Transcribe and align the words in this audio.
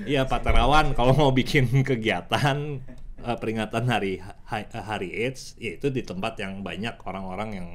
Iya 0.00 0.24
Pak 0.24 0.40
Terawan 0.40 0.96
kalau 0.96 1.12
mau 1.12 1.36
bikin 1.36 1.68
kegiatan 1.84 2.80
uh, 3.20 3.36
peringatan 3.36 3.84
hari 3.84 4.24
hari, 4.48 4.64
hari 4.72 5.08
AIDS 5.12 5.52
yaitu 5.60 5.92
di 5.92 6.00
tempat 6.00 6.40
yang 6.40 6.64
banyak 6.64 6.96
orang-orang 7.04 7.50
yang 7.52 7.68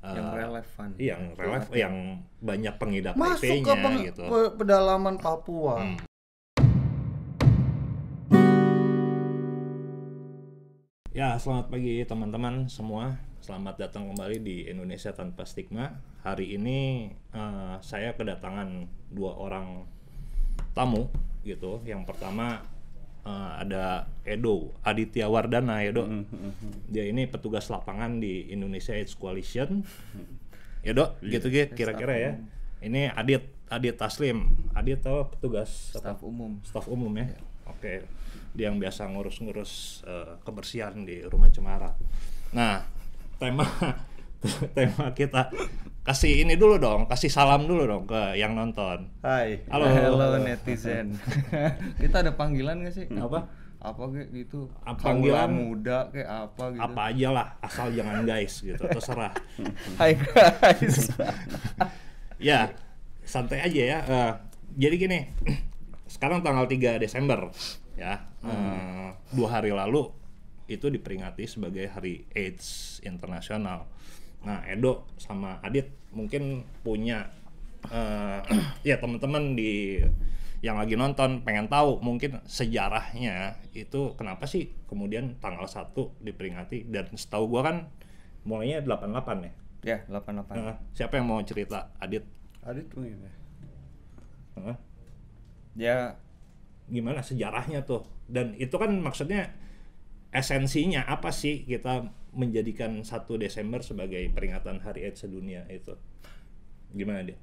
uh, 0.00 0.16
yang 0.16 0.28
relevan. 0.32 0.88
Yang 0.96 1.22
relevan 1.36 1.76
yang 1.76 1.94
banyak 2.40 2.74
pengidap 2.80 3.12
Masuk 3.12 3.44
ke 3.44 3.60
HIV-nya 3.60 3.76
peng- 3.76 4.00
gitu. 4.08 4.24
pe- 4.24 4.52
pedalaman 4.56 5.20
Papua. 5.20 5.74
Hmm. 5.84 5.96
Ya, 11.12 11.36
selamat 11.36 11.68
pagi 11.68 12.00
teman-teman 12.08 12.72
semua. 12.72 13.20
Selamat 13.44 13.76
datang 13.76 14.08
kembali 14.08 14.40
di 14.40 14.64
Indonesia 14.64 15.12
Tanpa 15.12 15.44
Stigma. 15.44 15.92
Hari 16.24 16.56
ini 16.56 17.12
eh, 17.36 17.74
saya 17.84 18.16
kedatangan 18.16 18.88
dua 19.12 19.36
orang 19.36 19.84
tamu 20.72 21.12
gitu. 21.46 21.80
Yang 21.84 22.08
pertama 22.08 22.64
eh, 23.24 23.52
ada 23.60 24.08
Edo 24.24 24.74
Aditya 24.84 25.26
Wardana, 25.26 25.84
Edo. 25.84 26.06
Dia 26.88 27.04
ini 27.06 27.26
petugas 27.26 27.68
lapangan 27.68 28.20
di 28.20 28.50
Indonesia 28.52 28.92
AIDS 28.96 29.16
Coalition. 29.16 29.84
Ya, 30.80 30.96
Dok, 30.96 31.20
gitu 31.20 31.52
gitu 31.52 31.76
kira-kira 31.76 32.14
ya. 32.16 32.32
Ini 32.80 33.12
Adit 33.12 33.44
Adit 33.68 34.00
Taslim. 34.00 34.56
Adit 34.72 35.04
tahu 35.04 35.28
petugas? 35.30 35.92
Staf 35.92 36.24
umum. 36.24 36.58
staf 36.64 36.88
umum 36.88 37.12
ya. 37.14 37.28
Oke. 37.68 38.08
Dia 38.50 38.72
yang 38.72 38.82
biasa 38.82 39.06
ngurus-ngurus 39.06 40.02
eh, 40.08 40.34
kebersihan 40.42 41.04
di 41.04 41.22
rumah 41.22 41.52
cemara. 41.52 41.94
Nah, 42.50 42.82
tema 43.38 43.62
tema 44.76 45.12
kita 45.12 45.52
kasih 46.00 46.48
ini 46.48 46.56
dulu 46.56 46.80
dong, 46.80 47.04
kasih 47.04 47.28
salam 47.28 47.68
dulu 47.68 47.84
dong 47.84 48.04
ke 48.08 48.40
yang 48.40 48.56
nonton. 48.56 49.12
Hai. 49.20 49.68
Halo. 49.68 49.84
Hello 49.84 50.28
netizen. 50.40 51.12
Kita 52.02 52.24
ada 52.24 52.32
panggilan 52.32 52.80
gak 52.80 52.94
sih? 52.96 53.06
Apa? 53.20 53.44
Apa 53.80 54.02
kayak 54.08 54.28
gitu? 54.32 54.72
Apa 54.80 55.12
panggilan? 55.12 55.48
muda 55.52 56.08
kayak 56.08 56.28
apa 56.28 56.64
gitu? 56.72 56.82
Apa 56.84 57.00
aja 57.12 57.28
lah, 57.32 57.46
asal 57.60 57.86
jangan 57.92 58.24
guys 58.24 58.54
gitu, 58.64 58.80
terserah. 58.80 59.32
Hai 60.00 60.16
guys. 60.16 61.12
ya, 62.40 62.72
santai 63.24 63.60
aja 63.60 63.82
ya. 63.84 63.98
Eh, 64.04 64.32
jadi 64.76 64.94
gini, 64.96 65.20
sekarang 66.16 66.40
tanggal 66.40 66.64
3 66.64 66.96
Desember 67.00 67.52
ya. 67.96 68.24
eh, 68.44 69.08
dua 69.36 69.48
hari 69.52 69.72
lalu 69.72 70.08
itu 70.70 70.86
diperingati 70.86 71.44
sebagai 71.50 71.90
Hari 71.90 72.30
AIDS 72.30 73.00
Internasional. 73.02 73.90
Nah, 74.44 74.64
Edo 74.64 75.04
sama 75.20 75.60
Adit 75.60 75.92
mungkin 76.10 76.64
punya 76.82 77.30
eh, 77.88 78.40
ya 78.88 78.96
teman-teman 78.98 79.54
di 79.54 80.00
yang 80.60 80.76
lagi 80.76 80.92
nonton 80.92 81.40
pengen 81.40 81.72
tahu 81.72 82.04
mungkin 82.04 82.36
sejarahnya 82.44 83.56
itu 83.72 84.12
kenapa 84.20 84.44
sih 84.44 84.68
kemudian 84.92 85.40
tanggal 85.40 85.64
1 85.64 85.96
diperingati 86.20 86.84
dan 86.92 87.08
setahu 87.16 87.48
gua 87.48 87.64
kan 87.64 87.76
mulainya 88.44 88.84
88 88.84 89.48
ya. 89.48 89.52
ya, 89.80 89.98
88. 90.12 90.52
Eh, 90.52 90.76
siapa 90.92 91.16
yang 91.16 91.26
mau 91.28 91.40
cerita? 91.40 91.88
Adit? 91.96 92.24
Adit 92.60 92.88
mungkin 92.92 93.24
ya. 93.24 93.32
Hah? 94.60 94.76
Ya, 95.80 95.96
gimana 96.92 97.24
sejarahnya 97.24 97.88
tuh 97.88 98.04
dan 98.28 98.52
itu 98.60 98.74
kan 98.76 98.92
maksudnya 99.00 99.54
esensinya 100.30 101.02
apa 101.08 101.34
sih 101.34 101.66
kita 101.66 102.06
menjadikan 102.30 103.02
1 103.02 103.10
Desember 103.36 103.80
sebagai 103.80 104.22
peringatan 104.30 104.78
Hari 104.78 105.04
AIDS 105.04 105.20
sedunia 105.20 105.66
itu 105.66 105.94
gimana 106.90 107.22
dia? 107.22 107.38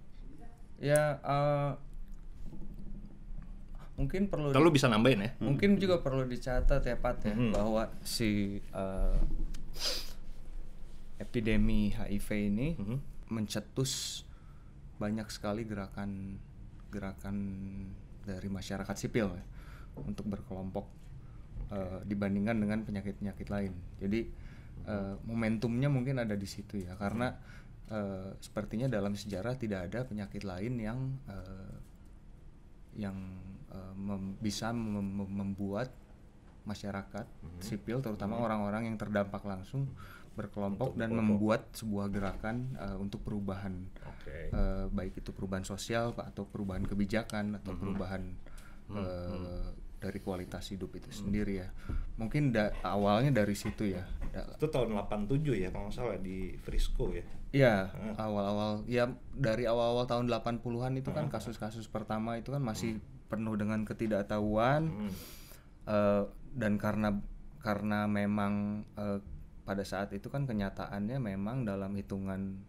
ya 0.77 1.17
eh, 1.17 1.71
mungkin 3.97 4.29
perlu 4.29 4.53
Kalau 4.53 4.69
bisa 4.69 4.85
nambahin 4.85 5.25
ya? 5.25 5.31
mungkin 5.39 5.75
juga 5.75 5.99
perlu 5.99 6.23
dicatat 6.23 6.81
ya 6.81 6.95
Pat 6.95 7.17
ya 7.23 7.33
Hmm. 7.33 7.49
bahwa 7.51 7.89
si 8.01 8.61
eh, 8.61 9.17
epidemi 11.17 11.89
HIV 11.89 12.27
ini 12.47 12.67
Mhm. 12.77 12.97
mencetus 13.27 14.23
banyak 14.97 15.27
sekali 15.27 15.65
gerakan 15.65 16.37
gerakan 16.87 17.35
dari 18.23 18.47
masyarakat 18.47 18.95
sipil 18.95 19.27
ya, 19.29 19.43
untuk 19.99 20.25
berkelompok 20.27 20.87
eh, 21.67 21.99
dibandingkan 22.05 22.55
dengan 22.55 22.79
penyakit-penyakit 22.81 23.47
lain. 23.49 23.73
Jadi 23.99 24.23
eh, 24.87 25.15
momentumnya 25.27 25.91
mungkin 25.91 26.23
ada 26.23 26.33
di 26.33 26.47
situ 26.47 26.79
ya 26.79 26.95
karena 26.95 27.35
eh, 27.91 28.31
sepertinya 28.39 28.87
dalam 28.87 29.13
sejarah 29.13 29.53
tidak 29.59 29.91
ada 29.91 29.99
penyakit 30.07 30.47
lain 30.47 30.73
yang 30.79 30.99
eh, 31.27 31.75
yang 32.97 33.17
eh, 33.69 33.93
mem- 33.93 34.39
bisa 34.39 34.71
mem- 34.71 35.03
mem- 35.03 35.35
membuat 35.43 35.91
masyarakat 36.67 37.23
sipil 37.63 38.03
terutama 38.03 38.43
orang-orang 38.43 38.91
yang 38.91 38.99
terdampak 38.99 39.39
langsung 39.47 39.87
berkelompok 40.35 40.93
dan 40.99 41.09
membuat 41.15 41.65
sebuah 41.73 42.13
gerakan 42.13 42.75
eh, 42.77 42.97
untuk 42.99 43.23
perubahan 43.23 43.73
Oke. 44.03 44.51
eh, 44.53 44.85
baik 44.91 45.23
itu 45.23 45.31
perubahan 45.33 45.65
sosial 45.65 46.13
atau 46.13 46.45
perubahan 46.45 46.85
kebijakan 46.85 47.57
atau 47.63 47.73
perubahan 47.73 48.23
eh, 48.93 49.71
dari 49.97 50.19
kualitas 50.19 50.69
hidup 50.69 50.93
itu 50.93 51.09
sendiri 51.09 51.57
ya 51.57 51.69
mungkin 52.15 52.49
da- 52.49 52.69
awalnya 52.81 53.33
dari 53.35 53.53
situ 53.53 53.89
ya 53.89 54.05
Da- 54.27 54.45
Itu 54.53 54.67
tahun 54.67 54.93
87 54.93 55.57
ya 55.57 55.69
kalau 55.69 55.89
salah 55.89 56.17
di 56.17 56.53
Frisco 56.57 57.09
ya. 57.09 57.25
Iya, 57.49 57.89
awal-awal 58.17 58.83
ya 58.85 59.07
dari 59.31 59.63
awal-awal 59.63 60.03
tahun 60.03 60.27
80-an 60.27 60.93
itu 60.95 61.09
kan 61.09 61.25
kasus-kasus 61.27 61.87
pertama 61.87 62.35
itu 62.35 62.51
kan 62.51 62.59
masih 62.59 62.99
penuh 63.25 63.55
dengan 63.55 63.81
ketidaktahuan 63.81 64.83
Hmm. 64.85 65.11
eh, 65.85 66.23
dan 66.53 66.75
karena 66.75 67.17
karena 67.57 68.05
memang 68.05 68.53
eh, 68.93 69.19
pada 69.63 69.81
saat 69.81 70.11
itu 70.11 70.27
kan 70.27 70.43
kenyataannya 70.43 71.17
memang 71.17 71.63
dalam 71.63 71.91
hitungan 71.91 72.61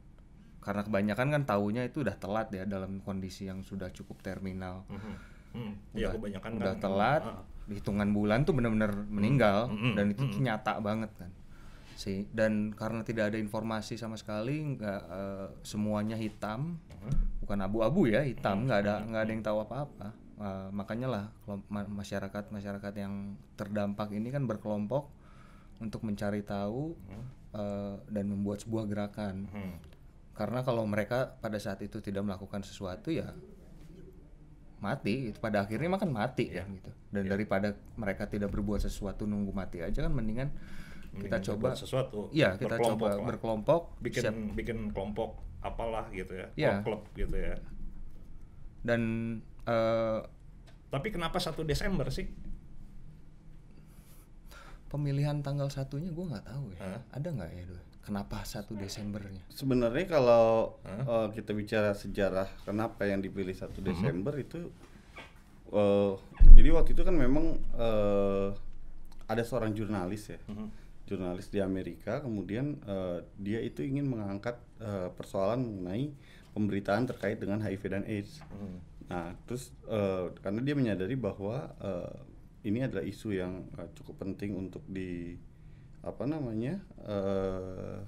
karena 0.59 0.83
kebanyakan 0.83 1.28
kan 1.31 1.43
tahunya 1.45 1.87
itu 1.87 2.00
udah 2.00 2.16
telat 2.16 2.49
ya 2.50 2.65
dalam 2.65 2.99
kondisi 3.00 3.47
yang 3.47 3.60
sudah 3.60 3.91
cukup 3.91 4.19
terminal. 4.21 4.87
Mhm. 4.89 5.15
Hmm. 5.58 5.74
Ya 5.92 6.08
kebanyakan 6.08 6.50
udah 6.56 6.72
kan. 6.72 6.80
telat 6.80 7.22
Ah. 7.26 7.42
hitungan 7.66 8.08
bulan 8.10 8.46
tuh 8.46 8.54
benar-benar 8.54 8.94
meninggal 9.04 9.69
Mm, 9.69 9.76
mm, 9.76 9.94
dan 9.98 10.06
itu 10.08 10.22
tuh 10.24 10.41
nyata 10.41 10.78
banget 10.78 11.10
kan 11.14 11.28
sih 11.92 12.24
dan 12.30 12.70
karena 12.72 13.02
tidak 13.02 13.28
ada 13.28 13.36
informasi 13.36 13.94
sama 13.94 14.14
sekali 14.14 14.62
nggak 14.72 15.02
eh, 15.04 15.48
semuanya 15.62 16.14
hitam 16.14 16.78
bukan 17.38 17.58
abu-abu 17.58 18.06
ya 18.06 18.22
hitam 18.22 18.64
nggak 18.64 18.78
ada 18.80 18.94
nggak 19.02 19.20
ada 19.20 19.30
yang 19.30 19.42
tahu 19.42 19.58
apa-apa 19.60 20.08
Eh, 20.38 20.70
makanya 20.70 21.10
lah 21.10 21.24
masyarakat 21.91 22.54
masyarakat 22.54 22.94
yang 22.94 23.34
terdampak 23.52 24.14
ini 24.14 24.30
kan 24.30 24.47
berkelompok 24.47 25.10
untuk 25.78 26.06
mencari 26.06 26.41
tahu 26.41 26.94
eh, 27.52 27.94
dan 28.06 28.24
membuat 28.28 28.62
sebuah 28.62 28.86
gerakan 28.86 29.50
Hmm. 29.50 29.74
karena 30.32 30.62
kalau 30.62 30.86
mereka 30.86 31.34
pada 31.36 31.58
saat 31.58 31.82
itu 31.82 31.98
tidak 31.98 32.22
melakukan 32.22 32.62
sesuatu 32.62 33.10
ya 33.10 33.34
mati 34.78 35.28
itu 35.28 35.39
pada 35.39 35.62
akhirnya 35.62 35.91
makan 35.91 36.11
mati 36.11 36.49
Iya. 36.49 36.62
kan 36.62 36.71
gitu 36.72 36.91
dan 37.09 37.22
daripada 37.27 37.69
mereka 37.94 38.25
tidak 38.25 38.49
berbuat 38.49 38.78
sesuatu 38.78 39.25
nunggu 39.25 39.50
mati 39.50 39.81
aja 39.81 40.00
kan 40.00 40.11
mendingan 40.11 40.50
kita 41.09 41.15
Mendingan 41.34 41.41
coba 41.43 41.59
berbuat 41.69 41.81
sesuatu. 41.81 42.21
iya 42.31 42.55
kita 42.55 42.77
berkelompok 42.77 43.06
coba 43.06 43.06
lah. 43.12 43.27
berkelompok 43.27 43.81
bikin 43.99 44.22
siap 44.22 44.34
bikin 44.55 44.78
kelompok 44.91 45.31
apalah 45.59 46.06
gitu 46.11 46.31
ya. 46.33 46.47
Iya. 46.55 46.75
Klub 46.81 47.03
gitu 47.12 47.34
ya. 47.34 47.59
dan 48.81 49.00
eh, 49.65 50.19
Tapi 50.89 51.09
kenapa 51.10 51.37
1 51.37 51.59
Desember 51.62 52.06
sih? 52.09 52.31
pemilihan 54.89 55.45
tanggal 55.45 55.69
satunya 55.69 56.09
gue 56.09 56.25
nggak 56.25 56.47
tahu 56.47 56.72
ya 56.72 56.81
Hah? 56.81 57.00
ada 57.12 57.28
nggak 57.28 57.50
ya 57.50 57.62
Doi? 57.66 57.83
Kenapa 58.08 58.41
satu 58.48 58.72
Desembernya? 58.72 59.44
Sebenarnya 59.52 60.08
kalau 60.08 60.80
eh, 60.88 61.28
kita 61.36 61.52
bicara 61.52 61.92
sejarah 61.92 62.48
kenapa 62.64 63.04
yang 63.04 63.20
dipilih 63.20 63.52
1 63.52 63.69
Desember 63.84 64.32
itu 64.41 64.72
eh, 65.69 66.12
jadi 66.56 66.68
waktu 66.72 66.97
itu 66.97 67.04
kan 67.04 67.12
memang 67.12 67.60
eh, 67.77 68.48
ada 69.28 69.42
seorang 69.44 69.77
jurnalis 69.77 70.33
ya. 70.33 70.41
Jurnalis 71.04 71.53
di 71.53 71.60
Amerika 71.60 72.24
kemudian 72.24 72.80
eh, 72.88 73.21
dia 73.36 73.60
itu 73.60 73.84
ingin 73.84 74.09
mengangkat 74.09 74.56
eh, 74.80 75.12
persoalan 75.12 75.60
mengenai 75.68 76.09
pemberitaan 76.56 77.04
terkait 77.04 77.36
dengan 77.36 77.60
HIV 77.60 77.83
dan 77.92 78.04
AIDS. 78.09 78.41
Nah, 79.09 79.36
terus 79.44 79.72
eh, 79.84 80.33
karena 80.41 80.60
dia 80.65 80.72
menyadari 80.72 81.16
bahwa 81.16 81.77
eh, 81.80 82.16
ini 82.68 82.84
adalah 82.84 83.04
isu 83.04 83.36
yang 83.36 83.68
eh, 83.77 83.88
cukup 83.97 84.24
penting 84.24 84.56
untuk 84.56 84.84
di 84.88 85.36
apa 86.09 86.25
namanya 86.25 86.81
eh, 87.05 87.99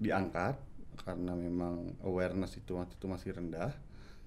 diangkat 0.00 0.56
karena 1.04 1.32
memang 1.34 1.98
awareness 2.04 2.56
itu 2.58 2.78
waktu 2.78 2.94
itu 2.96 3.06
masih 3.06 3.30
rendah. 3.36 3.72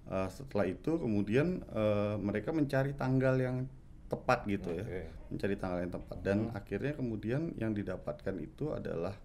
Eh, 0.06 0.30
setelah 0.30 0.70
itu 0.70 1.02
kemudian 1.02 1.66
eh, 1.66 2.16
mereka 2.22 2.54
mencari 2.54 2.94
tanggal 2.94 3.36
yang 3.42 3.66
tepat 4.06 4.46
gitu 4.46 4.70
ya, 4.70 4.86
Oke. 4.86 5.02
mencari 5.34 5.56
tanggal 5.58 5.80
yang 5.82 5.94
tepat. 5.94 6.18
Dan 6.22 6.38
akhirnya 6.54 6.94
kemudian 6.94 7.42
yang 7.58 7.74
didapatkan 7.74 8.36
itu 8.38 8.70
adalah 8.70 9.18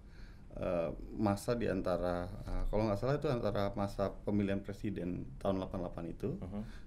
eh, 0.57 0.91
masa 1.21 1.53
di 1.53 1.69
antara 1.69 2.25
eh, 2.49 2.65
kalau 2.73 2.89
nggak 2.89 2.99
salah 2.99 3.17
itu 3.21 3.29
antara 3.29 3.77
masa 3.77 4.09
pemilihan 4.25 4.65
presiden 4.65 5.29
tahun 5.37 5.61
88 5.69 6.15
itu 6.17 6.41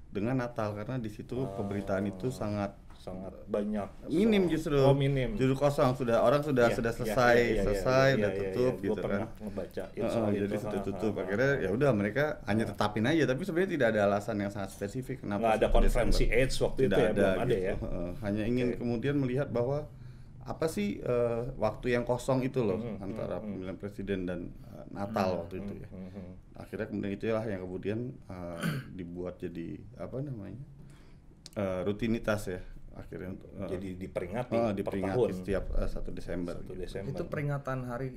dengan 0.09 0.41
Natal. 0.41 0.73
Karena 0.73 0.97
di 0.97 1.09
situ 1.13 1.45
pemberitaan 1.53 2.09
itu 2.09 2.33
sangat 2.33 2.73
sangat 3.03 3.35
banyak. 3.45 3.83
Minim 4.07 4.47
soal- 4.47 4.51
justru. 4.53 4.77
Oh 4.79 4.95
minim. 4.95 5.35
Justru 5.35 5.53
kosong 5.53 5.91
sudah 5.93 6.17
orang 6.19 6.39
sudah 6.39 6.65
Iya, 6.65 6.75
sudah 6.79 6.89
iya, 6.89 6.97
selesai 6.97 7.35
iya, 7.35 7.51
iya, 7.51 7.61
selesai 7.61 8.07
iya, 8.07 8.15
udah 8.15 8.31
tutup 8.33 8.73
gitu 8.79 8.99
kan. 9.03 9.19
ngebaca 9.37 9.83
itu 9.89 9.99
Heeh, 9.99 10.09
soal 10.09 10.29
jadi 10.31 10.47
itu. 10.49 10.63
sudah 10.63 10.81
tutup 10.81 11.13
akhirnya 11.17 11.51
ya 11.59 11.69
udah 11.69 11.89
mereka 11.91 12.25
hanya 12.43 12.63
tetapin 12.63 13.03
aja 13.03 13.23
tapi 13.25 13.41
sebenarnya 13.43 13.71
tidak 13.71 13.87
ada 13.89 14.01
alasan 14.05 14.35
yang 14.37 14.49
sangat 14.49 14.69
spesifik 14.71 15.19
kenapa 15.19 15.41
nggak 15.43 15.55
ada 15.57 15.67
1 15.67 15.75
konferensi 15.75 16.23
Desember. 16.23 16.39
AIDS 16.39 16.55
waktu 16.57 16.79
itu 16.79 16.87
tidak 16.87 16.97
ya 16.97 17.09
ada, 17.09 17.19
belum 17.19 17.37
ada 17.37 17.51
gitu. 17.51 17.59
ya? 17.61 17.73
Hanya 18.21 18.43
ingin 18.45 18.67
Oke. 18.69 18.77
kemudian 18.79 19.15
melihat 19.17 19.47
bahwa 19.49 19.77
apa 20.41 20.65
sih 20.65 20.87
eh, 20.97 21.41
waktu 21.57 21.87
yang 21.89 22.03
kosong 22.03 22.39
itu 22.41 22.59
loh 22.59 22.75
Hmm, 22.75 22.99
antara 23.01 23.37
pemilihan 23.37 23.75
presiden 23.75 24.23
dan 24.23 24.39
eh, 24.65 24.85
Natal 24.89 25.39
waktu 25.41 25.59
itu 25.59 25.73
ya. 25.77 25.87
Mhm. 25.89 26.31
akhirnya 26.53 26.85
kemudian 26.85 27.13
itulah 27.13 27.43
yang 27.43 27.61
kemudian 27.61 27.99
eh, 28.25 28.59
dibuat 28.91 29.35
jadi 29.37 29.67
apa 29.97 30.19
namanya 30.19 30.59
eh, 31.53 31.79
rutinitas 31.81 32.47
ya 32.47 32.59
akhirnya 32.93 33.29
untuk 33.31 33.49
eh, 33.51 33.69
jadi 33.69 33.89
diperingati 33.97 34.53
oh, 34.53 34.63
per 34.63 34.75
diperingati 34.75 35.15
tahun 35.15 35.29
setiap 35.35 35.65
eh, 35.73 35.89
1 35.89 36.13
Desember 36.13 36.55
1 36.55 36.61
gitu. 36.63 36.73
Desember 36.75 37.09
Itu 37.11 37.23
peringatan 37.25 37.79
hari 37.85 38.09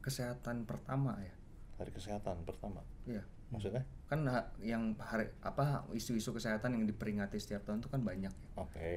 kesehatan 0.00 0.64
pertama 0.64 1.12
ya. 1.18 1.34
hari 1.76 1.90
kesehatan 1.90 2.44
pertama 2.44 2.80
Iya. 3.04 3.24
maksudnya 3.48 3.82
Kan 4.04 4.26
ha- 4.26 4.50
yang 4.58 4.98
hari 4.98 5.30
apa 5.40 5.86
isu-isu 5.92 6.30
kesehatan 6.30 6.74
yang 6.74 6.84
diperingati 6.84 7.36
setiap 7.36 7.62
tahun 7.62 7.78
itu 7.78 7.88
kan 7.88 8.02
banyak 8.02 8.28
ya. 8.28 8.48
oke 8.54 8.90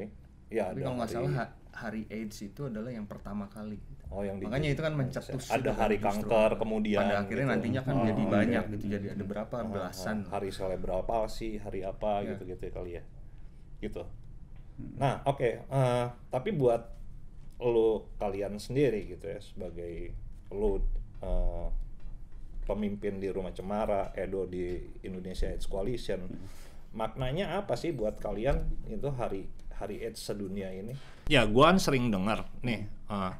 ya 0.50 0.64
Tapi 0.68 0.82
kalau 0.82 0.96
nggak 0.96 1.08
hari- 1.08 1.18
salah 1.18 1.34
ha- 1.40 1.54
hari 1.72 2.02
AIDS 2.08 2.38
itu 2.44 2.62
adalah 2.66 2.90
yang 2.90 3.06
pertama 3.06 3.46
kali. 3.48 3.78
oh 4.10 4.22
yang 4.22 4.38
di- 4.38 4.46
Makanya 4.46 4.70
itu 4.70 4.82
kan 4.82 4.94
mencetus 4.94 5.48
ada 5.48 5.72
hari 5.72 5.98
justru. 5.98 6.28
kanker 6.28 6.52
kemudian 6.56 7.02
Pada 7.04 7.18
akhirnya 7.20 7.40
gitu. 7.42 7.54
nantinya 7.56 7.82
kan 7.82 7.96
Oh, 7.96 8.06
jadi 8.06 8.22
oke. 8.22 8.32
banyak 8.32 8.64
gitu. 8.70 8.86
Jadi 8.90 9.08
ada 9.12 9.24
berapa 9.24 9.56
Ah, 9.56 9.66
belasan. 9.66 10.18
ah, 10.20 10.30
hari 10.30 10.50
selebral 10.50 11.02
palsi 11.04 11.56
hari 11.56 11.82
apa 11.82 12.22
Ya. 12.22 12.34
gitu 12.34 12.44
gitu 12.48 12.64
kali 12.70 12.92
ya 12.94 13.04
gitu 13.80 14.02
nah 14.78 15.22
oke 15.26 15.50
eh, 15.70 16.06
tapi 16.34 16.50
buat 16.54 16.82
lo 17.64 18.10
kalian 18.20 18.58
sendiri 18.60 19.06
gitu 19.08 19.26
ya 19.30 19.40
sebagai 19.40 20.12
lo 20.52 20.82
eh, 21.22 21.68
pemimpin 22.64 23.20
di 23.20 23.28
rumah 23.28 23.52
cemara 23.52 24.16
Edo 24.16 24.48
di 24.48 24.80
Indonesia 25.04 25.52
AIDS 25.52 25.68
Coalition 25.68 26.26
maknanya 26.94 27.58
apa 27.58 27.74
sih 27.74 27.94
buat 27.94 28.22
kalian 28.22 28.64
itu 28.90 29.10
hari 29.18 29.50
hari 29.74 30.06
AIDS 30.06 30.22
sedunia 30.22 30.70
ini? 30.70 30.94
Ya 31.26 31.44
gua 31.50 31.74
kan 31.74 31.82
sering 31.82 32.14
dengar 32.14 32.46
nih 32.62 32.86
eh, 32.90 33.34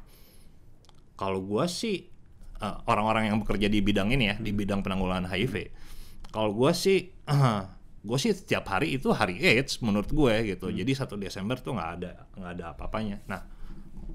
kalau 1.18 1.42
gua 1.42 1.66
sih 1.66 2.10
orang-orang 2.64 3.28
yang 3.28 3.44
bekerja 3.44 3.68
di 3.68 3.84
bidang 3.84 4.08
ini 4.08 4.32
ya 4.32 4.36
di 4.40 4.48
bidang 4.48 4.80
penanggulangan 4.80 5.28
HIV 5.28 5.68
kalau 6.32 6.56
gua 6.56 6.72
sih 6.72 7.12
gue 8.04 8.18
sih 8.20 8.30
setiap 8.30 8.68
hari 8.68 8.94
itu 8.94 9.08
hari 9.10 9.40
AIDS 9.40 9.80
menurut 9.80 10.06
gue 10.06 10.34
gitu. 10.46 10.68
Jadi 10.68 10.92
satu 10.92 11.16
Desember 11.16 11.56
tuh 11.56 11.72
nggak 11.72 11.90
ada 11.94 12.12
nggak 12.30 12.52
ada 12.54 12.64
apa-apanya. 12.70 13.24
Nah 13.26 13.40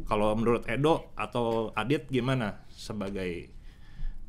kalau 0.06 0.33
menurut 0.33 0.63
Edo 0.65 1.09
atau 1.13 1.74
Adit 1.74 2.06
gimana 2.07 2.63
sebagai 2.69 3.50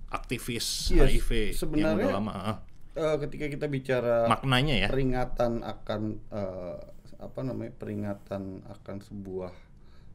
aktivis 0.08 0.90
Iya, 0.90 1.06
HIV 1.06 1.30
yang 1.30 1.54
sebenarnya- 1.54 1.96
udah 2.02 2.16
lama 2.16 2.34
Eh, 2.90 3.16
ketika 3.22 3.46
kita 3.46 3.66
bicara 3.68 4.26
maknanya 4.26 4.74
ya. 4.76 4.88
peringatan 4.90 5.62
akan 5.62 6.00
eh, 6.26 6.76
apa 7.20 7.40
namanya 7.40 7.70
peringatan 7.72 8.66
akan 8.66 8.96
sebuah 8.98 9.52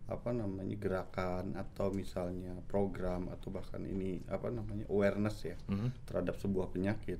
apa 0.06 0.30
namanya 0.30 0.76
gerakan 0.76 1.56
atau 1.56 1.90
misalnya 1.90 2.52
program 2.68 3.32
atau 3.32 3.50
bahkan 3.50 3.80
ini 3.82 4.22
apa 4.28 4.52
namanya 4.52 4.86
awareness 4.86 5.40
ya 5.42 5.56
Mhm. 5.66 6.04
terhadap 6.06 6.36
sebuah 6.36 6.70
penyakit 6.70 7.18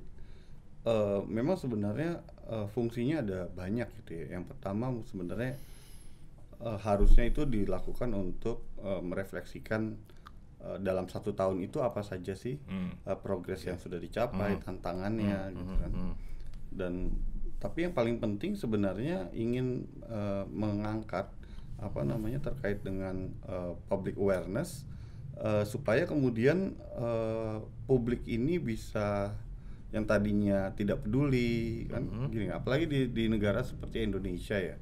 Eh, 0.86 1.20
memang 1.26 1.58
sebenarnya 1.58 2.22
eh, 2.46 2.66
fungsinya 2.70 3.18
ada 3.18 3.50
banyak 3.50 3.90
gitu 4.02 4.22
ya. 4.22 4.38
Yang 4.38 4.54
pertama 4.54 4.94
sebenarnya 5.04 5.58
eh, 6.62 6.78
harusnya 6.78 7.26
itu 7.26 7.42
dilakukan 7.42 8.14
untuk 8.14 8.62
eh, 8.78 9.02
merefleksikan 9.02 9.98
eh, 10.62 10.78
dalam 10.78 11.10
satu 11.10 11.34
tahun 11.34 11.58
itu 11.60 11.82
apa 11.82 12.06
saja 12.06 12.38
sih 12.38 12.62
Hmm. 12.70 12.94
eh, 13.02 13.18
progres 13.18 13.66
yang 13.66 13.76
sudah 13.76 13.98
dicapai 13.98 14.54
tantangannya 14.62 15.50
gitu 15.52 15.74
kan. 15.76 15.90
Hmm. 15.92 16.14
dan 16.70 16.92
tapi 17.56 17.88
yang 17.88 17.96
paling 17.96 18.20
penting 18.20 18.54
sebenarnya 18.54 19.32
ingin 19.32 19.88
eh, 20.06 20.44
mengangkat 20.46 21.26
apa 21.76 22.00
namanya 22.04 22.38
terkait 22.38 22.80
dengan 22.80 23.26
eh, 23.42 23.72
public 23.88 24.14
awareness 24.14 24.86
eh, 25.36 25.64
supaya 25.64 26.06
kemudian 26.06 26.78
eh, 26.94 27.56
publik 27.84 28.22
ini 28.24 28.62
bisa 28.62 29.34
yang 29.94 30.04
tadinya 30.04 30.74
tidak 30.74 31.06
peduli 31.06 31.86
kan? 31.86 32.06
Gini 32.30 32.50
apalagi 32.50 32.86
di, 32.90 33.00
di 33.10 33.24
negara 33.30 33.62
seperti 33.62 34.02
Indonesia 34.02 34.58
ya 34.58 34.76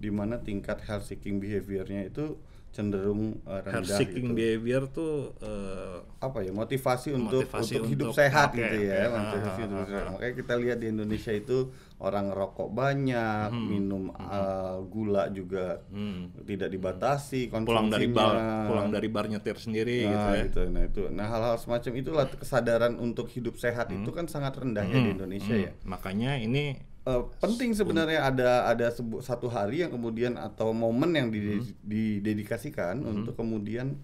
di 0.00 0.08
mana 0.08 0.40
tingkat 0.40 0.80
health 0.88 1.08
seeking 1.12 1.40
behaviornya 1.40 2.08
itu 2.08 2.40
cenderung 2.70 3.42
eh, 3.42 3.60
rendah 3.60 3.72
health 3.76 3.90
seeking 3.92 4.30
gitu. 4.30 4.36
behavior 4.36 4.82
tuh 4.88 5.12
eh, 5.38 5.96
apa 6.18 6.38
ya 6.40 6.52
motivasi 6.52 7.10
untuk 7.12 7.42
Motivasi 7.44 7.72
untuk 7.74 7.86
hidup 7.88 8.06
untuk- 8.06 8.16
sehat 8.16 8.48
oke, 8.48 8.56
gitu 8.56 8.76
ya 8.84 9.00
oke. 9.04 9.16
motivasi 9.16 9.50
Ah, 9.50 9.64
hidup 9.64 9.76
ah, 9.76 9.86
sehat. 9.86 10.00
ah. 10.00 10.10
makanya 10.12 10.34
kita 10.36 10.54
lihat 10.56 10.78
di 10.78 10.86
Indonesia 10.88 11.32
itu 11.32 11.58
orang 11.98 12.26
rokok 12.30 12.70
banyak 12.70 13.50
minum 13.52 14.08
uh, 14.10 14.80
gula 14.84 15.28
juga 15.28 15.82
hmm, 15.86 16.46
tidak 16.46 16.70
dibatasi 16.70 17.50
pulang 17.60 17.86
dari 17.86 18.06
bar 18.06 18.32
konsumsinya. 18.32 18.66
pulang 18.66 18.88
dari 18.88 19.08
bar 19.08 19.26
nyetir 19.26 19.56
sendiri 19.56 19.98
gitu 20.02 20.16
nah, 20.22 20.32
ya. 20.32 20.44
itu 20.44 20.62
nah 20.66 20.82
itu. 20.82 21.02
Nah 21.08 21.26
hal-hal 21.26 21.56
semacam 21.56 21.92
itulah 21.94 22.26
kesadaran 22.30 22.94
untuk 22.96 23.26
hidup 23.28 23.54
sehat 23.54 23.90
itu 23.90 24.08
kan 24.08 24.24
sangat 24.24 24.56
rendah 24.56 24.82
ya 24.82 24.96
di 24.96 25.10
Indonesia 25.12 25.52
Hmm, 25.52 25.66
ya. 25.66 25.72
Makanya 25.82 26.38
ini 26.38 26.78
Eh, 27.10 27.22
penting 27.38 27.70
sebenarnya 27.72 28.22
ada 28.22 28.50
ada 28.66 28.86
sebu- 28.88 29.18
satu 29.20 29.48
hari 29.48 29.82
yang 29.82 29.90
kemudian 29.90 30.38
atau 30.38 30.70
momen 30.70 31.10
yang 31.10 31.28
di- 31.28 31.58
Hmm. 31.58 31.74
didedikasikan 31.82 33.02
untuk 33.02 33.34
kemudian 33.34 33.98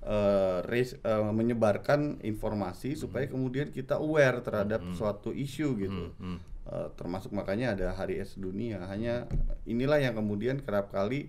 eh, 0.00 0.58
raise- 0.64 0.96
eh, 0.98 1.28
menyebarkan 1.30 2.20
informasi 2.22 2.92
Hmm. 2.92 3.00
supaya 3.00 3.24
kemudian 3.26 3.68
kita 3.68 3.96
aware 3.96 4.40
terhadap 4.40 4.80
suatu 4.92 5.28
isu 5.30 5.76
gitu. 5.78 6.12
hmm. 6.14 6.38
Eh, 6.66 6.88
termasuk 6.94 7.30
makanya 7.30 7.74
ada 7.74 7.92
Hari 7.92 8.16
AIDS 8.16 8.36
Dunia. 8.36 8.80
Hanya 8.86 9.28
inilah 9.64 9.98
yang 9.98 10.14
kemudian 10.14 10.56
kerap 10.58 10.88
kali 10.88 11.28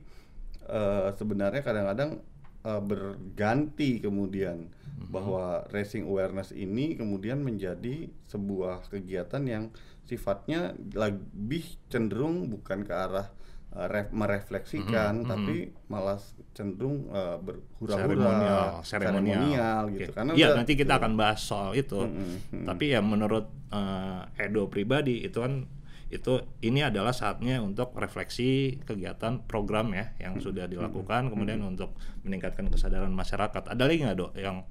eh, 0.63 1.07
sebenarnya 1.13 1.59
kadang-kadang 1.61 2.23
eh, 2.61 2.81
berganti 2.81 3.99
kemudian 3.99 4.71
bahwa 5.03 5.65
raising 5.67 6.05
awareness 6.05 6.53
ini 6.53 6.93
kemudian 6.93 7.41
menjadi 7.41 8.07
sebuah 8.23 8.85
kegiatan 8.87 9.43
yang 9.43 9.63
sifatnya 10.11 10.59
lebih 10.91 11.63
cenderung 11.87 12.51
bukan 12.51 12.83
ke 12.83 12.91
arah 12.91 13.31
eh, 13.71 13.87
ref- 13.87 14.11
merefleksikan 14.11 15.23
tapi 15.23 15.71
malah 15.87 16.19
cenderung 16.51 17.07
eh, 17.07 17.39
berhura-hura 17.39 17.95
seremonial, 18.03 18.65
seremonial, 18.83 19.81
gitu. 19.89 20.03
Oke. 20.03 20.13
karena 20.13 20.31
Iya, 20.35 20.45
udah- 20.45 20.57
nanti 20.59 20.73
kita 20.75 20.93
akan 20.97 21.13
bahas 21.15 21.39
soal 21.39 21.71
itu. 21.73 22.03
Mm-mm, 22.03 22.67
Tapi 22.67 22.91
ya 22.91 22.99
menurut 22.99 23.47
eh, 23.71 24.43
Edo 24.43 24.67
pribadi 24.67 25.23
itu 25.23 25.39
kan 25.39 25.63
itu 26.11 26.33
ini 26.59 26.83
adalah 26.83 27.15
saatnya 27.15 27.63
untuk 27.63 27.95
refleksi 27.95 28.75
kegiatan 28.83 29.47
program 29.47 29.95
ya 29.95 30.11
yang 30.19 30.35
sudah 30.37 30.67
dilakukan. 30.67 31.31
kemudian 31.31 31.63
untuk 31.63 31.95
meningkatkan 32.21 32.67
kesadaran 32.67 33.15
masyarakat. 33.15 33.63
Ada 33.65 33.83
lagi 33.87 34.03
nggak 34.03 34.17
dok 34.19 34.31
yang 34.35 34.67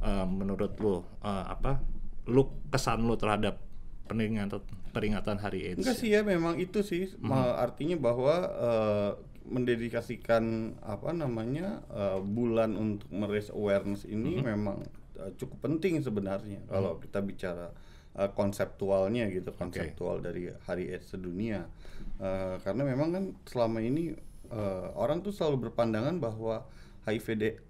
eh, 0.00 0.24
menurut 0.24 0.72
lu 0.80 1.04
eh, 1.20 1.44
apa 1.46 1.84
lu 2.24 2.48
kesan 2.68 3.04
lu 3.04 3.16
terhadap 3.16 3.60
peringatan 4.08 4.60
peringatan 4.90 5.36
Hari 5.36 5.60
AIDS? 5.70 5.84
Enggak 5.84 5.96
sih 5.96 6.10
ya? 6.10 6.24
memang 6.24 6.56
itu 6.56 6.80
sih 6.80 7.12
ma- 7.20 7.60
artinya 7.60 7.94
bahwa 7.94 8.34
eh, 8.48 9.12
mendedikasikan 9.48 10.44
apa 10.80 11.12
namanya 11.12 11.84
eh, 11.92 12.20
bulan 12.20 12.74
untuk 12.74 13.08
meraise 13.12 13.52
awareness 13.52 14.04
ini 14.04 14.40
memang 14.40 14.80
eh, 15.16 15.30
cukup 15.36 15.60
penting 15.62 16.00
sebenarnya 16.00 16.64
kalau 16.66 16.96
kita 16.98 17.20
bicara 17.20 17.68
eh, 18.16 18.30
konseptualnya 18.32 19.28
gitu 19.28 19.52
konseptual 19.52 20.18
dari 20.18 20.48
Hari 20.64 20.84
AIDS 20.90 21.12
sedunia. 21.12 21.68
Eh, 22.18 22.56
karena 22.64 22.82
memang 22.82 23.08
kan 23.12 23.24
selama 23.44 23.78
ini 23.78 24.16
eh, 24.48 24.86
orang 24.96 25.20
tuh 25.20 25.30
selalu 25.30 25.68
berpandangan 25.68 26.16
bahwa 26.16 26.64
HIV 27.04 27.26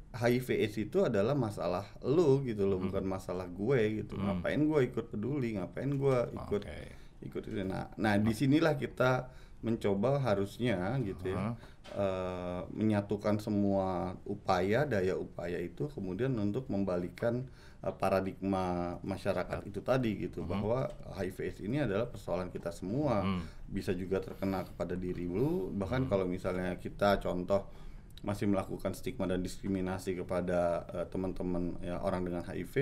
HIV 0.09 0.49
AIDS 0.57 0.77
itu 0.81 1.05
adalah 1.05 1.37
masalah 1.37 1.85
lu 2.01 2.41
gitu 2.49 2.65
loh 2.65 2.81
bukan 2.81 3.05
masalah 3.05 3.45
gue 3.45 4.05
gitu. 4.05 4.17
Ngapain 4.17 4.57
gue 4.57 4.81
ikut 4.89 5.07
peduli 5.13 5.61
ngapain 5.61 5.91
gue 5.93 6.19
ikut 6.33 6.63
Oke. 6.65 6.81
ikut 7.29 7.43
itu. 7.45 7.61
Nah, 7.61 7.93
nah 8.01 8.17
di 8.17 8.33
sinilah 8.33 8.81
kita 8.81 9.29
mencoba 9.59 10.23
harusnya 10.23 10.95
gitu 11.03 11.35
ya 11.35 11.59
eh, 11.91 12.63
menyatukan 12.71 13.43
semua 13.43 14.15
upaya 14.23 14.87
daya 14.87 15.19
upaya 15.19 15.59
itu 15.59 15.91
kemudian 15.91 16.31
untuk 16.39 16.71
membalikan 16.71 17.43
eh, 17.83 17.91
paradigma 17.91 18.97
masyarakat 19.03 19.67
itu 19.67 19.83
tadi 19.83 20.15
gitu 20.25 20.47
bahwa 20.47 20.89
HIV/AIDS 21.19 21.59
ini 21.67 21.83
adalah 21.83 22.07
persoalan 22.09 22.49
kita 22.49 22.71
semua. 22.73 23.27
Bisa 23.69 23.93
juga 23.93 24.25
terkena 24.25 24.65
kepada 24.65 24.97
diri 24.97 25.29
lu 25.29 25.69
bahkan 25.75 26.09
kalau 26.09 26.25
misalnya 26.25 26.79
kita 26.81 27.21
contoh 27.21 27.69
masih 28.19 28.47
melakukan 28.47 28.93
stigma 28.93 29.25
dan 29.25 29.41
diskriminasi 29.41 30.15
kepada 30.15 30.61
eh, 30.91 31.07
teman-teman 31.07 31.79
ya 31.79 31.99
orang 31.99 32.23
dengan 32.23 32.43
HIV 32.43 32.75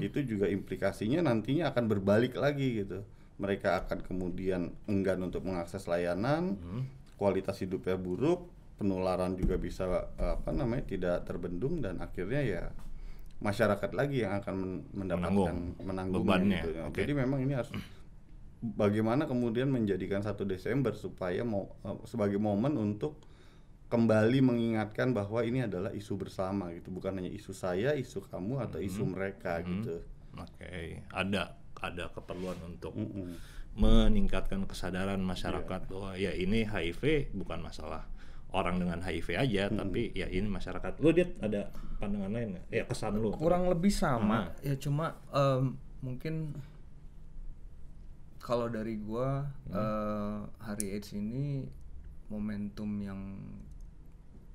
itu 0.00 0.18
juga 0.26 0.46
implikasinya 0.46 1.22
nantinya 1.22 1.70
akan 1.70 1.84
berbalik 1.86 2.34
lagi 2.34 2.82
gitu 2.82 3.06
mereka 3.34 3.78
akan 3.80 3.98
kemudian 4.00 4.70
enggan 4.84 5.18
untuk 5.20 5.42
mengakses 5.42 5.86
layanan, 5.86 6.54
kualitas 7.14 7.58
hidupnya 7.58 7.94
buruk, 7.94 8.46
penularan 8.74 9.34
juga 9.34 9.54
bisa 9.56 9.86
eh, 10.14 10.34
apa 10.34 10.50
namanya 10.50 10.86
tidak 10.86 11.16
terbendung 11.22 11.78
dan 11.78 11.98
akhirnya 11.98 12.40
ya 12.40 12.62
masyarakat 13.38 13.90
lagi 13.90 14.22
yang 14.22 14.38
akan 14.38 14.54
men- 14.54 14.84
mendapatkan 14.90 15.34
Menanggung 15.34 15.82
menanggung 15.82 16.22
bebannya, 16.22 16.60
gitu. 16.62 16.70
oke. 16.80 16.94
Jadi 16.96 17.12
memang 17.12 17.38
ini 17.42 17.52
harus 17.52 17.70
bagaimana 18.60 19.26
kemudian 19.26 19.68
menjadikan 19.68 20.22
satu 20.22 20.42
Desember 20.44 20.94
supaya 20.94 21.42
mau 21.42 21.74
eh, 21.82 21.98
sebagai 22.06 22.38
momen 22.38 22.74
untuk 22.74 23.18
kembali 23.94 24.42
mengingatkan 24.42 25.14
bahwa 25.14 25.46
ini 25.46 25.62
adalah 25.70 25.94
isu 25.94 26.18
bersama 26.18 26.74
gitu, 26.74 26.90
bukan 26.90 27.22
hanya 27.22 27.30
isu 27.30 27.54
saya, 27.54 27.94
isu 27.94 28.26
kamu 28.26 28.58
atau 28.66 28.82
isu 28.82 29.06
mereka 29.06 29.62
gitu. 29.62 30.02
Oke, 30.34 31.06
ada 31.14 31.54
ada 31.78 32.10
keperluan 32.10 32.58
untuk 32.66 32.90
Mm-mm. 32.98 33.38
meningkatkan 33.78 34.66
kesadaran 34.66 35.22
masyarakat 35.22 35.86
bahwa 35.86 36.18
ya 36.18 36.34
ini 36.34 36.66
HIV 36.66 37.30
bukan 37.38 37.62
masalah 37.62 38.10
orang 38.50 38.82
dengan 38.82 38.98
HIV 38.98 39.38
aja, 39.38 39.70
tapi 39.70 40.10
ya 40.10 40.26
ini 40.26 40.50
masyarakat. 40.50 40.98
Lu 40.98 41.14
dia 41.14 41.30
ada 41.38 41.70
pandangan 42.02 42.34
lain? 42.34 42.58
Ya 42.74 42.82
kesan 42.90 43.14
lu. 43.22 43.30
kurang 43.30 43.70
lebih 43.70 43.94
sama 43.94 44.50
ya 44.66 44.74
cuma 44.74 45.14
em, 45.30 45.78
mungkin 46.02 46.50
kalau 48.42 48.66
dari 48.66 48.98
gua 48.98 49.46
eh, 49.70 50.38
hari 50.60 50.98
AIDS 50.98 51.14
ini 51.14 51.64
momentum 52.28 52.90
yang 52.98 53.20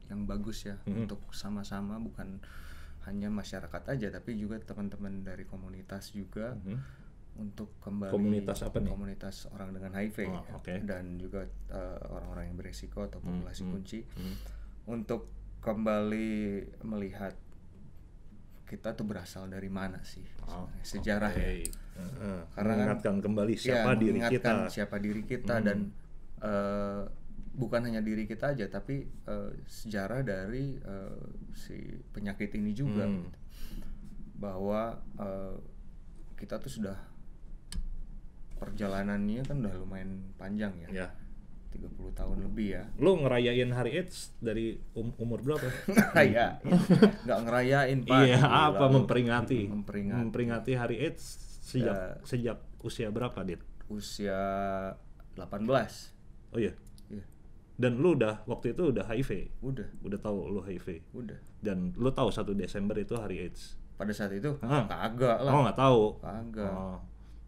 yang 0.10 0.26
bagus 0.26 0.66
ya 0.66 0.76
untuk 0.86 1.22
sama-sama 1.32 1.98
bukan 1.98 2.42
hanya 3.06 3.30
masyarakat 3.30 3.84
aja 3.88 4.08
tapi 4.12 4.36
juga 4.36 4.58
teman-teman 4.60 5.22
dari 5.22 5.44
komunitas 5.44 6.12
juga 6.12 6.58
untuk 7.36 7.72
kembali 7.80 8.12
Komunitas 8.12 8.60
apa 8.62 8.78
nih? 8.80 8.90
komunitas 8.90 9.36
orang 9.50 9.72
dengan 9.72 9.94
HIV 9.94 10.18
Oh, 10.28 10.34
ya. 10.36 10.42
oke. 10.52 10.74
dan 10.84 11.16
juga 11.16 11.46
eh, 11.70 12.00
orang-orang 12.10 12.50
yang 12.50 12.58
beresiko 12.58 13.06
atau 13.06 13.18
populasi 13.18 13.64
kunci 13.66 14.00
untuk 14.86 15.30
kembali 15.60 16.30
melihat 16.84 17.32
kita 18.66 18.92
tuh 18.92 19.04
berasal 19.04 19.48
dari 19.48 19.68
mana 19.68 20.02
sih 20.04 20.26
Oh, 20.46 20.66
sejarah 20.82 21.30
oke. 21.30 21.40
ya 21.40 21.50
Heeh. 21.96 22.40
Karena 22.50 22.74
kan- 22.74 22.80
mengingatkan 22.98 23.16
kembali 23.20 23.54
Ya, 23.54 23.62
siapa 23.62 23.92
diri 23.94 24.12
mengingatkan 24.18 24.56
kita. 24.60 24.72
siapa 24.72 24.96
diri 24.98 25.22
kita 25.24 25.56
dan 25.60 25.80
eh, 26.40 27.04
bukan 27.60 27.84
hanya 27.84 28.00
diri 28.00 28.24
kita 28.24 28.56
aja 28.56 28.66
tapi 28.66 29.04
eh, 29.06 29.52
sejarah 29.62 30.24
dari 30.24 30.74
eh, 30.76 31.22
si 31.52 31.76
penyakit 32.10 32.56
ini 32.56 32.72
juga 32.72 33.04
Hmm. 33.04 33.20
gitu. 33.20 33.38
bahwa 34.36 34.82
eh, 35.18 35.56
kita 36.36 36.56
tuh 36.58 36.72
sudah 36.72 36.96
perjalanannya 38.56 39.44
kan 39.44 39.60
udah 39.60 39.74
lumayan 39.78 40.12
panjang 40.36 40.72
ya 40.82 40.90
Ya. 40.96 41.08
30 41.70 41.86
tahun 42.18 42.38
lebih 42.42 42.68
ya 42.74 42.84
Lu 42.98 43.14
ngerayain 43.16 43.70
hari 43.70 44.02
AIDS 44.02 44.34
dari 44.40 44.82
um- 44.92 45.14
umur 45.16 45.40
berapa? 45.40 45.70
ngerayain 45.86 46.58
nggak 47.24 47.40
ngerayain 47.46 48.00
pak 48.04 48.20
iya, 48.26 48.42
apa 48.42 48.86
lu. 48.86 48.94
memperingati? 48.98 49.70
Memperingati. 49.70 50.72
hari 50.74 50.98
AIDS 51.00 51.24
sejak 51.62 51.94
Ya. 51.94 52.18
sejak 52.26 52.58
usia 52.80 53.12
berapa, 53.12 53.38
Dit? 53.44 53.62
usia 53.86 54.40
18 55.36 55.70
Oh 56.50 56.58
iya. 56.58 56.74
Iya. 57.80 57.82
Dan 57.82 57.92
lu 57.98 58.12
udah 58.14 58.44
waktu 58.44 58.76
itu 58.76 58.92
udah 58.92 59.08
HIV. 59.08 59.32
udah 59.62 59.88
Udah 60.04 60.20
tahu 60.20 60.38
lu 60.46 60.60
HIV. 60.60 61.00
udah 61.16 61.40
Dan 61.58 61.96
lu 61.96 62.12
tahu 62.12 62.28
1 62.28 62.44
Desember 62.54 62.96
itu 62.96 63.16
hari 63.16 63.40
AIDS. 63.42 63.80
pada 63.96 64.12
saat 64.12 64.32
itu 64.32 64.56
Hah? 64.60 64.84
kagak 64.86 65.40
lah 65.40 65.52
Oh, 65.52 65.62
nggak 65.64 65.76
tahu. 65.78 66.04
kagak 66.20 66.72
Oh. 66.72 67.00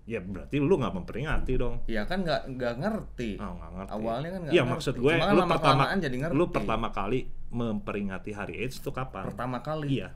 Ya 0.04 0.20
berarti 0.20 0.58
lu 0.58 0.76
nggak 0.76 0.92
memperingati 0.94 1.54
dong. 1.56 1.80
ya 1.86 2.04
kan 2.04 2.24
nggak 2.24 2.48
nggak 2.50 2.74
ngerti 2.78 3.36
Oh, 3.38 3.54
nggak 3.54 3.72
ngerti. 3.74 3.92
awalnya 3.94 4.30
kan 4.30 4.40
nggak 4.42 4.52
Iya, 4.52 4.62
ngerti. 4.62 4.74
maksud 4.74 4.96
gue 4.98 5.12
Cuma 5.14 5.26
kan 5.26 5.34
lu 5.34 5.44
pertama 5.46 5.84
jadi 5.94 6.18
ngerti 6.18 6.34
lu 6.34 6.46
pertama 6.50 6.88
kali 6.90 7.20
memperingati 7.50 8.32
hari 8.32 8.54
AIDS 8.58 8.80
itu 8.80 8.92
kapan? 8.92 9.24
pertama 9.28 9.60
kali 9.60 9.88
Iya. 9.94 10.10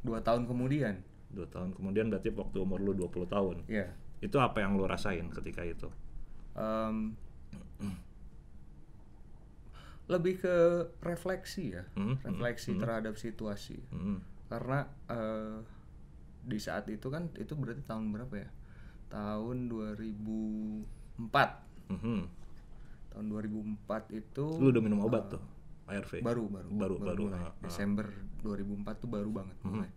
dua 0.00 0.18
tahun 0.20 0.46
kemudian 0.46 0.94
Dua 1.28 1.46
tahun 1.46 1.70
kemudian 1.72 2.10
berarti 2.10 2.30
waktu 2.32 2.58
umur 2.58 2.78
lu 2.78 2.90
20 2.92 3.22
tahun. 3.24 3.62
ya 3.66 3.86
Itu 4.18 4.36
apa 4.36 4.60
yang 4.60 4.74
lu 4.74 4.82
rasain 4.84 5.30
ketika 5.30 5.62
itu? 5.62 5.86
Em, 6.52 7.14
lebih 10.10 10.42
ke 10.42 10.54
refleksi 11.00 11.72
ya 11.72 11.86
Hmm, 11.94 12.18
refleksi 12.20 12.74
terhadap 12.74 13.14
situasi 13.14 13.78
Hmm. 13.88 14.18
karena 14.50 14.82
eh, 15.06 15.62
di 16.42 16.58
saat 16.58 16.90
itu 16.90 17.06
kan 17.06 17.30
itu 17.38 17.54
berarti 17.54 17.86
tahun 17.86 18.10
berapa 18.10 18.34
ya 18.34 18.50
tahun 19.08 19.70
2004 19.70 21.50
Mhm. 21.90 22.20
tahun 23.10 23.26
2004 23.28 24.02
itu 24.10 24.46
Lu 24.58 24.70
udah 24.70 24.82
minum 24.82 25.02
obat 25.02 25.30
tuh? 25.30 25.42
ARV? 25.86 26.22
baru 26.22 26.46
baru 26.46 26.68
Baru, 26.70 26.94
baru. 26.98 27.24
ah, 27.30 27.50
ah. 27.50 27.52
Desember 27.60 28.06
2004 28.40 29.02
tuh 29.02 29.10
baru 29.10 29.30
banget 29.30 29.58
mulai 29.62 29.90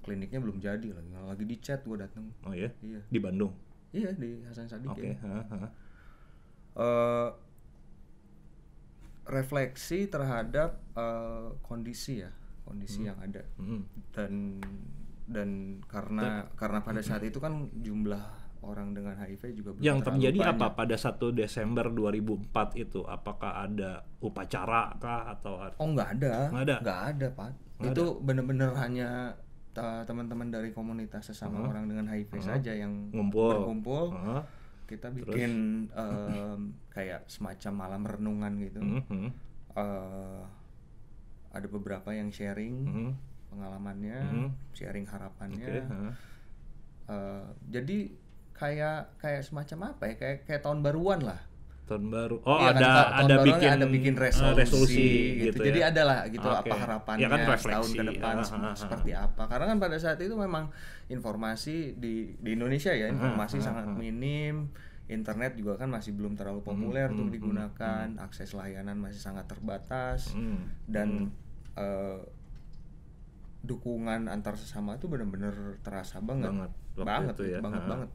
kliniknya 0.00 0.40
belum 0.40 0.60
jadi 0.60 0.88
lagi 0.92 1.10
lagi 1.12 1.44
di 1.44 1.56
chat 1.60 1.80
gue 1.80 1.96
dateng 1.96 2.28
Oh 2.44 2.52
iya? 2.52 2.72
iya 2.80 3.00
Di 3.08 3.16
Bandung? 3.16 3.52
iya 3.92 4.12
di 4.12 4.44
Hasan 4.44 4.68
Sadikin 4.68 4.92
Oke. 4.92 5.10
ha, 5.20 5.44
ha. 5.48 5.68
Eh, 6.74 7.28
refleksi 9.26 10.06
terhadap 10.06 10.80
eh, 10.92 11.48
kondisi 11.60 12.20
ya 12.20 12.30
kondisi 12.60 13.02
yang 13.02 13.18
ada 13.18 13.44
Mhm. 13.56 13.80
dan 14.10 14.32
dan 15.24 15.48
karena 15.84 16.48
karena 16.52 16.80
pada 16.80 17.00
saat 17.00 17.20
itu 17.22 17.36
kan 17.36 17.52
jumlah 17.74 18.24
orang 18.62 18.92
dengan 18.92 19.12
HIV 19.14 19.42
juga 19.54 19.70
belum 19.72 19.82
Yang 19.82 19.98
terjadi 20.02 20.38
banyak. 20.40 20.52
apa 20.54 20.66
pada 20.74 20.96
1 20.96 21.28
Desember 21.30 21.84
2004 21.86 22.48
itu? 22.74 23.00
Apakah 23.02 23.62
ada 23.62 23.90
upacara 24.18 24.96
kah 24.96 25.28
atau? 25.30 25.60
Oh 25.74 25.88
nggak 25.90 26.08
ada, 26.14 26.48
Nggak 26.48 26.62
ada? 26.62 26.76
nggak 26.80 27.00
ada 27.10 27.26
pak. 27.30 27.50
itu 27.84 28.04
bener-bener 28.18 28.72
hanya 28.74 29.36
ta- 29.70 30.00
teman-teman 30.02 30.48
dari 30.48 30.70
komunitas 30.70 31.26
sesama 31.26 31.60
orang 31.62 31.84
dengan 31.84 32.06
HIV 32.06 32.40
saja 32.40 32.72
yang 32.72 33.10
Ngumpul. 33.10 33.50
berkumpul. 33.60 34.04
Heeh. 34.14 34.40
Kita 34.84 35.08
bikin 35.08 35.88
kayak 36.92 37.26
semacam 37.26 37.72
malam 37.72 38.02
renungan 38.04 38.52
gitu. 38.60 38.80
Mhm. 38.84 39.26
Eh, 39.74 40.42
ada 41.54 41.66
beberapa 41.70 42.10
yang 42.12 42.28
sharing 42.30 42.76
Mhm. 42.84 43.10
pengalamannya, 43.50 44.18
Mhm. 44.22 44.48
sharing 44.74 45.06
Oke, 45.08 45.12
harapannya. 45.14 45.74
ha. 45.88 46.00
Eh, 47.04 47.46
jadi 47.70 47.98
kayak 48.54 49.18
kayak 49.18 49.42
semacam 49.44 49.96
apa 49.96 50.02
ya? 50.10 50.14
Kayak 50.20 50.38
kayak 50.46 50.62
tahun 50.62 50.80
baruan 50.84 51.20
lah. 51.24 51.40
Tahun 51.84 52.04
baru. 52.08 52.40
Oh, 52.42 52.56
Iya 52.56 52.72
kan, 52.72 52.80
ada 52.80 52.88
tahun 52.88 53.12
ada 53.20 53.36
bikin 53.44 53.68
ada 53.70 53.86
bikin 53.86 54.14
eh, 54.14 54.20
resolusi, 54.24 55.08
gitu. 55.38 55.58
ya. 55.60 55.66
Jadi 55.68 55.80
ada 55.84 56.02
lah 56.02 56.18
gitu 56.26 56.40
Oke. 56.42 56.64
apa 56.64 56.74
harapannya 56.74 57.20
Ya 57.20 57.28
kan 57.28 57.40
setahun 57.44 57.52
refleksi. 57.84 57.92
ke 57.94 58.02
depan 58.08 58.34
ah, 58.34 58.48
ah. 58.48 58.74
seperti 58.74 59.10
apa. 59.12 59.42
Karena 59.44 59.64
kan 59.68 59.78
pada 59.78 59.96
saat 59.96 60.16
itu 60.18 60.32
memang 60.34 60.72
informasi 61.06 61.92
di 61.94 62.32
di 62.34 62.50
Indonesia 62.52 62.88
ya 62.90 63.06
informasi 63.06 63.60
sangat 63.60 63.84
minim. 63.90 64.72
Internet 65.04 65.52
juga 65.54 65.76
kan 65.76 65.92
masih 65.92 66.16
belum 66.16 66.32
terlalu 66.32 66.64
populer 66.64 67.04
Hmm, 67.04 67.20
untuk 67.20 67.28
digunakan, 67.30 68.06
akses 68.16 68.56
layanan 68.56 68.96
masih 68.96 69.20
sangat 69.20 69.44
terbatas 69.44 70.32
Hmm. 70.32 70.64
dan 70.86 71.28
eh, 71.76 72.24
dukungan 73.60 74.24
antar 74.26 74.54
sesama 74.54 74.94
itu 74.94 75.04
benar-benar 75.04 75.52
terasa 75.80 76.20
banget. 76.20 76.48
banget 76.48 76.72
banget, 76.96 77.34
itu 77.34 77.44
ya. 77.50 77.58
banget 77.60 77.82
banget. 77.84 78.08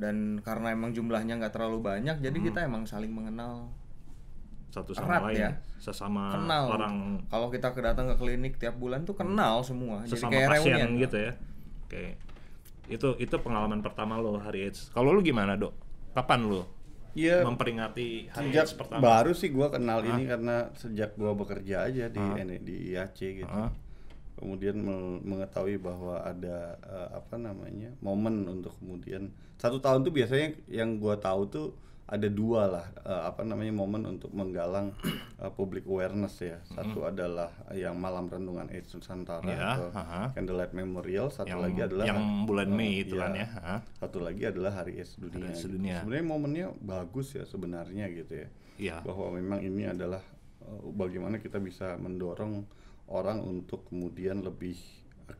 Dan 0.00 0.40
karena 0.40 0.72
emang 0.72 0.90
jumlahnya 0.90 1.36
nggak 1.36 1.52
terlalu 1.52 1.84
banyak, 1.84 2.16
jadi 2.18 2.32
Hmm. 2.34 2.46
kita 2.46 2.58
emang 2.62 2.82
saling 2.84 3.10
mengenal 3.10 3.68
Satu 4.66 4.90
sama 4.90 5.12
Erat 5.12 5.22
lain 5.26 5.36
ya. 5.36 5.50
sesama 5.76 6.30
kenal 6.30 6.70
orang 6.70 6.94
kalau 7.26 7.50
kita 7.50 7.68
ke- 7.68 7.82
datang 7.82 8.06
ke 8.06 8.14
klinik 8.14 8.54
tiap 8.54 8.76
bulan 8.76 9.02
tuh 9.02 9.12
kenal 9.12 9.60
semua 9.60 10.00
jadi 10.04 10.14
sesama 10.14 10.30
kayak 10.32 10.46
pasien 10.48 10.72
reunian 10.72 10.90
gitu 10.96 11.16
ya. 11.18 11.32
Oke. 11.82 12.04
Itu 12.86 13.08
itu 13.18 13.34
pengalaman 13.36 13.80
pertama 13.80 14.14
lo 14.14 14.38
hari 14.38 14.64
AIDS. 14.64 14.88
Kalau 14.88 15.10
lu 15.10 15.20
gimana, 15.20 15.52
Dok? 15.54 15.74
Kapan 16.12 16.40
lu 16.44 16.62
Iya. 17.12 17.42
memperingati 17.42 18.30
hari 18.30 18.46
Sejak 18.46 18.62
AIDS 18.64 18.72
pertama? 18.72 19.02
baru 19.02 19.34
sih 19.34 19.50
gua 19.50 19.68
kenal 19.68 20.00
ini 20.00 20.22
karena 20.24 20.70
sejak 20.72 21.12
gua 21.12 21.34
bekerja 21.34 21.84
aja 21.84 22.06
di 22.06 22.22
ini, 22.22 22.56
di 22.56 22.94
IAC 22.94 23.18
gitu. 23.36 23.50
Ah. 23.50 23.74
Kemudian 24.38 24.76
me- 24.78 25.20
mengetahui 25.22 25.76
bahwa 25.78 26.20
ada 26.20 26.76
eh, 26.80 27.08
apa 27.16 27.36
namanya 27.36 27.92
momen 28.00 28.46
untuk 28.46 28.72
kemudian 28.80 29.28
satu 29.60 29.78
tahun 29.78 30.00
tuh 30.02 30.12
biasanya 30.16 30.56
yang 30.68 30.96
gua 30.96 31.20
tahu 31.20 31.44
tuh 31.48 31.68
ada 32.10 32.26
dua 32.26 32.66
lah 32.66 32.86
eh, 33.06 33.22
apa 33.30 33.46
namanya 33.46 33.70
momen 33.70 34.02
untuk 34.02 34.34
menggalang 34.34 34.90
eh, 35.38 35.52
public 35.54 35.86
awareness 35.86 36.42
ya. 36.42 36.58
Satu 36.66 37.06
adalah 37.06 37.54
yang 37.70 37.94
malam 37.94 38.26
renungan 38.26 38.66
AIDS 38.66 38.90
Nusantara 38.98 39.46
Ya, 39.46 39.78
atau 39.78 39.94
aha. 39.94 40.34
Candlelight 40.34 40.74
Memorial. 40.74 41.30
Satu 41.30 41.46
yang 41.46 41.62
lagi 41.62 41.78
adalah 41.86 42.10
yang 42.10 42.48
bulan 42.50 42.66
eh, 42.66 42.74
Mei 42.74 43.06
itu 43.06 43.14
iya. 43.14 43.22
kan 43.22 43.32
ya. 43.38 43.46
Ha? 43.62 43.74
Satu 43.94 44.18
lagi 44.24 44.42
adalah 44.42 44.72
Hari 44.74 44.98
AIDS 44.98 45.20
Dunia. 45.22 45.54
AIDS 45.54 45.62
gitu. 45.62 45.70
Dunia. 45.78 45.96
Sebenarnya 46.02 46.26
momennya 46.26 46.66
bagus 46.82 47.36
ya 47.36 47.46
sebenarnya 47.46 48.10
gitu 48.10 48.32
ya. 48.42 48.48
Iya. 48.80 48.96
Bahwa 49.06 49.36
memang 49.38 49.62
ini 49.62 49.86
adalah 49.86 50.24
uh, 50.66 50.82
bagaimana 50.90 51.38
kita 51.38 51.62
bisa 51.62 51.94
mendorong 51.94 52.66
orang 53.10 53.42
untuk 53.42 53.84
kemudian 53.84 54.40
lebih 54.40 54.78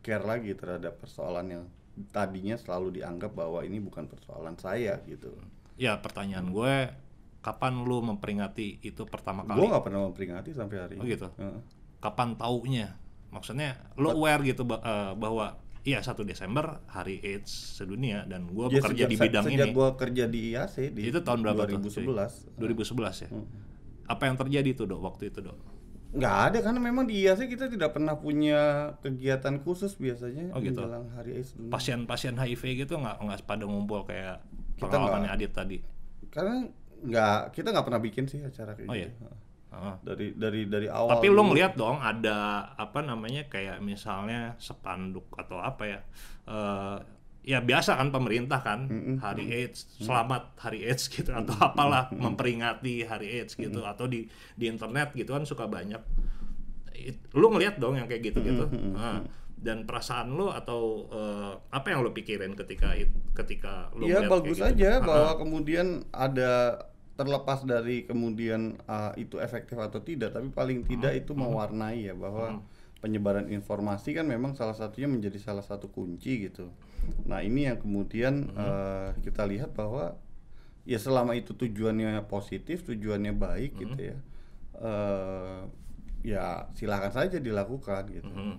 care 0.00 0.22
lagi 0.22 0.52
terhadap 0.52 0.98
persoalan 0.98 1.46
yang 1.48 1.64
tadinya 2.08 2.54
selalu 2.54 2.98
dianggap 2.98 3.30
bahwa 3.30 3.62
ini 3.62 3.78
bukan 3.78 4.06
persoalan 4.06 4.54
saya 4.56 4.98
gitu. 5.04 5.30
Ya 5.76 5.96
pertanyaan 5.96 6.48
gue, 6.48 6.74
kapan 7.40 7.82
lu 7.82 8.00
memperingati 8.00 8.78
itu 8.80 9.02
pertama 9.04 9.42
kali? 9.42 9.56
Gue 9.56 9.68
nggak 9.68 9.84
pernah 9.84 10.00
memperingati 10.04 10.50
sampai 10.50 10.76
hari 10.76 10.94
Oh 10.96 11.04
ini. 11.04 11.14
gitu. 11.14 11.28
Heeh. 11.32 11.60
Kapan 11.98 12.34
taunya? 12.34 12.96
Maksudnya 13.30 13.78
lu 13.94 14.10
aware 14.10 14.42
gitu 14.44 14.66
eh, 14.66 15.12
bahwa 15.14 15.54
iya 15.80 16.00
1 16.00 16.22
Desember 16.22 16.82
hari 16.86 17.22
AIDS 17.22 17.48
sedunia 17.76 18.24
dan 18.24 18.44
gue 18.46 18.66
Ya, 18.68 18.82
bekerja 18.82 19.04
sejak- 19.06 19.10
di 19.10 19.16
bidang 19.16 19.44
sejak 19.46 19.66
ini. 19.66 19.72
gua 19.72 19.88
kerja 19.94 20.24
di 20.26 20.38
IAC 20.50 20.76
di 20.90 21.00
Itu 21.06 21.22
tahun 21.22 21.40
berapa 21.40 21.62
tuh, 21.64 21.78
2011. 21.86 22.50
2011 22.56 23.16
ya. 23.24 23.30
Apa 24.04 24.22
yang 24.26 24.36
terjadi 24.36 24.70
tuh 24.74 24.86
dok 24.86 25.00
waktu 25.00 25.30
itu 25.30 25.38
dok? 25.40 25.56
Nggak 26.10 26.36
ada 26.44 26.58
karena 26.60 26.80
memang 26.80 27.04
di 27.04 27.22
IAC 27.22 27.46
kita 27.46 27.66
tidak 27.66 27.90
pernah 27.90 28.14
punya 28.14 28.60
kegiatan 28.98 29.62
khusus 29.62 29.94
biasanya 29.94 30.50
Oh, 30.50 30.58
gitu. 30.58 30.82
menjelang 30.82 31.06
hari 31.12 31.38
AIDS 31.38 31.54
dunia. 31.54 31.70
Pasien-pasien 31.70 32.34
HIV 32.34 32.62
gitu 32.80 32.98
nggak 32.98 33.16
nggak 33.20 33.38
pada 33.44 33.62
ngumpul 33.62 34.02
kayak 34.02 34.42
Kita 34.74 34.90
pengalamannya. 34.90 35.30
Adit 35.30 35.52
tadi. 35.52 35.78
Karena 36.26 36.66
nggak 37.00 37.54
kita 37.54 37.70
nggak 37.70 37.86
pernah 37.86 38.02
bikin 38.02 38.24
sih 38.26 38.40
acara 38.40 38.74
kayak 38.74 38.86
Oh, 38.86 38.94
iya? 38.94 39.06
gitu. 39.06 39.22
Heeh. 39.22 39.38
Heeh. 39.70 39.94
Dari 40.02 40.26
dari 40.34 40.60
dari 40.66 40.88
awal. 40.88 41.14
Tapi 41.14 41.26
lo 41.28 41.42
ngeliat 41.44 41.72
dong 41.74 41.96
ada 41.96 42.38
apa 42.74 43.00
namanya 43.00 43.46
kayak 43.46 43.78
misalnya 43.78 44.58
spanduk 44.58 45.30
atau 45.32 45.58
apa 45.58 45.84
ya? 45.86 46.00
eh, 46.44 46.96
ya 47.40 47.58
biasa 47.58 47.96
kan 47.96 48.08
pemerintah 48.10 48.60
kan 48.60 48.84
hari 49.18 49.48
AIDS 49.50 49.88
selamat 49.96 50.54
hari 50.56 50.84
AIDS 50.84 51.08
gitu 51.14 51.30
atau 51.30 51.56
apalah 51.58 52.08
memperingati 52.10 53.02
hari 53.02 53.38
AIDS 53.38 53.56
gitu 53.56 53.80
atau 53.82 54.04
di 54.04 54.28
di 54.52 54.64
internet 54.66 55.12
gitu 55.12 55.32
kan 55.32 55.42
suka 55.42 55.64
banyak. 55.64 56.00
It- 56.92 57.32
Lu 57.32 57.48
ngeliat 57.48 57.76
dong 57.76 57.96
yang 57.96 58.04
kayak 58.04 58.22
gitu-gitu. 58.26 58.68
Nah, 58.92 59.24
dan 59.56 59.84
perasaan 59.84 60.32
lu 60.32 60.48
atau 60.48 61.04
eh, 61.06 61.52
apa 61.70 61.86
yang 61.88 62.00
lu 62.00 62.10
pikirin 62.10 62.52
ketika 62.54 62.92
it- 62.92 63.12
ketika 63.32 63.88
lu 63.94 64.04
Iya 64.04 64.20
ngeliat 64.20 64.30
bagus 64.30 64.56
kayak 64.58 64.72
gitu? 64.72 64.80
aja 64.80 64.90
Ah, 64.92 65.00
bahwa 65.00 65.30
kemudian 65.38 65.86
ada 66.10 66.52
terlepas 67.14 67.60
dari 67.62 68.02
kemudian 68.02 68.80
uh, 68.86 69.12
itu 69.14 69.36
efektif 69.38 69.76
atau 69.76 70.00
tidak, 70.00 70.32
tapi 70.32 70.48
paling 70.48 70.84
tidak 70.84 71.12
Hmm. 71.12 71.20
itu 71.20 71.32
mewarnai 71.34 72.00
ya 72.02 72.16
bahwa 72.16 72.64
penyebaran 73.00 73.48
informasi 73.48 74.12
kan 74.12 74.28
memang 74.28 74.52
salah 74.52 74.76
satunya 74.76 75.08
menjadi 75.08 75.40
salah 75.40 75.64
satu 75.64 75.88
kunci 75.88 76.46
gitu. 76.46 76.68
Nah 77.24 77.40
ini 77.40 77.64
yang 77.64 77.80
kemudian 77.80 78.52
Hmm. 78.52 78.56
uh, 78.56 79.08
kita 79.20 79.44
lihat 79.44 79.72
bahwa 79.72 80.20
ya 80.84 80.96
selama 80.96 81.32
itu 81.32 81.52
tujuannya 81.52 82.20
positif, 82.24 82.84
tujuannya 82.84 83.32
baik 83.32 83.72
Hmm. 83.74 83.80
gitu 83.82 84.00
ya, 84.12 84.16
uh, 84.76 85.64
ya 86.20 86.68
silahkan 86.74 87.10
saja 87.10 87.40
dilakukan 87.40 88.04
gitu. 88.12 88.28
Mhm. 88.28 88.56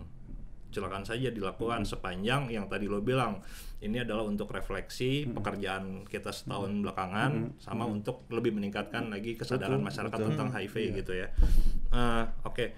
silakan 0.71 1.03
saja 1.03 1.27
dilakukan 1.27 1.83
sepanjang 1.83 2.47
yang 2.47 2.71
tadi 2.71 2.87
lo 2.87 3.03
bilang 3.03 3.43
ini 3.83 4.07
adalah 4.07 4.23
untuk 4.23 4.47
refleksi 4.55 5.27
pekerjaan 5.27 6.07
kita 6.07 6.31
setahun 6.31 6.71
belakangan 6.79 7.59
sama 7.59 7.83
untuk 7.83 8.23
lebih 8.31 8.55
meningkatkan 8.55 9.11
lagi 9.11 9.35
kesadaran 9.35 9.83
Betul, 9.83 9.87
masyarakat 9.91 10.15
betul. 10.15 10.29
tentang 10.31 10.49
HIV 10.55 10.75
gitu 10.95 11.11
ya. 11.11 11.27
Eh, 11.91 12.23
Oke, 12.47 12.71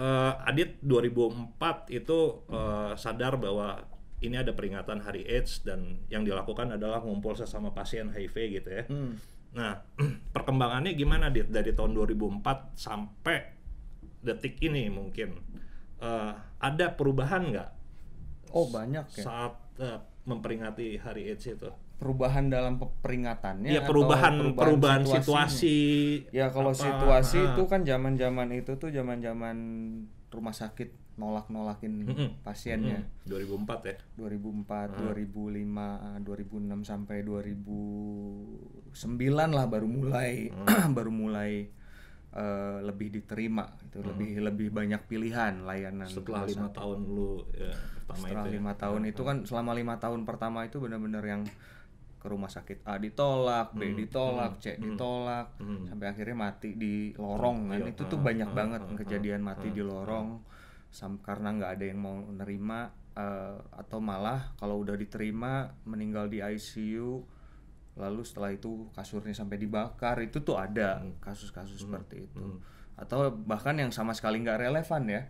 Eh, 0.00 0.32
Adit 0.48 0.80
2004 0.80 1.92
itu 1.92 2.18
eh, 2.48 2.92
sadar 2.96 3.36
bahwa 3.36 3.84
ini 4.24 4.36
ada 4.40 4.52
peringatan 4.56 5.04
Hari 5.04 5.28
AIDS 5.28 5.60
dan 5.60 6.00
yang 6.08 6.24
dilakukan 6.24 6.72
adalah 6.72 7.04
ngumpul 7.04 7.36
sesama 7.36 7.72
pasien 7.72 8.08
HIV 8.08 8.36
gitu 8.60 8.70
ya. 8.72 8.84
Nah, 9.52 9.84
perkembangannya 10.36 10.96
gimana 10.96 11.28
Dit 11.28 11.52
dari 11.52 11.76
tahun 11.76 11.92
2004 11.92 12.40
sampai 12.80 13.38
detik 14.24 14.56
ini 14.64 14.88
mungkin 14.88 15.36
Eh, 16.00 16.32
ada 16.64 16.86
perubahan 16.96 17.52
nggak 17.52 17.70
Oh 18.56 18.72
banyak 18.72 19.04
ya. 19.04 19.20
saat 19.20 19.52
eh, 19.76 20.00
memperingati 20.24 20.96
Hari 20.96 21.28
AIDS 21.28 21.44
itu? 21.44 21.68
Perubahan 22.00 22.48
dalam 22.48 22.80
pe- 22.80 22.88
peringatannya. 23.04 23.70
Atau 23.76 23.92
perubahan 23.92 24.34
perubahan, 24.56 25.00
situasinya? 25.04 25.20
situasi. 25.20 25.78
Ya 26.32 26.48
kalau 26.48 26.72
apa, 26.72 26.80
situasi 26.80 27.38
ah. 27.44 27.52
itu 27.52 27.62
kan 27.68 27.84
zaman-zaman 27.84 28.48
itu 28.56 28.72
tuh 28.80 28.88
zaman-zaman 28.88 29.56
rumah 30.32 30.54
sakit 30.56 30.96
nolak-nolakin 31.20 32.08
Mm-mm. 32.08 32.28
pasiennya. 32.40 33.04
Hmm, 33.04 33.28
2004 33.28 33.92
ya. 33.92 33.96
2004, 34.16 34.96
2005, 34.96 36.24
2006 36.24 36.80
sampai 36.88 37.20
2009 37.20 38.96
lah 39.52 39.66
baru 39.68 39.84
mulai 39.84 40.48
baru 40.96 41.12
mulai 41.12 41.68
eh, 42.30 42.78
lebih 42.80 43.12
diterima 43.12 43.68
itu 43.84 44.00
lebih 44.00 44.40
lebih 44.40 44.68
banyak 44.72 45.02
pilihan 45.04 45.60
layanan 45.66 46.08
Setelah 46.08 46.46
lima 46.46 46.68
tahun 46.72 46.98
lu 47.04 47.44
ya, 47.52 47.74
pertama 48.06 48.24
setelah 48.24 48.46
ya. 48.46 48.52
lima 48.56 48.72
tahun 48.78 49.00
itu 49.10 49.22
kan 49.26 49.36
selama 49.44 49.72
lima 49.76 49.94
tahun 49.98 50.20
pertama 50.24 50.64
itu 50.64 50.78
benar-benar 50.80 51.24
yang 51.26 51.42
ke 52.20 52.26
rumah 52.28 52.52
sakit 52.52 52.84
A 52.84 53.00
ditolak, 53.00 53.72
B 53.72 53.96
ditolak, 53.96 54.60
C 54.60 54.76
ditolak, 54.76 55.56
sampai 55.88 56.06
akhirnya 56.12 56.36
mati 56.36 56.76
di 56.76 57.16
lorong 57.16 57.72
kan. 57.72 57.80
Itu 57.88 58.04
tuh 58.06 58.20
banyak 58.20 58.52
banget 58.52 58.82
kejadian 59.00 59.40
mati 59.40 59.72
di 59.72 59.80
lorong 59.80 60.44
sam 60.90 61.22
karena 61.22 61.54
nggak 61.54 61.70
ada 61.78 61.84
yang 61.86 62.00
mau 62.02 62.18
nerima 62.34 62.90
eh, 63.14 63.56
atau 63.78 64.02
malah 64.02 64.52
kalau 64.58 64.82
udah 64.82 64.98
diterima 64.98 65.70
meninggal 65.86 66.26
di 66.26 66.42
ICU 66.42 67.22
lalu 67.94 68.22
setelah 68.26 68.50
itu 68.50 68.90
kasurnya 68.94 69.34
sampai 69.34 69.56
dibakar 69.58 70.18
itu 70.22 70.42
tuh 70.42 70.58
ada 70.58 71.02
kasus-kasus 71.22 71.86
seperti 71.86 72.26
itu. 72.26 72.42
Atau 72.98 73.32
bahkan 73.32 73.78
yang 73.78 73.94
sama 73.94 74.12
sekali 74.12 74.42
nggak 74.42 74.60
relevan 74.60 75.02
ya. 75.08 75.22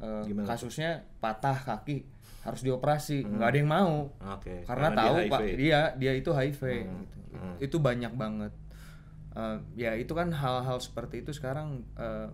Eh, 0.00 0.22
Gimana? 0.26 0.46
kasusnya 0.50 1.04
patah 1.22 1.56
kaki 1.56 2.13
harus 2.44 2.60
dioperasi 2.60 3.24
nggak 3.26 3.48
ada 3.48 3.58
yang 3.58 3.70
mau 3.70 3.94
Oke. 4.30 4.62
karena, 4.62 4.88
dia 4.88 4.98
tahu 4.98 5.14
HIV. 5.18 5.30
pak 5.30 5.40
dia 5.54 5.80
dia 5.94 6.12
itu 6.12 6.30
HIV 6.30 6.60
gitu. 6.60 7.18
itu 7.60 7.76
banyak 7.78 8.14
banget 8.14 8.52
Eh, 9.34 9.58
ya 9.74 9.98
itu 9.98 10.14
kan 10.14 10.30
hal-hal 10.30 10.78
seperti 10.78 11.18
itu 11.18 11.34
sekarang 11.34 11.82
eh, 11.96 12.30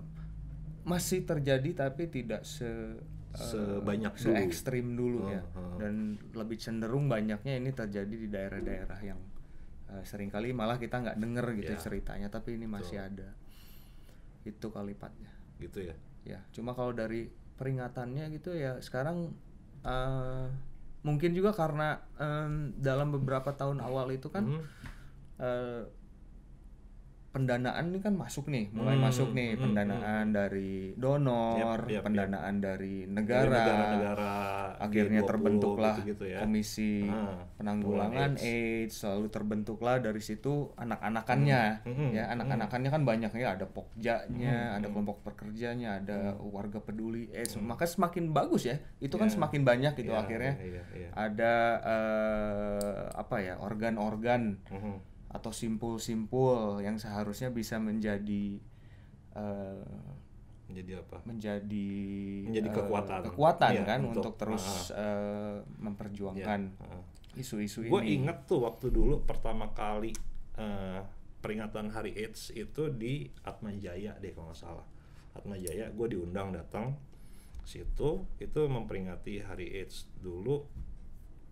masih 0.83 1.25
terjadi 1.25 1.89
tapi 1.89 2.05
tidak 2.07 2.45
se 2.45 2.69
eh, 2.69 2.93
Sebanyak 3.33 4.13
se 4.15 4.29
dulu. 4.29 4.37
ekstrim 4.37 4.87
dulu 4.95 5.21
ya 5.27 5.41
Hmm, 5.49 5.79
dan 5.79 5.95
lebih 6.31 6.61
cenderung 6.61 7.09
banyaknya 7.09 7.57
ini 7.57 7.73
terjadi 7.73 8.11
di 8.11 8.29
daerah-daerah 8.29 9.01
yang 9.01 9.17
eh, 9.89 10.05
sering 10.05 10.29
kali 10.29 10.53
malah 10.53 10.77
kita 10.77 11.01
nggak 11.01 11.17
denger 11.17 11.47
gitu 11.57 11.73
Ya. 11.73 11.81
ceritanya 11.81 12.29
tapi 12.29 12.61
ini 12.61 12.69
masih 12.69 13.01
ada 13.01 13.33
itu 14.43 14.67
kalipatnya 14.69 15.33
gitu 15.57 15.81
ya. 15.83 15.97
ya 16.21 16.39
cuma 16.51 16.73
kalau 16.73 16.93
dari 16.93 17.29
peringatannya 17.57 18.29
gitu 18.31 18.53
ya 18.53 18.77
sekarang 18.79 19.33
eh, 19.83 20.47
mungkin 21.01 21.33
juga 21.33 21.57
karena 21.57 21.97
em, 22.21 22.77
dalam 22.77 23.09
beberapa 23.11 23.53
tahun 23.53 23.81
awal 23.81 24.13
itu 24.13 24.29
kan 24.29 24.45
Mhm. 24.45 24.63
eh, 25.41 25.83
pendanaan 27.31 27.85
ini 27.89 27.99
kan 27.99 28.13
masuk 28.13 28.47
nih 28.47 28.69
mulai 28.71 28.93
Hmm, 28.93 29.07
masuk 29.07 29.29
nih 29.31 29.49
hmm, 29.53 29.63
pendanaan 29.63 30.27
dari 30.29 30.75
donor 30.95 31.79
Yap, 31.79 31.87
yap, 31.89 32.03
pendanaan 32.03 32.55
dari 32.59 32.95
Dari 33.01 33.07
negara 33.09 33.55
negara-negara 33.55 34.35
akhirnya 34.77 35.21
G20 35.21 35.29
terbentuklah 35.29 35.95
gitu-gitu 35.97 36.25
ya. 36.27 36.39
komisi 36.41 37.07
Ah, 37.07 37.47
penanggulangan 37.55 38.35
AIDS. 38.35 38.43
AIDS. 38.43 38.97
lalu 39.05 39.27
terbentuklah 39.29 39.97
dari 39.99 40.19
situ 40.19 40.53
anak-anakannya 40.75 41.63
Hmm, 41.81 41.95
hmm, 41.95 42.11
ya 42.13 42.25
anak-anakannya 42.31 42.91
kan 42.91 43.03
banyak 43.05 43.31
ya 43.33 43.49
ada 43.53 43.65
pokjanya 43.65 44.57
ada 44.75 44.87
kelompok 44.87 45.23
pekerjanya 45.25 45.89
ada 45.97 46.19
warga 46.37 46.79
peduli 46.79 47.31
AIDS 47.31 47.55
maka 47.57 47.85
semakin 47.85 48.31
bagus 48.31 48.65
ya 48.65 48.75
itu 48.99 49.15
kan 49.15 49.27
Ya. 49.27 49.33
semakin 49.33 49.63
banyak 49.63 49.93
gitu 49.95 50.11
Iya, 50.11 50.21
akhirnya 50.21 50.53
iya, 50.59 50.83
iya. 50.93 51.09
ada 51.13 51.55
eh, 51.81 52.81
apa 53.13 53.37
ya 53.39 53.55
organ-organ. 53.57 54.59
Atau 55.31 55.51
simpul-simpul 55.51 56.81
yang 56.81 56.97
seharusnya 56.97 57.49
bisa 57.49 57.79
menjadi 57.79 58.59
eh, 59.31 59.87
Jadi 60.69 60.93
apa? 60.95 61.19
menjadi 61.25 61.89
Menjadi 62.47 62.67
eh, 62.67 62.75
kekuatan. 62.77 63.21
kekuatan 63.25 63.73
Iya, 63.73 63.83
kan 63.85 64.01
untuk- 64.05 64.23
untuk, 64.23 64.35
terus 64.37 64.91
eh, 64.93 65.59
memperjuangkan 65.79 66.61
Ah. 66.79 67.03
isu-isu 67.33 67.83
Gue 67.85 68.03
ini. 68.03 68.23
inget 68.23 68.43
tuh 68.45 68.63
waktu 68.63 68.87
dulu 68.89 69.23
pertama 69.23 69.71
kali 69.71 70.11
eh, 70.55 71.01
peringatan 71.41 71.89
Hari 71.89 72.13
AIDS 72.17 72.53
itu 72.53 72.91
di 72.93 73.27
Atma 73.41 73.73
Jaya 73.73 74.13
deh 74.15 74.31
kalau 74.31 74.51
nggak 74.51 74.61
salah. 74.61 74.87
Atma 75.33 75.55
Jaya 75.55 75.89
gue 75.89 76.07
diundang 76.07 76.51
datang 76.51 76.95
situ 77.63 78.27
itu 78.37 78.61
memperingati 78.61 79.41
Hari 79.41 79.75
AIDS 79.75 80.11
dulu 80.17 80.67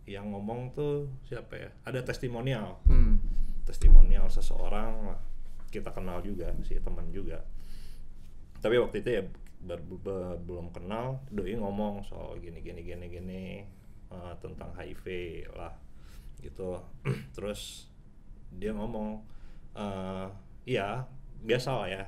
yang 0.05 0.29
ngomong 0.29 0.73
tuh 0.73 1.09
siapa 1.23 1.55
ya? 1.55 1.71
Ada 1.85 2.01
testimonial, 2.03 2.81
Hmm. 2.85 3.19
Testimonial 3.69 4.33
seseorang 4.33 5.13
lah 5.13 5.21
kita 5.69 5.93
kenal 5.93 6.25
juga 6.25 6.49
si 6.65 6.81
teman 6.81 7.13
juga. 7.13 7.45
Tapi 8.65 8.81
waktu 8.81 9.05
itu 9.05 9.11
ya 9.21 9.23
ber- 9.61 9.85
be- 9.85 10.41
belum 10.49 10.73
kenal, 10.73 11.21
doi 11.29 11.53
ngomong 11.61 12.09
soal 12.09 12.41
gini 12.41 12.65
gini 12.65 12.81
gini 12.81 13.07
gini 13.13 13.43
eh, 14.09 14.35
tentang 14.41 14.73
HIV 14.73 15.05
lah 15.53 15.77
gitu. 16.41 16.81
Terus 17.37 17.93
dia 18.49 18.73
ngomong 18.73 19.21
eh 19.77 20.29
iya 20.65 21.05
biasa 21.45 21.71
lah 21.85 21.89
ya 21.93 22.05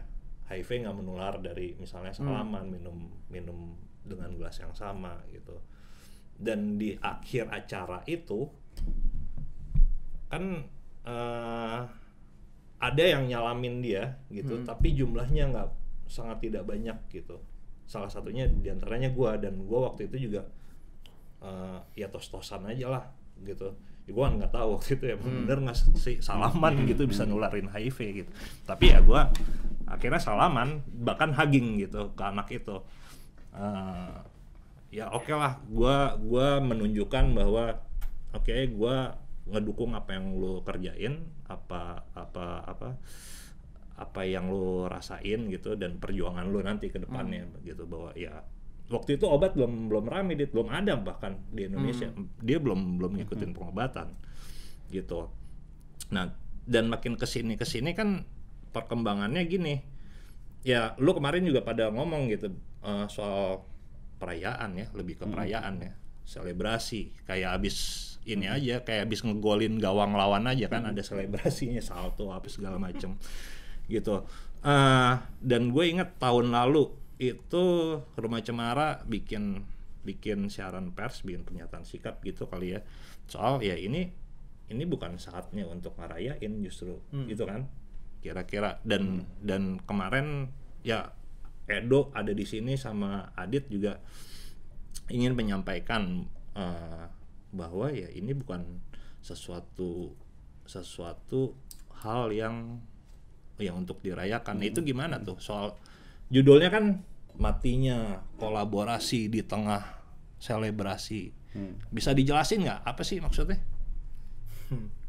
HIV 0.50 0.88
nggak 0.88 0.96
menular 0.96 1.38
dari 1.38 1.76
misalnya 1.78 2.10
salaman 2.10 2.66
minum 2.66 3.12
minum 3.30 3.78
dengan 4.02 4.32
gelas 4.34 4.58
yang 4.58 4.74
sama 4.74 5.20
gitu 5.30 5.54
dan 6.40 6.80
di 6.80 6.96
akhir 6.98 7.52
acara 7.52 8.00
itu 8.08 8.48
kan 10.32 10.64
eh, 11.06 11.80
ada 12.80 13.04
yang 13.04 13.28
nyalamin 13.28 13.84
dia 13.84 14.16
gitu 14.32 14.64
tapi 14.64 14.96
jumlahnya 14.96 15.52
nggak 15.52 15.68
sangat 16.08 16.48
tidak 16.48 16.66
banyak 16.66 16.96
gitu. 17.12 17.38
Salah 17.86 18.10
satunya 18.10 18.48
di 18.48 18.72
antaranya 18.72 19.12
gua 19.12 19.36
dan 19.36 19.62
gua 19.68 19.92
waktu 19.92 20.08
itu 20.08 20.30
juga 20.30 20.48
eh, 21.44 21.78
ya 21.94 22.08
tos-tosan 22.08 22.66
aja 22.66 22.88
lah 22.88 23.04
gitu. 23.44 23.76
Ya 24.08 24.12
gua 24.16 24.32
nggak 24.32 24.50
tahu 24.50 24.80
waktu 24.80 24.96
itu 24.96 25.04
ya 25.12 25.16
bener 25.20 25.58
nggak 25.60 25.76
sih 26.00 26.16
salaman 26.24 26.88
gitu 26.88 27.04
bisa 27.04 27.28
nularin 27.28 27.68
HIV 27.68 27.98
gitu. 28.24 28.30
Tapi 28.64 28.96
ya 28.96 29.04
gua 29.04 29.28
akhirnya 29.84 30.22
salaman 30.22 30.80
bahkan 31.04 31.36
hugging 31.36 31.78
gitu 31.84 32.16
ke 32.16 32.22
anak 32.24 32.48
itu. 32.50 32.80
Eh, 33.54 34.16
ya 34.90 35.12
oke 35.14 35.30
lah 35.30 35.60
gua 35.70 36.18
gua 36.18 36.58
menunjukkan 36.58 37.24
bahwa 37.36 37.78
oke 38.34 38.56
gua 38.74 39.14
ngedukung 39.50 39.98
apa 39.98 40.14
yang 40.14 40.38
lo 40.38 40.62
kerjain 40.62 41.26
apa 41.50 42.06
apa 42.14 42.64
apa 42.64 42.88
apa 44.00 44.20
yang 44.24 44.48
lo 44.48 44.88
rasain 44.88 45.50
gitu 45.52 45.76
dan 45.76 46.00
perjuangan 46.00 46.48
lo 46.48 46.64
nanti 46.64 46.88
ke 46.88 47.02
depannya 47.02 47.44
gitu 47.66 47.84
bahwa 47.84 48.16
ya 48.16 48.40
waktu 48.90 49.16
itu 49.16 49.24
obat 49.30 49.54
belum 49.54 49.88
belum 49.88 50.04
rame 50.10 50.34
dit. 50.34 50.50
Belum 50.50 50.68
ada 50.68 50.98
bahkan 50.98 51.38
di 51.54 51.70
Indonesia. 51.70 52.10
Dia 52.42 52.58
belum 52.58 52.98
belum 52.98 53.22
ngikutin 53.22 53.50
pengobatan 53.54 54.12
gitu. 54.90 55.30
Nah 56.10 56.34
dan 56.66 56.90
makin 56.90 57.14
ke 57.14 57.24
sini 57.24 57.54
ke 57.54 57.64
sini 57.64 57.94
kan 57.94 58.26
perkembangannya 58.74 59.46
gini. 59.46 59.74
Ya 60.66 60.98
lu 61.00 61.14
kemarin 61.16 61.46
juga 61.46 61.64
pada 61.64 61.88
ngomong 61.88 62.28
gitu 62.28 62.52
eh, 62.84 63.06
soal 63.08 63.64
perayaan 64.20 64.76
ya 64.76 64.86
lebih 64.92 65.22
ke 65.22 65.24
perayaan 65.24 65.80
ya 65.80 65.92
selebrasi. 66.26 67.24
Kayak 67.24 67.62
abis 67.62 68.09
ini 68.30 68.46
aja 68.46 68.82
kayak 68.86 69.10
abis 69.10 69.26
ngegolin 69.26 69.82
gawang 69.82 70.14
lawan 70.14 70.46
aja 70.46 70.70
kan 70.70 70.86
ada 70.86 71.02
selebrasinya 71.02 71.82
salto 71.82 72.30
apa 72.30 72.46
segala 72.46 72.78
macem 72.78 73.18
gitu. 73.90 74.22
Eh, 74.60 75.14
dan 75.40 75.62
gue 75.72 75.84
inget 75.88 76.20
tahun 76.20 76.52
lalu 76.52 76.92
itu 77.20 77.64
rumah 78.16 78.40
cemara 78.40 79.04
bikin 79.04 79.64
bikin 80.00 80.48
siaran 80.48 80.96
pers 80.96 81.20
bikin 81.20 81.44
pernyataan 81.44 81.84
sikap 81.84 82.20
gitu 82.24 82.48
kali 82.48 82.76
ya. 82.76 82.80
Soal 83.28 83.60
ya 83.60 83.76
ini 83.76 84.08
ini 84.70 84.82
bukan 84.86 85.18
saatnya 85.18 85.66
untuk 85.66 85.98
ngerayain 85.98 86.62
justru 86.62 86.96
gitu 87.28 87.44
kan 87.44 87.66
kira-kira. 88.20 88.78
Dan 88.86 89.26
dan 89.42 89.82
kemarin 89.84 90.48
ya 90.86 91.12
Edo 91.70 92.10
ada 92.16 92.34
di 92.34 92.42
sini 92.42 92.74
sama 92.74 93.30
Adit 93.38 93.70
juga 93.70 94.00
ingin 95.10 95.34
menyampaikan 95.34 96.24
eh, 96.54 97.04
bahwa 97.50 97.90
ya 97.90 98.06
ini 98.10 98.30
bukan 98.32 98.80
sesuatu 99.20 100.14
sesuatu 100.64 101.52
hal 102.00 102.30
yang 102.30 102.80
yang 103.60 103.84
untuk 103.84 104.00
dirayakan. 104.00 104.62
Nah, 104.62 104.66
Itu 104.66 104.80
gimana 104.80 105.20
tuh 105.20 105.36
soal 105.36 105.76
judulnya 106.32 106.72
kan 106.72 107.04
matinya 107.36 108.24
kolaborasi 108.40 109.28
di 109.28 109.44
tengah 109.44 109.82
selebrasi. 110.40 111.32
Bisa 111.90 112.14
dijelasin 112.14 112.64
nggak 112.64 112.80
apa 112.86 113.02
sih 113.04 113.18
maksudnya? 113.20 113.58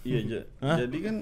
Iya, 0.00 0.20
ja- 0.24 0.48
jadi 0.80 0.98
kan 1.04 1.16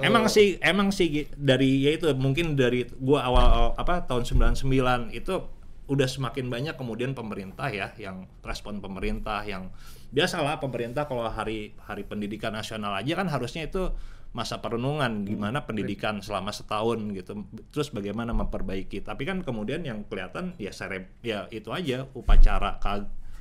Emang 0.00 0.24
sih, 0.32 0.56
emang 0.64 0.88
sih 0.88 1.28
dari 1.36 1.84
ya 1.84 1.92
itu 1.92 2.08
mungkin 2.16 2.56
dari 2.56 2.88
gua 2.96 3.26
awal 3.28 3.76
apa 3.76 4.06
tahun 4.08 4.24
99 4.24 5.12
itu 5.12 5.34
udah 5.84 6.08
semakin 6.08 6.48
banyak 6.48 6.80
kemudian 6.80 7.12
pemerintah 7.12 7.68
ya 7.68 7.92
yang 8.00 8.24
respon 8.40 8.80
pemerintah 8.80 9.44
yang 9.44 9.68
biasalah 10.16 10.56
pemerintah 10.56 11.04
kalau 11.04 11.28
hari 11.28 11.76
hari 11.84 12.08
pendidikan 12.08 12.56
nasional 12.56 12.96
aja 12.96 13.12
kan 13.20 13.28
harusnya 13.28 13.68
itu 13.68 13.92
masa 14.34 14.58
perenungan 14.58 15.22
gimana 15.22 15.62
pendidikan 15.62 16.18
selama 16.18 16.50
setahun 16.50 16.98
gitu 17.14 17.46
terus 17.70 17.94
bagaimana 17.94 18.34
memperbaiki. 18.34 19.06
Tapi 19.06 19.22
kan 19.22 19.46
kemudian 19.46 19.86
yang 19.86 20.02
kelihatan 20.10 20.58
ya 20.58 20.74
sere, 20.74 21.06
ya 21.22 21.46
itu 21.54 21.70
aja 21.70 22.10
upacara 22.18 22.82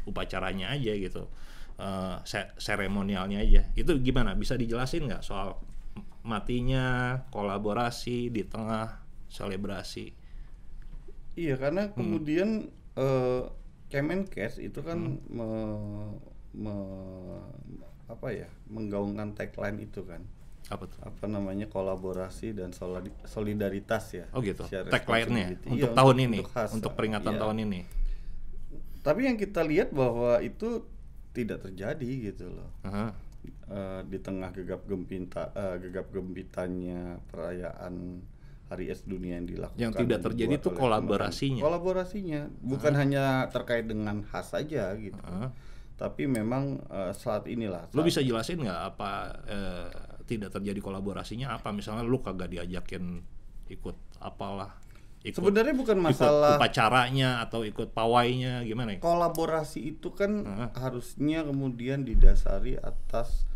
upacaranya 0.05 0.69
aja 0.69 0.93
gitu 0.93 1.25
se- 2.29 2.53
seremonialnya 2.61 3.41
aja. 3.41 3.61
Itu 3.73 3.97
gimana? 4.05 4.37
Bisa 4.37 4.53
dijelasin 4.53 5.09
nggak 5.09 5.25
soal 5.25 5.57
matinya 6.21 7.19
kolaborasi 7.33 8.29
di 8.29 8.45
tengah 8.45 9.01
selebrasi 9.33 10.22
Iya 11.33 11.55
karena 11.57 11.89
kemudian 11.89 12.69
eh, 12.93 13.43
Kemenkes 13.89 14.57
itu 14.57 14.81
kan 14.81 14.97
me- 15.27 16.17
me- 16.51 17.45
apa 18.05 18.27
ya 18.29 18.49
menggaungkan 18.67 19.33
tagline 19.33 19.81
itu 19.81 20.01
kan 20.01 20.21
apa 20.65 20.85
tuh 20.85 20.99
apa 21.01 21.25
namanya 21.25 21.67
kolaborasi 21.67 22.53
dan 22.53 22.71
solid- 22.71 23.13
solidaritas 23.23 24.13
ya. 24.13 24.25
oh 24.31 24.39
gitu 24.39 24.63
tagline-nya 24.65 25.51
responsibility. 25.51 25.67
untuk 25.67 25.89
Iya, 25.89 25.97
tahun 25.97 26.17
ini 26.19 26.37
khas. 26.45 26.69
untuk 26.71 26.91
peringatan 26.93 27.33
Iya. 27.33 27.41
tahun 27.41 27.57
ini 27.61 27.81
Tapi 29.03 29.27
yang 29.27 29.35
kita 29.35 29.61
lihat 29.61 29.91
bahwa 29.91 30.39
itu 30.39 30.87
tidak 31.33 31.59
terjadi 31.61 32.31
gitu 32.31 32.47
loh. 32.47 32.71
Aha. 32.83 33.11
Eh, 33.67 34.01
di 34.07 34.15
tengah 34.17 34.53
gegap 34.53 34.87
gempita 34.87 35.51
eh, 35.51 35.75
gegap 35.77 36.07
gempitanya 36.07 37.19
perayaan 37.27 38.23
Hari 38.67 38.89
Es 38.89 39.03
Dunia 39.03 39.37
yang 39.37 39.45
dilakukan 39.45 39.79
Yang 39.79 39.93
tidak 40.01 40.19
terjadi 40.23 40.53
itu 40.57 40.69
kolaborasinya. 40.71 41.61
Kolaborasinya 41.61 42.41
bukan 42.59 42.93
hanya 42.95 43.45
terkait 43.49 43.85
dengan 43.85 44.23
khas 44.23 44.51
saja 44.51 44.95
gitu. 44.95 45.19
Aha. 45.21 45.51
Tapi 45.93 46.25
memang 46.25 46.81
eh, 46.89 47.13
saat 47.13 47.45
inilah 47.45 47.91
lu 47.93 48.01
saat- 48.01 48.07
bisa 48.07 48.19
jelasin 48.19 48.63
nggak 48.63 48.81
apa 48.95 49.11
eh, 49.45 49.87
tidak 50.23 50.55
terjadi 50.55 50.79
kolaborasinya 50.79 51.53
apa 51.53 51.69
misalnya 51.69 52.01
lu 52.01 52.17
kagak 52.19 52.47
diajakin 52.49 53.19
ikut 53.69 53.95
apalah 54.17 54.71
ikut 55.23 55.39
sebenarnya 55.39 55.75
bukan 55.75 55.99
ikut 55.99 56.07
masalah 56.15 56.55
upacaranya 56.55 57.43
atau 57.43 57.63
ikut 57.63 57.91
pawainya 57.91 58.63
gimana 58.63 58.95
ya 58.95 58.99
kolaborasi 58.99 59.95
itu 59.95 60.11
kan 60.11 60.43
Heeh. 60.43 60.69
harusnya 60.79 61.43
kemudian 61.43 62.03
didasari 62.03 62.79
atas 62.79 63.47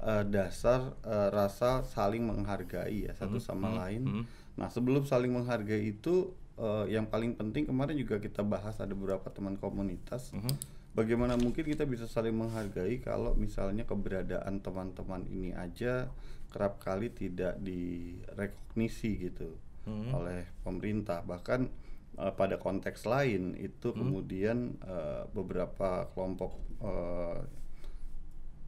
eh, 0.00 0.24
dasar 0.26 0.96
eh, 1.04 1.28
rasa 1.30 1.84
saling 1.84 2.24
menghargai 2.24 3.08
ya 3.08 3.12
satu 3.14 3.36
sama 3.38 3.72
lain. 3.76 4.02
hmm. 4.04 4.24
Nah 4.56 4.68
sebelum 4.68 5.04
saling 5.04 5.32
menghargai 5.32 5.92
itu 5.92 6.32
eh, 6.56 6.88
yang 6.88 7.06
paling 7.06 7.36
penting 7.36 7.68
kemarin 7.68 7.96
juga 7.96 8.16
kita 8.16 8.40
bahas 8.40 8.80
ada 8.80 8.96
beberapa 8.96 9.28
teman 9.28 9.56
komunitas. 9.56 10.32
Mhm. 10.32 10.56
Bagaimana 10.96 11.36
mungkin 11.36 11.60
kita 11.68 11.84
bisa 11.84 12.08
saling 12.08 12.32
menghargai 12.32 13.04
kalau 13.04 13.36
misalnya 13.36 13.84
keberadaan 13.84 14.64
teman-teman 14.64 15.28
ini 15.28 15.52
aja 15.52 16.08
kerap 16.48 16.80
kali 16.80 17.12
tidak 17.12 17.60
direkognisi 17.60 19.28
gitu 19.28 19.52
Mhm. 19.84 20.10
oleh 20.16 20.40
pemerintah 20.64 21.20
bahkan 21.22 21.68
eh, 22.16 22.32
pada 22.32 22.56
konteks 22.56 23.04
lain 23.04 23.52
itu 23.60 23.92
kemudian 23.92 24.80
eh, 24.80 25.22
beberapa 25.30 26.08
kelompok 26.16 26.56
eh, 26.80 27.38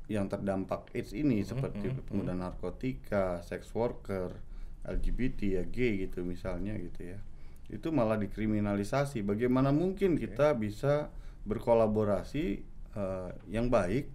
yang 0.08 0.28
terdampak 0.28 0.88
AIDS 0.92 1.12
ini 1.12 1.40
seperti 1.44 1.88
pengguna 2.08 2.32
narkotika, 2.32 3.40
sex 3.44 3.68
worker, 3.72 4.32
LGBT 4.88 5.60
ya 5.60 5.62
gay 5.68 6.08
gitu 6.08 6.24
misalnya 6.24 6.72
gitu 6.78 7.12
ya. 7.12 7.18
Itu 7.68 7.92
malah 7.92 8.16
dikriminalisasi. 8.16 9.20
Bagaimana 9.20 9.68
mungkin 9.70 10.16
kita 10.16 10.56
bisa 10.56 11.12
berkolaborasi 11.44 12.44
eh, 12.96 13.30
yang 13.52 13.68
baik 13.68 14.08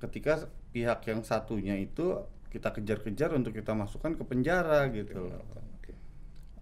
ketika 0.00 0.48
pihak 0.72 1.00
yang 1.08 1.24
satunya 1.24 1.72
itu 1.80 2.20
kita 2.52 2.72
kejar-kejar 2.72 3.32
untuk 3.32 3.56
kita 3.56 3.72
masukkan 3.72 4.12
ke 4.12 4.24
penjara 4.24 4.88
gitu 4.92 5.28
loh. 5.28 5.40
Oke. 5.80 5.92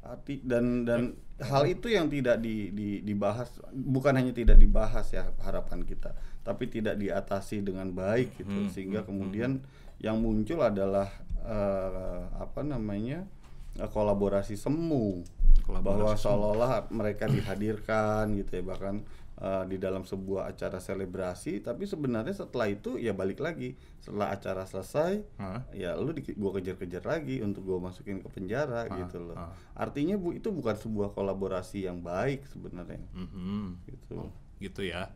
arti 0.04 0.38
dan 0.44 0.84
dan 0.84 1.16
hal 1.40 1.66
itu 1.66 1.90
yang 1.90 2.06
tidak 2.06 2.38
di, 2.38 2.70
di- 2.70 3.02
dibahas 3.02 3.50
bukan 3.72 4.14
hanya 4.14 4.30
tidak 4.30 4.54
dibahas 4.60 5.10
ya 5.10 5.32
harapan 5.42 5.82
kita 5.82 6.14
tapi 6.44 6.68
tidak 6.70 6.94
diatasi 7.00 7.64
dengan 7.64 7.90
baik 7.90 8.36
gitu. 8.38 8.52
Hmm, 8.52 8.70
sehingga 8.70 9.00
kemudian 9.02 9.64
yang 9.98 10.20
muncul 10.20 10.60
adalah 10.60 11.08
eh, 11.44 12.22
apa 12.40 12.60
namanya 12.64 13.28
eh, 13.76 13.88
kolaborasi 13.88 14.56
semu. 14.56 15.22
Kolaborasi 15.64 15.96
bahwa 15.96 16.12
seolah-olah 16.16 16.72
mereka 16.92 17.24
dihadirkan 17.24 18.36
gitu 18.36 18.60
ya 18.60 18.62
bahkan 18.64 19.00
eh, 19.40 19.64
di 19.68 19.76
dalam 19.80 20.04
sebuah 20.04 20.52
acara 20.52 20.76
selebrasi 20.80 21.64
tapi 21.64 21.88
sebenarnya 21.88 22.36
setelah 22.36 22.68
itu 22.68 22.96
ya 22.96 23.12
balik 23.16 23.40
lagi. 23.40 23.76
Setelah 24.00 24.36
acara 24.36 24.68
selesai 24.68 25.24
Hah? 25.40 25.64
ya 25.72 25.96
lu 25.96 26.12
di, 26.12 26.24
gua 26.36 26.56
kejar-kejar 26.56 27.04
lagi 27.04 27.40
untuk 27.40 27.64
gua 27.64 27.78
masukin 27.88 28.20
ke 28.20 28.28
penjara 28.28 28.88
gitu 28.90 29.20
loh. 29.20 29.36
Ah. 29.36 29.52
artinya 29.74 30.20
bu 30.20 30.36
itu 30.36 30.52
bukan 30.52 30.76
sebuah 30.76 31.16
kolaborasi 31.16 31.88
yang 31.88 32.00
baik 32.04 32.44
sebenarnya. 32.48 33.00
Mhm. 33.16 33.84
gitu. 33.88 34.28
Gitu 34.60 34.82
ya. 34.84 35.12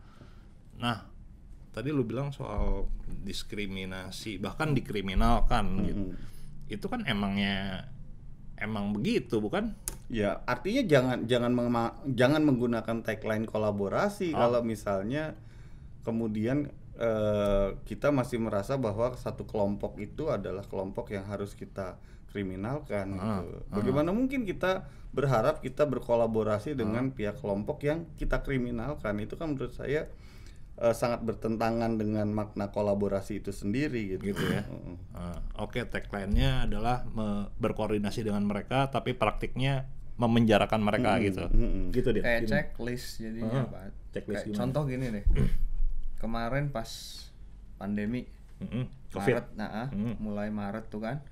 Nah 0.79 1.18
tadi 1.79 1.95
lu 1.95 2.03
bilang 2.03 2.35
soal 2.35 2.91
diskriminasi 3.23 4.37
bahkan 4.37 4.75
dikriminalkan 4.75 5.65
gitu 5.87 6.05
Mm. 6.11 6.15
itu 6.69 6.87
kan 6.91 7.01
emangnya 7.07 7.87
emang 8.59 8.91
begitu 8.91 9.39
bukan 9.39 9.73
ya 10.11 10.43
artinya 10.45 10.83
jangan 10.85 11.19
jangan 11.25 11.53
jangan 12.13 12.43
menggunakan 12.43 13.07
tagline 13.07 13.47
kolaborasi 13.47 14.35
Oh. 14.35 14.43
kalau 14.43 14.61
misalnya 14.61 15.39
kemudian 16.03 16.69
eh, 16.99 17.79
kita 17.87 18.11
masih 18.11 18.43
merasa 18.43 18.75
bahwa 18.75 19.15
satu 19.15 19.47
kelompok 19.47 20.03
itu 20.03 20.27
adalah 20.29 20.67
kelompok 20.67 21.15
yang 21.15 21.23
harus 21.25 21.55
kita 21.55 21.95
kriminalkan 22.29 23.15
Ah, 23.17 23.41
gitu. 23.41 23.57
Bagaimana 23.71 24.11
mungkin 24.11 24.43
kita 24.43 24.85
berharap 25.15 25.63
kita 25.63 25.87
berkolaborasi 25.87 26.75
dengan 26.75 27.09
pihak 27.09 27.39
kelompok 27.39 27.87
yang 27.87 28.05
kita 28.19 28.43
kriminalkan 28.43 29.17
itu 29.23 29.39
kan 29.39 29.55
menurut 29.55 29.73
saya 29.73 30.11
eh, 30.79 30.93
sangat 30.93 31.21
bertentangan 31.21 31.95
dengan 31.95 32.27
makna 32.29 32.69
kolaborasi 32.69 33.39
itu 33.39 33.51
sendiri 33.51 34.15
gitu. 34.15 34.23
Gitu 34.29 34.45
ya. 34.45 34.63
Heeh. 34.63 34.95
Ah, 35.13 35.39
Oke, 35.59 35.83
tagline-nya 35.85 36.65
adalah 36.65 37.03
me- 37.05 37.51
berkoordinasi 37.57 38.23
dengan 38.23 38.43
mereka, 38.43 38.87
tapi 38.87 39.13
praktiknya 39.13 39.87
memenjarakan 40.15 40.81
mereka 40.81 41.19
gitu. 41.21 41.47
mm-mm. 41.47 41.91
Gitu 41.91 42.11
deh. 42.11 42.23
kayak 42.23 42.43
checklist 42.45 43.19
jadinya 43.19 43.63
Ah, 43.63 43.67
Pak. 43.69 43.83
checklist 44.13 44.43
Kayak 44.43 44.47
gimana? 44.49 44.61
contoh 44.61 44.83
gini 44.85 45.07
deh 45.13 45.25
kemarin 46.19 46.65
pas 46.69 46.91
pandemi 47.77 48.27
Covid. 49.09 49.35
Maret 49.39 49.47
nah 49.55 49.71
ah, 49.77 49.89
Mm. 49.89 50.19
mulai 50.19 50.51
Maret 50.51 50.87
tuh 50.89 50.99
kan 51.01 51.23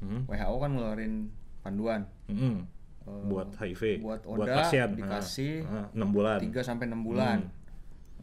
Mm. 0.00 0.24
WHO 0.26 0.56
kan 0.58 0.70
ngeluarin 0.72 1.14
panduan 1.60 2.08
Mm-mm. 2.26 2.64
Eh, 3.02 3.22
buat 3.28 3.52
HIV, 3.54 4.00
buat 4.00 4.24
Oda 4.24 4.64
pasien, 4.64 4.88
dikasih 4.94 5.68
enam 5.92 6.08
bulan, 6.08 6.40
3 6.40 6.64
sampai 6.64 6.84
6 6.86 7.04
bulan. 7.04 7.52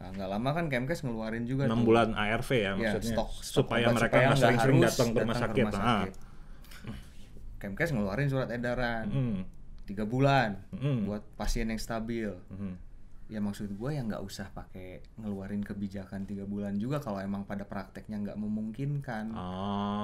Nah, 0.02 0.10
nggak 0.10 0.28
lama 0.28 0.50
kan 0.50 0.64
Kemkes 0.66 1.00
ngeluarin 1.00 1.46
juga 1.46 1.62
enam 1.64 1.78
tuh. 1.78 1.86
bulan 1.86 2.10
ARV 2.12 2.48
ya 2.50 2.58
Ya, 2.58 2.70
maksudnya 2.74 3.14
stok, 3.14 3.30
stok 3.38 3.54
supaya 3.62 3.86
obat 3.86 3.94
mereka 3.96 4.10
supaya 4.10 4.26
nggak 4.26 4.40
sering-sering 4.40 4.76
harus 4.76 4.90
datang 4.90 5.08
ke 5.08 5.16
rumah 5.16 5.32
datang 5.32 5.46
sakit. 5.48 5.66
Ah. 5.78 6.04
Kemkes 7.56 7.90
ngeluarin 7.90 8.26
surat 8.26 8.48
edaran 8.50 9.06
Mm. 9.06 9.38
tiga 9.84 10.04
bulan 10.04 10.58
Mm. 10.72 11.06
buat 11.06 11.22
pasien 11.36 11.66
yang 11.66 11.78
stabil. 11.78 12.26
Mhm. 12.50 12.74
Ya 13.28 13.38
maksud 13.38 13.70
gue 13.70 13.90
ya 13.90 14.02
nggak 14.02 14.20
usah 14.20 14.50
pakai 14.50 15.00
ngeluarin 15.16 15.62
kebijakan 15.62 16.26
tiga 16.26 16.44
bulan 16.44 16.76
juga 16.76 16.98
kalau 16.98 17.16
emang 17.18 17.46
pada 17.46 17.62
prakteknya 17.62 18.18
nggak 18.20 18.36
memungkinkan. 18.36 19.30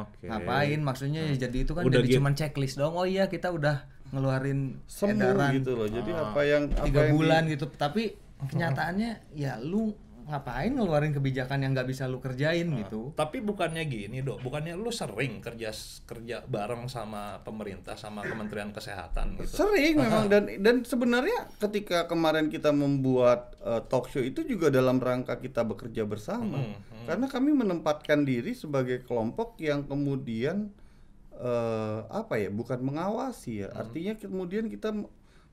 Oke. 0.00 0.24
Ngapain? 0.24 0.78
Maksudnya 0.80 1.26
ya 1.26 1.42
jadi 1.42 1.58
itu 1.60 1.74
kan 1.74 1.82
Udah 1.82 1.98
jadi 1.98 2.08
gitu. 2.08 2.16
cuman 2.16 2.32
checklist 2.32 2.78
dong. 2.78 2.94
Oh 2.94 3.04
iya 3.04 3.26
kita 3.26 3.50
udah 3.50 3.84
ngeluarin 4.08 4.80
Semu 4.86 5.12
edaran 5.12 5.50
gitu 5.52 5.74
loh. 5.74 5.90
Jadi 5.90 6.10
Ah. 6.10 6.30
apa 6.30 6.40
yang 6.42 6.62
apa 6.70 6.86
tiga 6.86 7.00
yang 7.02 7.10
di- 7.10 7.16
bulan 7.18 7.42
gitu. 7.44 7.64
Tapi 7.68 8.02
kenyataannya 8.46 9.34
ya 9.34 9.58
lu 9.58 9.90
ngapain 10.28 10.76
ngeluarin 10.76 11.16
kebijakan 11.16 11.64
yang 11.64 11.72
nggak 11.72 11.88
bisa 11.88 12.04
lu 12.04 12.20
kerjain 12.20 12.68
gitu. 12.84 13.16
Tapi 13.16 13.40
bukannya 13.40 13.80
gini 13.88 14.20
dok, 14.20 14.44
bukannya 14.44 14.76
lu 14.76 14.92
sering 14.92 15.40
kerja 15.40 15.72
kerja 16.04 16.44
bareng 16.44 16.84
sama 16.92 17.40
pemerintah 17.40 17.96
sama 17.96 18.20
Kementerian 18.28 18.68
Kesehatan 18.68 19.40
gitu? 19.40 19.64
Sering 19.64 19.96
memang 19.96 20.28
dan 20.28 20.44
dan 20.60 20.84
sebenarnya 20.84 21.48
ketika 21.56 22.04
kemarin 22.04 22.52
kita 22.52 22.76
membuat 22.76 23.56
uh, 23.64 23.80
talk 23.88 24.12
show 24.12 24.20
itu 24.20 24.44
juga 24.44 24.68
dalam 24.68 25.00
rangka 25.00 25.40
kita 25.40 25.64
bekerja 25.64 26.04
bersama. 26.04 26.60
Hmm, 26.60 26.76
Karena 27.08 27.24
kami 27.24 27.56
menempatkan 27.56 28.28
diri 28.28 28.52
sebagai 28.52 29.08
kelompok 29.08 29.56
yang 29.64 29.88
kemudian 29.88 30.68
eh, 31.40 31.98
apa 32.04 32.36
ya, 32.36 32.52
bukan 32.52 32.84
mengawasi 32.84 33.64
ya. 33.64 33.72
Hmm. 33.72 33.80
Artinya 33.80 34.12
kemudian 34.20 34.68
kita 34.68 34.92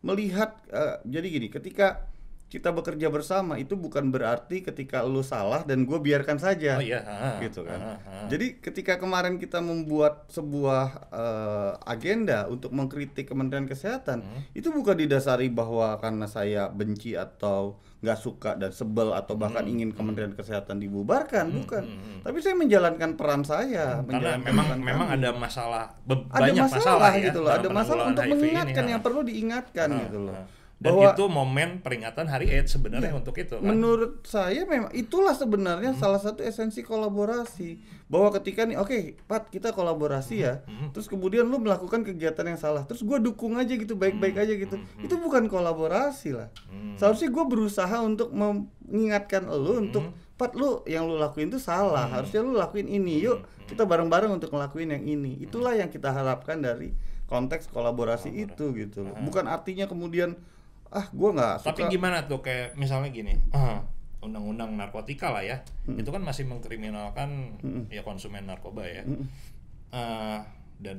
melihat 0.04 0.60
eh, 0.68 1.00
jadi 1.08 1.28
gini, 1.32 1.48
ketika 1.48 2.12
kita 2.46 2.70
bekerja 2.70 3.10
bersama 3.10 3.58
itu 3.58 3.74
bukan 3.74 4.08
berarti 4.08 4.62
ketika 4.62 5.02
lu 5.02 5.20
salah 5.20 5.62
dan 5.62 5.82
gue 5.82 5.98
biarkan 5.98 6.38
saja 6.38 6.78
Oh 6.78 6.84
iya, 6.84 7.02
ah, 7.02 7.36
gitu 7.40 7.62
kan. 7.62 7.80
ah, 7.80 7.98
ah. 8.00 8.26
Jadi 8.26 8.58
ketika 8.60 8.96
kemarin 8.96 9.36
kita 9.36 9.60
membuat 9.60 10.30
sebuah 10.30 10.86
eh, 11.10 11.72
agenda 11.84 12.46
untuk 12.46 12.70
mengkritik 12.72 13.26
Kementerian 13.26 13.66
Kesehatan, 13.66 14.22
Hmm. 14.22 14.42
itu 14.52 14.70
bukan 14.70 14.94
didasari 14.96 15.50
bahwa 15.50 15.98
karena 15.98 16.26
saya 16.26 16.70
benci 16.70 17.14
atau 17.14 17.76
nggak 17.98 18.20
suka 18.20 18.54
dan 18.54 18.70
sebel 18.70 19.12
atau 19.12 19.34
bahkan 19.34 19.66
Hmm. 19.66 19.74
ingin 19.74 19.90
Kementerian 19.92 20.32
Kesehatan 20.32 20.78
dibubarkan, 20.78 21.50
bukan. 21.52 21.84
Tapi 22.22 22.38
saya 22.40 22.54
menjalankan 22.54 23.10
peran 23.16 23.42
saya, 23.42 24.00
Karena 24.00 24.06
menjalankan 24.38 24.46
memang 24.46 24.66
peran 24.68 24.82
memang 24.82 25.08
kami. 25.10 25.18
ada 25.18 25.30
masalah, 25.34 25.86
ada 26.06 26.40
banyak 26.40 26.64
masalah, 26.64 27.10
ya 27.12 27.26
gitu 27.26 27.40
loh, 27.42 27.52
ada 27.52 27.68
masalah 27.68 28.04
untuk 28.06 28.22
HIV 28.22 28.30
ini, 28.30 28.40
mengingatkan 28.40 28.84
ah. 28.86 28.90
yang 28.94 29.02
perlu 29.02 29.22
diingatkan 29.24 29.90
gitu 30.00 30.20
loh. 30.22 30.38
Dan 30.86 30.94
Bahwa- 30.94 31.18
itu 31.18 31.26
momen 31.26 31.82
peringatan 31.82 32.30
Hari 32.30 32.46
AIDS 32.54 32.78
sebenarnya 32.78 33.10
untuk 33.18 33.34
itu 33.42 33.58
kan. 33.58 33.66
Menurut 33.66 34.22
saya 34.22 34.70
memang 34.70 34.94
itulah 34.94 35.34
sebenarnya 35.34 35.98
salah 35.98 36.22
satu 36.22 36.46
esensi 36.46 36.86
kolaborasi. 36.86 37.82
Bahwa 38.06 38.30
ketika 38.38 38.70
nih, 38.70 38.78
oke, 38.78 39.18
Pat, 39.26 39.50
kita 39.50 39.74
kolaborasi 39.74 40.46
ya. 40.46 40.62
Terus 40.94 41.10
kemudian 41.10 41.50
lu 41.50 41.58
melakukan 41.58 42.06
kegiatan 42.06 42.46
yang 42.46 42.62
salah. 42.62 42.86
Terus 42.86 43.02
gue 43.02 43.18
dukung 43.18 43.58
aja 43.58 43.74
gitu, 43.74 43.98
baik-baik 43.98 44.38
aja 44.38 44.54
gitu. 44.54 44.78
Itu 45.02 45.18
bukan 45.18 45.50
kolaborasi 45.50 46.38
lah. 46.38 46.54
Seharusnya 47.02 47.34
gue 47.34 47.46
berusaha 47.50 47.98
untuk 48.06 48.30
mengingatkan 48.30 49.50
lu 49.50 49.82
untuk 49.90 50.14
Pat, 50.36 50.52
lu 50.52 50.84
yang 50.84 51.08
lu 51.08 51.16
lakuin 51.18 51.48
itu 51.50 51.58
salah. 51.58 52.12
Harusnya 52.12 52.46
lu 52.46 52.54
lakuin 52.54 52.86
ini. 52.86 53.24
Yuk, 53.26 53.42
kita 53.66 53.88
bareng-bareng 53.90 54.30
untuk 54.30 54.54
ngelakuin 54.54 54.94
yang 54.94 55.04
ini. 55.08 55.40
Itulah 55.42 55.74
yang 55.74 55.90
kita 55.90 56.14
harapkan 56.14 56.62
dari 56.62 56.92
konteks 57.26 57.74
kolaborasi 57.74 58.30
itu 58.30 58.70
gitu 58.78 59.02
loh. 59.02 59.18
Bukan 59.18 59.50
artinya 59.50 59.90
kemudian 59.90 60.38
ah 60.94 61.08
gue 61.10 61.30
nggak 61.34 61.54
suka. 61.62 61.68
Tapi 61.74 61.82
gimana 61.90 62.26
tuh 62.30 62.42
kayak 62.46 62.78
misalnya 62.78 63.10
gini, 63.10 63.34
ah, 63.54 63.82
undang-undang 64.22 64.74
narkotika 64.74 65.30
lah 65.30 65.46
ya, 65.46 65.58
itu 65.90 66.10
kan 66.10 66.22
masih 66.22 66.46
mengkriminalkan 66.50 67.62
ya 67.94 68.02
konsumen 68.02 68.46
narkoba 68.46 68.86
ya, 68.86 69.04
Eh, 69.96 70.40
dan 70.82 70.98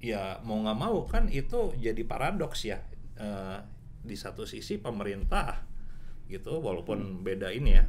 ya 0.00 0.40
mau 0.46 0.56
nggak 0.62 0.78
mau 0.78 1.04
kan 1.04 1.28
itu 1.28 1.74
jadi 1.76 2.02
paradoks 2.06 2.64
ya. 2.64 2.80
Eh, 3.18 3.58
di 4.04 4.16
satu 4.20 4.44
sisi 4.44 4.76
pemerintah 4.76 5.64
gitu 6.28 6.60
walaupun 6.60 7.24
beda 7.24 7.48
ini 7.52 7.72
ya, 7.72 7.84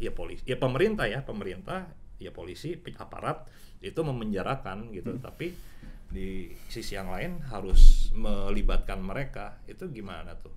ya 0.00 0.10
polisi, 0.16 0.40
ya 0.48 0.56
pemerintah 0.56 1.04
ya 1.04 1.20
pemerintah 1.20 1.84
ya 2.16 2.32
polisi 2.32 2.72
aparat 2.96 3.44
itu 3.84 4.00
memenjarakan 4.00 4.88
gitu, 4.96 5.20
tapi 5.20 5.52
di 6.14 6.54
sisi 6.70 6.94
yang 6.94 7.10
lain 7.10 7.42
harus 7.50 8.14
melibatkan 8.14 9.02
mereka 9.02 9.58
itu 9.66 9.90
gimana 9.90 10.38
tuh? 10.38 10.54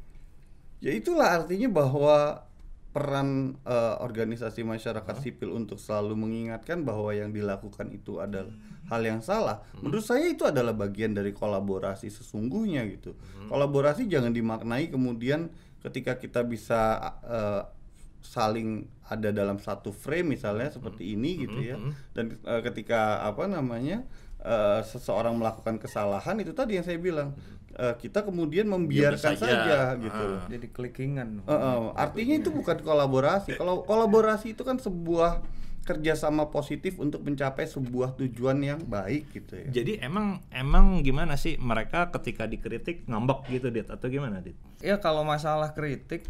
Ya 0.78 0.94
itulah 0.94 1.42
artinya 1.42 1.66
bahwa 1.74 2.46
peran 2.94 3.58
eh, 3.62 3.96
organisasi 4.02 4.66
masyarakat 4.66 5.16
sipil 5.22 5.54
untuk 5.54 5.78
selalu 5.78 6.18
mengingatkan 6.18 6.82
bahwa 6.82 7.14
yang 7.14 7.34
dilakukan 7.34 7.94
itu 7.94 8.22
adalah 8.22 8.54
hal 8.90 9.02
yang 9.06 9.22
salah. 9.22 9.62
Menurut 9.82 10.06
saya 10.06 10.26
itu 10.30 10.46
adalah 10.46 10.74
bagian 10.74 11.14
dari 11.14 11.34
kolaborasi 11.34 12.10
sesungguhnya 12.10 12.86
gitu. 12.90 13.14
Kolaborasi 13.50 14.10
jangan 14.10 14.34
dimaknai 14.34 14.90
kemudian 14.90 15.50
ketika 15.82 16.18
kita 16.18 16.42
bisa 16.46 16.98
eh, 17.26 17.64
saling 18.22 18.90
ada 19.08 19.30
dalam 19.32 19.56
satu 19.62 19.94
frame 19.94 20.36
misalnya 20.36 20.74
seperti 20.74 21.14
ini 21.14 21.46
gitu 21.46 21.60
ya. 21.62 21.78
Dan 22.18 22.38
eh, 22.42 22.62
ketika 22.66 23.22
apa 23.22 23.46
namanya 23.46 24.10
eh, 24.48 24.80
seseorang 24.88 25.36
melakukan 25.36 25.76
kesalahan 25.76 26.40
itu 26.40 26.56
tadi 26.56 26.80
yang 26.80 26.86
saya 26.88 26.96
bilang 26.96 27.36
eh, 27.76 27.96
kita 28.00 28.24
kemudian 28.24 28.72
membiarkan 28.72 29.36
saja. 29.36 29.44
saja 29.44 29.80
gitu. 30.00 30.24
Ah. 30.40 30.48
Jadi 30.48 30.68
clickingan. 30.72 31.44
Heeh, 31.44 31.78
artinya 32.00 32.36
itu 32.40 32.50
bukan 32.56 32.80
kolaborasi. 32.80 33.60
Kalau 33.60 33.84
kolaborasi 33.84 34.56
itu 34.56 34.64
kan 34.64 34.80
sebuah 34.80 35.44
kerjasama 35.88 36.52
positif 36.52 37.00
untuk 37.00 37.24
mencapai 37.24 37.64
sebuah 37.64 38.20
tujuan 38.20 38.60
yang 38.60 38.84
baik 38.84 39.32
gitu 39.32 39.56
ya. 39.56 39.68
Jadi 39.72 40.04
emang 40.04 40.44
emang 40.52 41.00
gimana 41.00 41.40
sih 41.40 41.56
mereka 41.56 42.12
ketika 42.12 42.44
dikritik 42.44 43.08
ngambek 43.08 43.48
gitu 43.48 43.72
dit 43.72 43.88
atau 43.88 44.12
gimana 44.12 44.44
dit? 44.44 44.60
Ya 44.84 45.00
kalau 45.00 45.24
masalah 45.24 45.72
kritik 45.72 46.28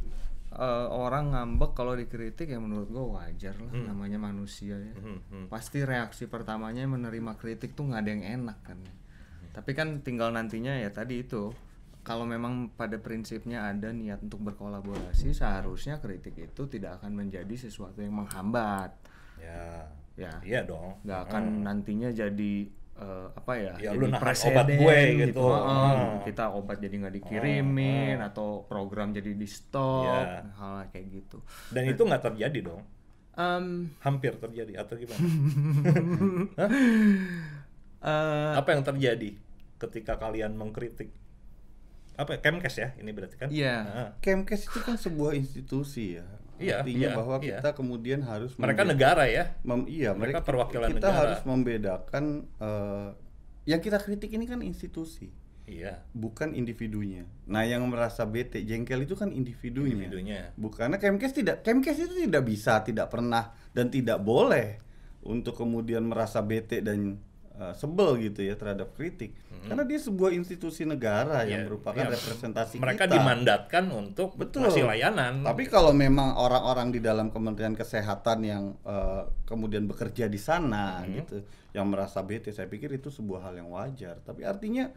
eh, 0.58 0.88
orang 0.90 1.32
ngambek 1.32 1.72
kalau 1.72 1.94
dikritik 1.94 2.48
ya 2.48 2.58
menurut 2.58 2.88
gua 2.88 3.06
wajar 3.22 3.54
lah 3.56 3.70
Hmm. 3.70 3.88
namanya 3.88 4.18
manusia 4.18 4.74
ya. 4.76 4.94
Pasti 5.46 5.82
reaksi 5.82 6.26
pertamanya 6.26 6.82
menerima 6.84 7.34
kritik 7.36 7.72
tuh 7.72 7.88
nggak 7.88 8.02
ada 8.02 8.12
yang 8.12 8.26
enak 8.42 8.58
kan. 8.64 8.80
Tapi 9.54 9.72
kan 9.72 10.02
tinggal 10.02 10.30
nantinya 10.30 10.74
ya 10.74 10.90
tadi 10.90 11.22
itu 11.22 11.54
kalau 12.02 12.24
memang 12.24 12.72
pada 12.72 12.96
prinsipnya 12.98 13.68
ada 13.68 13.92
niat 13.92 14.22
untuk 14.22 14.40
berkolaborasi 14.42 15.32
seharusnya 15.32 15.98
kritik 15.98 16.34
itu 16.36 16.62
tidak 16.66 16.98
akan 16.98 17.14
menjadi 17.16 17.56
sesuatu 17.60 18.00
yang 18.00 18.16
menghambat. 18.16 18.96
Ya, 19.38 19.86
Ya. 20.18 20.34
iya 20.42 20.62
dong. 20.64 20.98
nggak 21.04 21.22
akan 21.28 21.44
nantinya 21.62 22.10
jadi 22.10 22.54
eh, 22.98 23.28
apa 23.30 23.54
ya, 23.56 23.74
Ya, 23.78 23.90
jadi 23.94 23.98
lu 23.98 24.06
nahan 24.10 24.34
obat 24.34 24.68
gue 24.68 24.98
gitu. 25.22 25.44
Heeh. 25.46 25.92
Hmm. 25.94 26.18
kita 26.26 26.44
obat 26.50 26.78
jadi 26.82 26.96
nggak 26.98 27.16
dikirimin 27.22 28.18
atau 28.20 28.66
program 28.66 29.14
jadi 29.14 29.32
di 29.32 29.48
stop 29.48 30.06
Ya. 30.10 30.44
hal 30.58 30.90
kayak 30.90 31.06
gitu 31.14 31.38
Dan 31.70 31.88
itu 31.88 32.02
nggak 32.02 32.24
terjadi 32.34 32.60
dong. 32.66 32.82
Em, 33.38 33.94
Hampir 34.02 34.34
terjadi 34.42 34.82
atau 34.82 34.98
gimana? 34.98 35.22
eh, 38.02 38.54
Apa 38.58 38.70
yang 38.74 38.82
terjadi 38.82 39.38
ketika 39.78 40.18
kalian 40.18 40.58
mengkritik? 40.58 41.14
Apa 42.18 42.34
ya? 42.34 42.40
Kemkes 42.42 42.76
ya? 42.82 42.90
Ini 42.98 43.10
berarti 43.14 43.36
kan? 43.38 43.50
Iya. 43.54 43.76
Ah. 43.86 44.10
Kemkes 44.26 44.66
itu 44.66 44.80
kan 44.82 44.98
sebuah 44.98 45.38
institusi 45.38 46.18
ya. 46.18 46.26
Iya, 46.58 46.82
Artinya 46.82 47.10
iya, 47.10 47.18
bahwa 47.18 47.36
iya. 47.40 47.58
kita 47.62 47.70
kemudian 47.78 48.20
harus 48.26 48.52
Mereka 48.58 48.82
negara 48.84 49.24
ya. 49.30 49.54
mem- 49.62 49.86
iya, 49.86 50.12
mereka 50.18 50.42
mereka 50.42 50.48
perwakilan 50.48 50.90
kita 50.94 51.10
negara. 51.10 51.18
harus 51.22 51.40
membedakan 51.46 52.24
eh, 52.58 53.10
yang 53.68 53.82
kita 53.84 53.98
kritik 54.02 54.32
ini 54.34 54.46
kan 54.50 54.60
institusi. 54.66 55.30
Iya. 55.68 56.00
bukan 56.16 56.56
individunya. 56.56 57.28
Nah, 57.44 57.68
yang 57.68 57.84
merasa 57.92 58.24
bete, 58.24 58.64
jengkel 58.64 59.04
itu 59.04 59.20
kan 59.20 59.36
individunya. 59.36 60.00
Individunya. 60.08 60.40
Bukan 60.56 60.88
karena 60.88 60.96
Kemkes 60.96 61.36
tidak 61.36 61.60
Kemkes 61.60 62.00
itu 62.08 62.24
tidak 62.24 62.48
bisa, 62.48 62.80
tidak 62.88 63.12
pernah 63.12 63.52
dan 63.76 63.92
tidak 63.92 64.24
boleh 64.24 64.80
untuk 65.28 65.60
kemudian 65.60 66.08
merasa 66.08 66.40
bete 66.40 66.80
dan 66.80 67.20
uh, 67.58 67.74
sebel 67.74 68.22
gitu 68.22 68.42
ya 68.42 68.54
terhadap 68.54 68.94
kritik. 68.94 69.34
Karena 69.68 69.84
dia 69.84 70.00
sebuah 70.00 70.32
institusi 70.32 70.86
negara 70.86 71.44
yang 71.44 71.64
Ya, 71.64 71.68
merupakan 71.68 72.00
ya, 72.00 72.08
representasi 72.08 72.80
mereka 72.80 73.04
kita. 73.04 73.20
dimandatkan 73.20 73.92
untuk 73.92 74.38
Betul. 74.38 74.70
ngasih 74.70 74.88
layanan. 74.88 75.44
Tapi 75.44 75.68
kalau 75.68 75.92
memang 75.92 76.34
orang-orang 76.34 76.94
di 76.94 77.02
dalam 77.02 77.28
Kementerian 77.28 77.76
Kesehatan 77.76 78.40
yang 78.42 78.64
eh, 78.82 79.24
kemudian 79.44 79.84
bekerja 79.84 80.26
di 80.26 80.40
sana 80.40 81.04
Hmm. 81.04 81.20
gitu, 81.20 81.44
yang 81.76 81.90
merasa 81.90 82.24
bete, 82.24 82.50
saya 82.50 82.66
pikir 82.66 82.96
itu 82.96 83.12
sebuah 83.12 83.44
hal 83.44 83.60
yang 83.60 83.68
wajar. 83.68 84.24
Tapi 84.24 84.48
artinya 84.48 84.88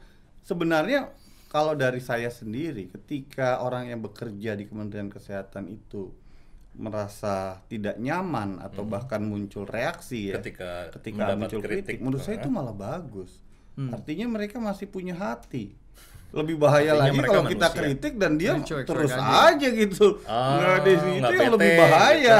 sebenarnya 0.40 1.10
kalau 1.50 1.74
dari 1.74 1.98
saya 1.98 2.30
sendiri, 2.30 2.94
ketika 2.94 3.58
orang 3.58 3.90
yang 3.90 3.98
bekerja 3.98 4.54
di 4.54 4.70
Kementerian 4.70 5.10
Kesehatan 5.10 5.66
itu 5.66 6.14
merasa 6.80 7.36
tidak 7.66 7.94
nyaman 7.96 8.56
atau 8.58 8.82
bahkan 8.82 9.20
muncul 9.20 9.62
reaksi 9.62 10.28
ya 10.28 10.34
Hmm. 10.34 10.42
Ketika 10.42 10.70
ketika 10.96 11.22
muncul 11.34 11.60
kritik, 11.60 11.84
kritik. 11.84 11.96
menurut 12.00 12.20
saya 12.20 12.34
Ah. 12.34 12.40
itu 12.40 12.48
malah 12.48 12.72
bagus. 12.72 13.30
Artinya 13.78 14.26
mereka 14.30 14.56
masih 14.58 14.86
punya 14.86 15.12
hati. 15.14 15.76
Lebih 16.30 16.56
bahaya 16.56 16.94
Artinya 16.94 17.04
lagi 17.06 17.18
kalau 17.22 17.44
kita 17.44 17.68
kritik 17.70 18.12
dan 18.14 18.32
dia 18.34 18.52
Dia 18.52 18.62
cuek-cuek 18.62 18.86
terus 18.86 19.12
aja. 19.12 19.50
aja 19.50 19.68
gitu. 19.68 20.06
Ah, 20.24 20.56
nggak 20.56 20.76
di 20.78 20.92
situ 20.96 21.18
nggak 21.18 21.32
yang 21.34 21.52
lebih 21.52 21.70
bahaya. 21.76 22.36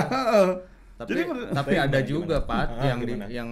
tapi 0.97 1.09
Jadi 1.11 1.23
tapi 1.51 1.75
ada 1.77 2.01
juga 2.03 2.37
Pat 2.41 2.69
Ah, 2.71 2.85
yang 2.87 3.01
di- 3.01 3.09
gimana? 3.11 3.27
yang 3.29 3.51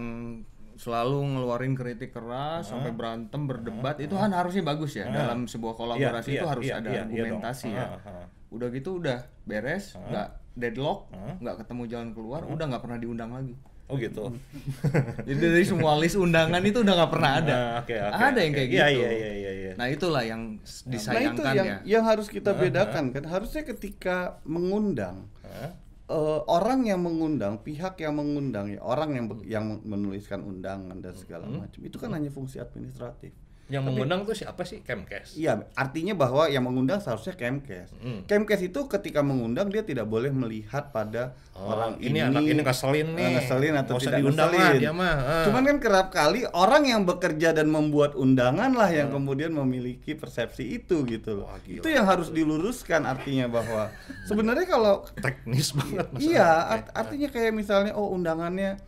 selalu 0.75 1.19
ngeluarin 1.29 1.75
kritik 1.75 2.13
keras 2.13 2.69
sampai 2.69 2.93
berantem 2.93 3.41
berdebat 3.43 3.99
itu 3.99 4.15
kan 4.15 4.31
harusnya 4.31 4.63
bagus 4.63 4.95
ya 4.95 5.05
dalam 5.07 5.45
sebuah 5.45 5.75
kolaborasi 5.75 6.29
Iya, 6.29 6.37
itu 6.37 6.39
iya, 6.39 6.53
harus 6.55 6.65
iya, 6.65 6.75
ada 6.77 6.87
iya, 6.87 6.95
iya 6.95 7.03
argumentasi 7.03 7.67
ya 7.69 7.87
Ah, 7.89 7.99
ah. 8.07 8.27
udah 8.49 8.69
gitu 8.71 8.91
udah 8.97 9.19
beres 9.43 9.99
nggak 9.99 10.29
deadlock 10.59 11.09
nggak 11.39 11.57
ketemu 11.63 11.83
jalan 11.87 12.11
keluar 12.11 12.43
udah 12.45 12.65
nggak 12.67 12.83
pernah 12.83 12.99
diundang 12.99 13.33
lagi 13.33 13.55
Oh 13.89 13.97
gitu. 13.97 14.29
jadi 15.25 15.41
dari 15.49 15.65
semua 15.65 15.97
list 15.97 16.13
undangan 16.15 16.61
itu 16.61 16.85
udah 16.85 16.93
nggak 16.93 17.09
pernah 17.09 17.33
ada 17.35 17.55
Ah, 17.57 17.81
oke, 17.81 17.97
oke, 17.97 18.21
ada 18.21 18.39
yang 18.39 18.53
oke. 18.53 18.59
kayak 18.61 18.69
Iya, 18.69 18.85
gitu 18.85 19.01
iya, 19.01 19.09
iya, 19.11 19.31
iya, 19.33 19.53
iya. 19.55 19.73
nah 19.75 19.87
itulah 19.89 20.23
yang 20.23 20.43
s- 20.61 20.85
nah 20.85 20.93
itu 20.93 20.93
disayangkan 20.93 21.55
yang 21.55 21.67
ya 21.67 21.77
yang 21.89 22.05
harus 22.05 22.29
kita 22.29 22.53
bedakan 22.53 23.05
kan. 23.11 23.25
Harusnya 23.25 23.65
ketika 23.65 24.17
mengundang 24.45 25.25
Hah? 25.41 25.73
eh, 26.05 26.41
orang 26.47 26.85
yang 26.85 27.01
mengundang, 27.01 27.57
pihak 27.59 27.97
yang 27.97 28.13
mengundang 28.13 28.69
ya, 28.69 28.81
orang 28.83 29.11
yang 29.15 29.25
yang 29.47 29.65
menuliskan 29.83 30.41
undangan 30.41 31.01
dan 31.01 31.13
segala 31.15 31.49
macam 31.49 31.81
itu 31.81 31.97
kan 31.97 32.13
hanya 32.13 32.29
fungsi 32.29 32.57
administratif. 32.59 33.33
Yang 33.69 33.85
mengundang 33.85 34.25
tuh 34.25 34.33
siapa 34.33 34.65
sih? 34.65 34.81
Kemkes. 34.81 35.37
Iya, 35.37 35.69
artinya 35.73 36.15
bahwa 36.15 36.49
yang 36.49 36.65
mengundang 36.65 36.99
seharusnya 36.99 37.33
Kemkes. 37.33 37.93
Hmm. 37.97 38.25
Kemkes 38.25 38.61
itu 38.63 38.81
ketika 38.87 39.21
mengundang 39.21 39.69
dia 39.69 39.81
tidak 39.83 40.05
boleh 40.05 40.29
melihat 40.29 40.89
pada 40.89 41.37
Oh, 41.53 41.75
orang 41.75 41.99
ini 41.99 42.15
ini 42.15 42.21
anak 42.23 42.43
ini 42.45 42.63
ngeselin 42.63 43.09
nih. 43.13 43.19
eh, 43.21 43.31
ngeselin 43.35 43.75
atau 43.77 43.93
Nggak 43.93 43.99
usah 43.99 44.09
tidak 44.09 44.21
diundang 44.23 44.49
ngeselin. 44.49 44.71
lah 44.71 44.79
dia 44.79 44.93
mah. 44.95 45.15
Ah. 45.19 45.43
Cuman 45.43 45.63
kan 45.65 45.77
kerap 45.79 46.07
kali 46.09 46.41
orang 46.49 46.83
yang 46.85 47.03
bekerja 47.03 47.49
dan 47.51 47.67
membuat 47.69 48.15
undangan 48.15 48.71
lah 48.71 48.87
yang 48.89 49.11
kemudian 49.11 49.51
memiliki 49.53 50.15
persepsi 50.15 50.79
itu 50.79 51.03
gitu 51.05 51.37
loh. 51.37 51.45
Wah, 51.45 51.59
gila. 51.61 51.83
Itu 51.83 51.89
yang 51.89 52.07
harus 52.07 52.31
diluruskan 52.31 53.05
artinya 53.05 53.51
bahwa 53.51 53.91
sebenarnya 54.31 54.65
kalau 54.65 55.03
teknis 55.15 55.75
banget 55.75 56.07
masalah. 56.09 56.25
iya 56.25 56.49
art- 56.71 56.93
artinya 56.95 57.29
kayak 57.29 57.53
misalnya 57.53 57.93
oh 57.93 58.09
undangannya 58.09 58.79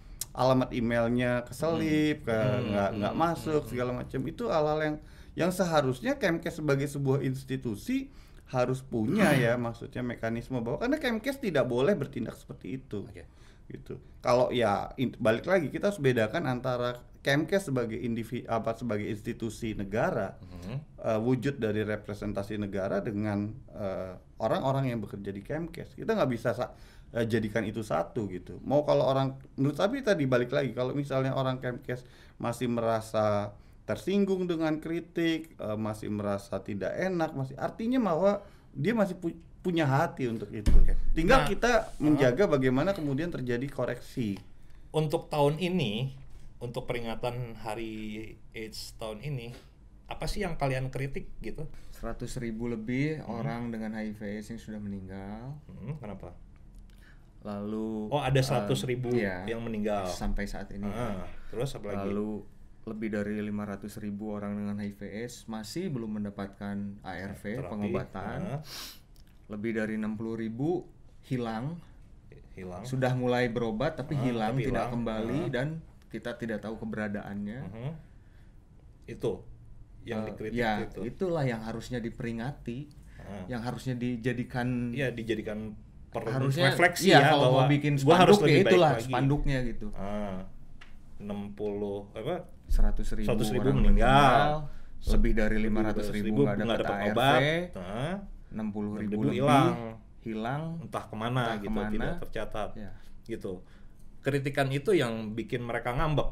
alamat 0.40 0.72
emailnya 0.72 1.44
keselip, 1.44 2.24
ke 2.24 2.38
nggak 2.64 2.90
nggak 2.96 3.14
masuk 3.14 3.68
segala 3.68 3.92
macam. 3.92 4.20
Itu 4.24 4.48
hal-hal 4.48 4.80
yang 4.80 4.96
yang 5.36 5.50
seharusnya 5.52 6.16
Kemkes 6.16 6.56
sebagai 6.56 6.88
sebuah 6.88 7.20
institusi 7.20 8.08
harus 8.50 8.82
punya 8.82 9.30
ya 9.36 9.54
maksudnya 9.54 10.02
mekanisme 10.02 10.58
bahwa 10.58 10.80
karena 10.80 10.96
Kemkes 10.96 11.38
tidak 11.38 11.68
boleh 11.68 11.92
bertindak 11.94 12.34
seperti 12.34 12.80
itu. 12.80 13.04
Oke. 13.04 13.28
gitu. 13.70 14.02
Kalau 14.18 14.50
ya 14.50 14.90
in- 14.98 15.14
balik 15.14 15.46
lagi 15.46 15.70
kita 15.70 15.94
harus 15.94 16.02
bedakan 16.02 16.50
antara 16.50 16.98
Kemkes 17.22 17.70
sebagai 17.70 17.94
individu 17.94 18.42
apa 18.50 18.74
sebagai 18.74 19.06
institusi 19.06 19.78
negara 19.78 20.34
Mhm. 20.42 20.74
eh, 20.98 21.20
wujud 21.22 21.62
dari 21.62 21.86
representasi 21.86 22.58
negara 22.58 22.98
dengan 22.98 23.54
eh, 23.70 24.12
orang-orang 24.42 24.90
yang 24.90 24.98
bekerja 24.98 25.30
di 25.30 25.46
Kemkes. 25.46 25.94
Kita 25.94 26.18
nggak 26.18 26.30
bisa 26.32 26.50
eh, 27.12 27.26
jadikan 27.26 27.62
itu 27.62 27.80
satu 27.80 28.26
gitu. 28.26 28.58
Mau 28.62 28.82
kalau 28.82 29.06
orang 29.06 29.34
menurut 29.54 29.76
tapi 29.76 30.00
tadi 30.00 30.24
balik 30.24 30.50
lagi 30.50 30.70
kalau 30.70 30.92
misalnya 30.92 31.32
orang 31.32 31.58
Kemkes 31.58 32.02
masih 32.36 32.70
merasa 32.70 33.52
tersinggung 33.84 34.46
dengan 34.46 34.78
kritik 34.78 35.54
eh, 35.54 35.78
masih 35.78 36.08
merasa 36.08 36.62
tidak 36.62 36.94
enak 36.94 37.34
masih 37.34 37.56
artinya 37.58 37.98
bahwa 37.98 38.40
dia 38.70 38.94
masih 38.94 39.18
pu- 39.18 39.38
punya 39.60 39.84
hati 39.84 40.24
untuk 40.24 40.48
itu. 40.50 40.72
Tinggal 41.12 41.44
Nah, 41.44 41.48
kita 41.48 41.72
menjaga 42.00 42.48
bagaimana 42.48 42.96
kemudian 42.96 43.28
terjadi 43.28 43.66
koreksi. 43.68 44.40
Untuk 44.90 45.28
tahun 45.28 45.60
ini, 45.60 46.16
untuk 46.58 46.88
peringatan 46.88 47.60
Hari 47.60 48.24
AIDS 48.56 48.96
tahun 48.96 49.20
ini, 49.20 49.52
apa 50.08 50.24
sih 50.24 50.42
yang 50.42 50.56
kalian 50.56 50.88
kritik 50.88 51.28
gitu? 51.44 51.68
100 52.00 52.24
ribu 52.40 52.72
lebih 52.72 53.20
orang 53.28 53.68
dengan 53.68 53.92
HIV 53.92 54.20
AIDS 54.24 54.48
yang 54.48 54.60
sudah 54.60 54.80
meninggal. 54.80 55.52
Hmm, 55.68 56.00
kenapa? 56.00 56.32
Lalu 57.40 58.08
Oh 58.08 58.20
ada 58.20 58.36
eh, 58.36 58.44
100 58.44 58.68
ribu 58.84 59.08
iya, 59.10 59.44
yang 59.44 59.60
meninggal. 59.60 60.04
sampai 60.06 60.44
saat 60.44 60.68
ini 60.70 60.84
Ah, 60.84 61.24
terus 61.46 61.72
apa 61.72 61.88
lagi? 61.90 62.08
lalu 62.08 62.44
lebih 62.82 63.08
dari 63.10 63.36
500 63.38 63.96
ribu 63.98 64.30
orang 64.30 64.56
dengan 64.56 64.76
HIV 64.76 65.00
AIDS 65.04 65.36
masih 65.46 65.88
belum 65.88 66.16
mendapatkan 66.16 66.76
ARV 67.00 67.42
Terapi. 67.42 67.64
pengobatan 67.66 68.40
Ah, 68.50 68.60
lebih 69.48 69.72
dari 69.74 69.96
60 69.96 70.10
ribu 70.36 70.84
hilang 71.22 71.80
hilang. 72.50 72.82
sudah 72.82 73.12
mulai 73.12 73.46
berobat 73.46 73.94
tapi 73.94 74.14
Ah, 74.14 74.22
hilang 74.22 74.52
tapi 74.54 74.64
tidak 74.66 74.76
hilang. 74.82 74.92
kembali 74.94 75.40
Ah. 75.40 75.48
dan 75.50 75.68
kita 76.06 76.30
tidak 76.34 76.60
tahu 76.60 76.76
keberadaannya 76.76 77.60
Mhm. 77.62 77.92
Itu 79.08 79.42
yang 80.02 80.22
Eh, 80.22 80.26
dikritik 80.30 80.56
ya 80.56 80.72
itu. 80.82 81.00
itulah 81.04 81.42
yang 81.42 81.60
harusnya 81.60 81.98
diperingati 81.98 83.00
yang 83.46 83.60
harusnya 83.60 83.94
dijadikan 83.94 84.90
Iya 84.90 85.08
dijadikan 85.08 85.76
per 86.10 86.22
harusnya 86.26 86.64
refleksi 86.68 87.06
iya, 87.06 87.18
ya 87.18 87.28
kalau 87.30 87.42
bahwa 87.48 87.60
mau 87.60 87.70
bikin 87.70 87.92
gua 87.96 88.16
harus 88.18 88.34
spanduk 88.34 88.42
ya 88.42 88.50
lebih 88.50 88.58
baik 88.58 88.72
itulah 88.72 88.90
lagi. 88.92 89.04
spanduknya 89.06 89.58
gitu 89.64 89.86
Ah, 89.94 90.38
60 91.18 92.16
apa 92.16 92.34
100 92.66 93.16
ribu, 93.16 93.28
100 93.28 93.50
ribu 93.52 93.68
orang 93.68 93.78
meninggal. 93.80 94.48
lebih 95.02 95.32
dari 95.32 95.56
500 95.60 96.06
ribu 96.12 96.40
nggak 96.42 96.56
dapat 96.76 96.86
ARV 96.90 97.08
obat 97.08 97.40
nah, 97.72 98.16
60 98.52 98.58
ribu 98.58 98.92
ribu 98.96 99.20
lebih 99.24 99.38
hilang. 99.38 99.68
hilang 100.20 100.62
entah 100.80 101.04
ke 101.04 101.14
mana 101.14 101.40
Entah 101.40 101.56
gitu 101.58 101.68
ke 101.68 101.72
mana. 101.72 101.90
tidak 101.90 102.12
tercatat 102.20 102.68
Ya. 102.74 102.90
gitu 103.26 103.52
kritikan 104.20 104.68
itu 104.68 104.90
yang 104.92 105.32
bikin 105.32 105.62
mereka 105.62 105.92
ngambek 105.92 106.28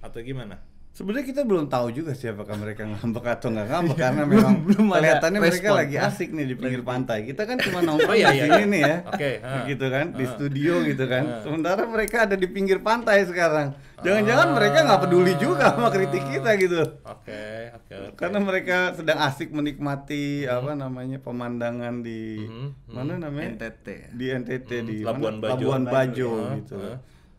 atau 0.00 0.18
gimana 0.20 0.58
Sebenarnya 0.90 1.26
kita 1.26 1.46
belum 1.46 1.70
tahu 1.70 1.94
juga 1.94 2.10
sih 2.10 2.26
apakah 2.26 2.58
mereka 2.58 2.82
ngambek 2.82 3.22
atau 3.22 3.48
nggak 3.48 3.68
ngambek 3.68 3.96
karena 3.96 4.22
memang 4.24 4.66
belum 4.66 4.84
kelihatannya 4.90 5.38
mereka 5.38 5.62
respon. 5.62 5.78
lagi 5.78 5.96
asik 5.96 6.28
nih 6.32 6.44
di 6.44 6.54
pinggir 6.54 6.82
pantai. 6.82 7.22
Kita 7.22 7.42
kan 7.44 7.54
cuma 7.56 7.78
nongkrong 7.80 8.10
Oh, 8.10 8.16
iya, 8.16 8.28
di 8.28 8.34
iya, 8.34 8.44
sini 8.44 8.56
iya. 8.56 8.66
nih 8.66 8.80
ya. 8.82 8.96
Oke, 9.06 9.30
ah. 9.38 9.62
Gitu 9.64 9.86
kan, 9.86 10.06
di 10.10 10.24
studio 10.26 10.72
gitu 10.82 11.04
kan. 11.04 11.22
Sementara 11.40 11.82
mereka 11.84 12.26
ada 12.26 12.34
di 12.34 12.46
pinggir 12.46 12.78
pantai 12.80 13.22
sekarang. 13.22 13.78
Jangan-jangan 13.98 14.48
mereka 14.52 14.78
nggak 14.84 15.00
peduli 15.00 15.32
juga 15.36 15.64
sama 15.70 15.88
kritik 15.88 16.22
kita 16.24 16.50
gitu. 16.56 16.82
oke 17.04 17.42
oke 17.74 17.94
oke 18.04 18.14
Karena 18.14 18.38
mereka 18.38 18.76
sedang 18.92 19.18
asik 19.20 19.50
menikmati 19.50 20.46
apa 20.46 20.74
namanya 20.74 21.18
pemandangan 21.18 22.00
di 22.00 22.38
Mhm, 22.40 22.68
mana 22.88 23.18
namanya? 23.18 23.54
NTT 23.56 23.86
Di 24.12 24.26
NTT 24.32 24.70
di 24.82 24.96
Labuan 25.02 25.38
mana? 25.38 25.42
Bajo. 25.44 25.54
Labuan 25.62 25.82
Bajo 25.84 26.30
Ah, 26.36 26.54
gitu. 26.54 26.76
ah. 26.76 26.98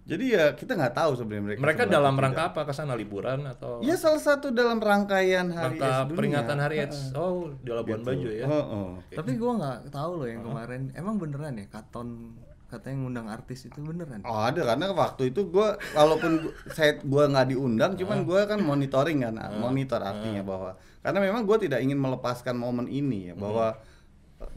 Jadi 0.10 0.26
ya 0.28 0.45
kita 0.52 0.74
nggak 0.74 0.95
tahu 0.95 1.12
sebenarnya 1.13 1.43
mereka. 1.45 1.60
mereka 1.62 1.82
dalam 1.86 2.13
tidak. 2.13 2.24
rangka 2.26 2.41
apa 2.50 2.62
ke 2.65 2.74
sana 2.74 2.93
liburan 2.93 3.39
atau 3.45 3.78
Ya 3.80 3.93
salah 3.93 4.17
satu 4.17 4.50
dalam 4.50 4.78
rangkaian 4.78 5.48
Hari 5.48 5.78
rangka 5.78 5.86
AIDS 5.86 6.00
Dunia. 6.04 6.17
peringatan 6.17 6.58
hari 6.58 6.76
AIDS 6.82 7.00
oh 7.13 7.54
di 7.56 7.69
Labuan 7.69 8.00
Gitu. 8.00 8.10
Bajo 8.10 8.30
ya 8.32 8.45
Oh, 8.45 8.65
oh. 8.65 8.88
tapi 9.08 9.32
gua 9.36 9.52
nggak 9.56 9.78
tahu 9.89 10.12
loh 10.17 10.28
yang 10.28 10.41
kemarin 10.41 10.82
emang 10.91 11.15
beneran 11.15 11.54
ya 11.54 11.65
Katon 11.67 12.34
katanya 12.65 12.98
ngundang 13.02 13.28
artis 13.28 13.65
itu 13.65 13.80
beneran 13.80 14.22
Oh 14.24 14.38
ada 14.39 14.62
karena 14.64 14.89
waktu 14.91 15.30
itu 15.30 15.45
gua 15.45 15.74
walaupun 15.91 16.32
gua, 16.41 16.53
saya 16.70 16.97
gua 17.01 17.26
nggak 17.26 17.47
diundang, 17.49 17.91
cuman 17.93 18.22
gua 18.24 18.45
kan 18.45 18.60
monitoring 18.60 19.22
kan, 19.22 19.34
monitor 19.55 19.97
artinya 19.99 20.41
bahwa 20.41 20.72
karena 20.99 21.20
memang 21.20 21.41
gua 21.43 21.57
tidak 21.57 21.82
ingin 21.82 21.97
melepaskan 21.97 22.53
momen 22.53 22.86
ini 22.86 23.30
ya 23.30 23.34
bahwa 23.34 23.74
eh, 23.74 23.89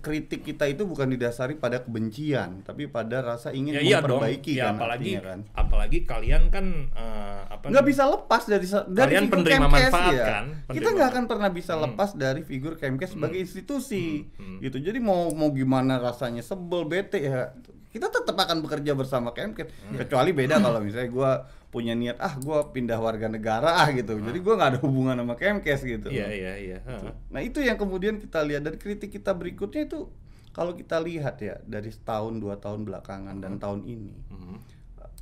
kritik 0.03 0.47
kita 0.47 0.71
itu 0.71 0.87
bukan 0.87 1.11
didasari 1.11 1.59
pada 1.59 1.83
kebencian, 1.83 2.63
tapi 2.63 2.87
pada 2.87 3.19
rasa 3.19 3.51
ingin 3.51 3.79
ya 3.79 3.83
iya 3.83 3.99
dong 3.99 4.23
memperbaiki 4.23 4.55
ya 4.55 4.71
kan 4.71 4.75
apalagi 4.79 5.11
artinya 5.11 5.23
kan. 5.27 5.39
apalagi 5.59 5.99
kalian 6.07 6.43
kan 6.55 6.67
eh, 6.95 7.41
apa 7.51 7.65
Nggak 7.67 7.87
bisa 7.91 8.03
lepas 8.07 8.43
dari 8.47 8.67
dari 8.67 9.11
Kalian 9.15 9.25
figur 9.27 9.35
penerima 9.43 9.67
Kemkes 9.67 9.75
manfaat 9.75 10.13
ya. 10.15 10.27
kan? 10.27 10.45
Kita 10.47 10.71
Penerima 10.71 10.91
nggak 10.95 11.09
akan 11.11 11.25
pernah 11.27 11.51
bisa 11.51 11.73
lepas 11.75 12.11
dari 12.15 12.41
figur 12.47 12.73
Kemkes 12.79 13.11
sebagai 13.15 13.39
institusi. 13.43 14.27
Hmm. 14.39 14.59
Gitu. 14.63 14.79
Jadi 14.79 14.99
mau 15.03 15.31
mau 15.35 15.51
gimana 15.51 15.99
rasanya 15.99 16.43
sebel 16.47 16.87
bete 16.87 17.19
ya 17.19 17.51
kita 17.93 18.09
tetap 18.09 18.33
akan 18.35 18.65
bekerja 18.65 18.97
bersama 18.97 19.31
Kemkes. 19.31 19.69
Kecuali 19.95 20.33
beda 20.33 20.57
kalau 20.59 20.81
misalnya 20.81 21.13
gua 21.13 21.31
punya 21.69 21.93
niat 21.93 22.17
ah 22.19 22.37
gua 22.37 22.69
pindah 22.69 22.97
warga 22.97 23.29
negara 23.29 23.85
ah 23.85 23.89
gitu. 23.93 24.17
Jadi 24.17 24.39
gua 24.41 24.57
nggak 24.57 24.71
ada 24.73 24.81
hubungan 24.81 25.17
sama 25.21 25.37
Kemkes 25.37 25.81
gitu. 25.85 26.09
Iya 26.09 26.29
iya 26.33 26.53
iya. 26.57 26.79
Heeh. 26.83 27.13
Nah 27.29 27.41
itu 27.41 27.61
yang 27.61 27.77
kemudian 27.77 28.17
kita 28.17 28.41
lihat 28.43 28.65
dan 28.65 28.81
kritik 28.81 29.13
kita 29.13 29.37
berikutnya 29.37 29.85
itu 29.85 30.09
kalau 30.53 30.73
kita 30.73 31.01
lihat 31.01 31.41
ya 31.41 31.61
dari 31.65 31.89
setahun 31.89 32.37
dua 32.37 32.57
tahun 32.57 32.85
belakangan 32.85 33.41
dan 33.41 33.57
tahun 33.57 33.85
ini 33.85 34.13
Mhm. 34.29 34.57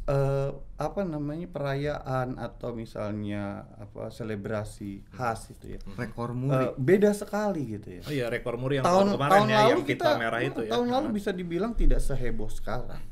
Eh 0.02 0.50
apa 0.76 1.00
namanya 1.02 1.44
perayaan 1.46 2.34
atau 2.34 2.72
misalnya 2.72 3.68
apa 3.76 4.08
selebrasi 4.08 5.04
khas 5.10 5.50
itu 5.50 5.76
ya 5.76 5.80
rekor 5.94 6.32
muri 6.32 6.72
beda 6.74 7.12
sekali 7.12 7.62
gitu 7.70 7.88
ya 7.90 8.02
Oh 8.02 8.12
iya 8.14 8.26
rekor 8.26 8.56
muri 8.56 8.76
yang 8.76 8.84
tahun 8.84 8.96
tahun 9.04 9.08
kemarin 9.14 9.30
tahun 9.30 9.46
ya 9.46 9.56
lalu 9.56 9.70
yang 9.70 9.80
pita 9.82 9.92
kita 9.92 10.10
merah 10.16 10.40
itu 10.40 10.60
ya. 10.62 10.70
tahun 10.72 10.86
lalu 10.88 11.04
Heeh. 11.04 11.16
bisa 11.16 11.30
dibilang 11.30 11.72
tidak 11.74 12.00
seheboh 12.00 12.48
sekarang 12.48 13.02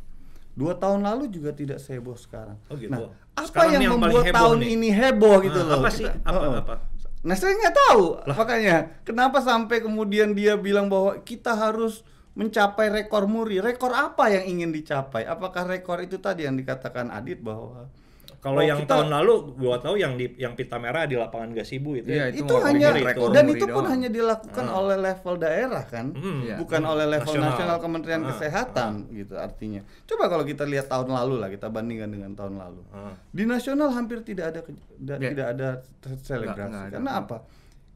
dua 0.51 0.73
tahun 0.75 1.01
lalu 1.03 1.25
juga 1.29 1.51
tidak 1.53 1.79
seheboh 1.79 2.17
sekarang 2.17 2.57
Oh 2.67 2.75
gitu. 2.75 2.91
nah 2.91 3.07
apa 3.33 3.47
Sekarang 3.47 3.71
yang 3.73 3.83
yang 3.85 3.95
membuat 3.95 4.25
heboh 4.25 4.35
tahun 4.35 4.57
nih. 4.59 4.69
ini 4.75 4.89
heboh 4.91 5.37
gitu 5.41 5.59
Ah, 5.61 5.65
loh 5.65 5.77
apa 5.77 5.91
sih? 5.93 6.03
Kita- 6.05 6.25
Apa- 6.25 6.41
Heeh. 6.41 6.59
apa? 6.59 6.75
Nah 7.19 7.35
saya 7.35 7.53
nggak 7.53 7.77
tahu, 7.77 8.05
makanya 8.29 8.77
kenapa 9.03 9.39
sampai 9.41 9.79
kemudian 9.79 10.33
dia 10.33 10.55
bilang 10.57 10.87
bahwa 10.87 11.19
kita 11.21 11.51
harus 11.53 12.03
mencapai 12.39 12.87
rekor 12.89 13.27
muri. 13.27 13.59
Rekor 13.59 13.91
apa 13.91 14.31
yang 14.31 14.47
ingin 14.49 14.71
dicapai? 14.71 15.27
Apakah 15.27 15.67
rekor 15.67 15.99
itu 15.99 16.17
tadi 16.17 16.47
yang 16.47 16.55
dikatakan 16.55 17.11
Adit 17.11 17.43
bahwa 17.43 17.91
Kalau 18.39 18.63
Oh, 18.63 18.63
yang 18.63 18.79
kita- 18.79 18.95
tahun 18.95 19.11
lalu 19.11 19.35
gua 19.59 19.83
tahu 19.83 19.99
yang 19.99 20.15
di 20.15 20.31
yang 20.39 20.55
pita 20.55 20.79
merah 20.79 21.03
di 21.03 21.19
lapangan 21.19 21.51
Gasibu 21.51 21.99
itu. 21.99 22.07
Ya. 22.07 22.31
itu 22.31 22.39
itu, 22.39 22.47
rekor 22.47 22.63
hanya 22.63 22.89
rekor 22.95 23.29
dan 23.35 23.51
itu 23.51 23.67
pun 23.67 23.83
doang. 23.83 23.91
hanya 23.91 24.09
dilakukan 24.09 24.67
oleh 24.71 24.95
level 24.97 25.35
daerah 25.37 25.83
kan, 25.83 26.07
Hmm, 26.09 26.47
Iya. 26.47 26.55
bukan 26.57 26.83
oleh 26.87 27.07
level 27.09 27.27
Nasional. 27.27 27.51
nasional, 27.51 27.77
Kementerian 27.83 28.23
Ah, 28.23 28.27
Kesehatan 28.31 28.91
gitu 29.11 29.35
artinya. 29.35 29.83
Coba 30.07 30.25
kalau 30.29 30.47
kita 30.47 30.63
lihat 30.63 30.87
tahun 30.87 31.11
lalu 31.11 31.35
lah, 31.37 31.49
kita 31.51 31.67
bandingkan 31.67 32.07
dengan 32.09 32.31
tahun 32.33 32.55
lalu. 32.57 32.81
Ah. 32.89 33.11
Di 33.29 33.43
nasional 33.43 33.91
hampir 33.91 34.23
tidak 34.23 34.55
ada 34.55 34.61
ke- 34.63 34.87
da- 34.95 35.19
Ya. 35.19 35.31
tidak 35.35 35.47
ada 35.51 35.69
selebrasi. 36.17 36.95
Karena 36.95 37.11
apa? 37.19 37.43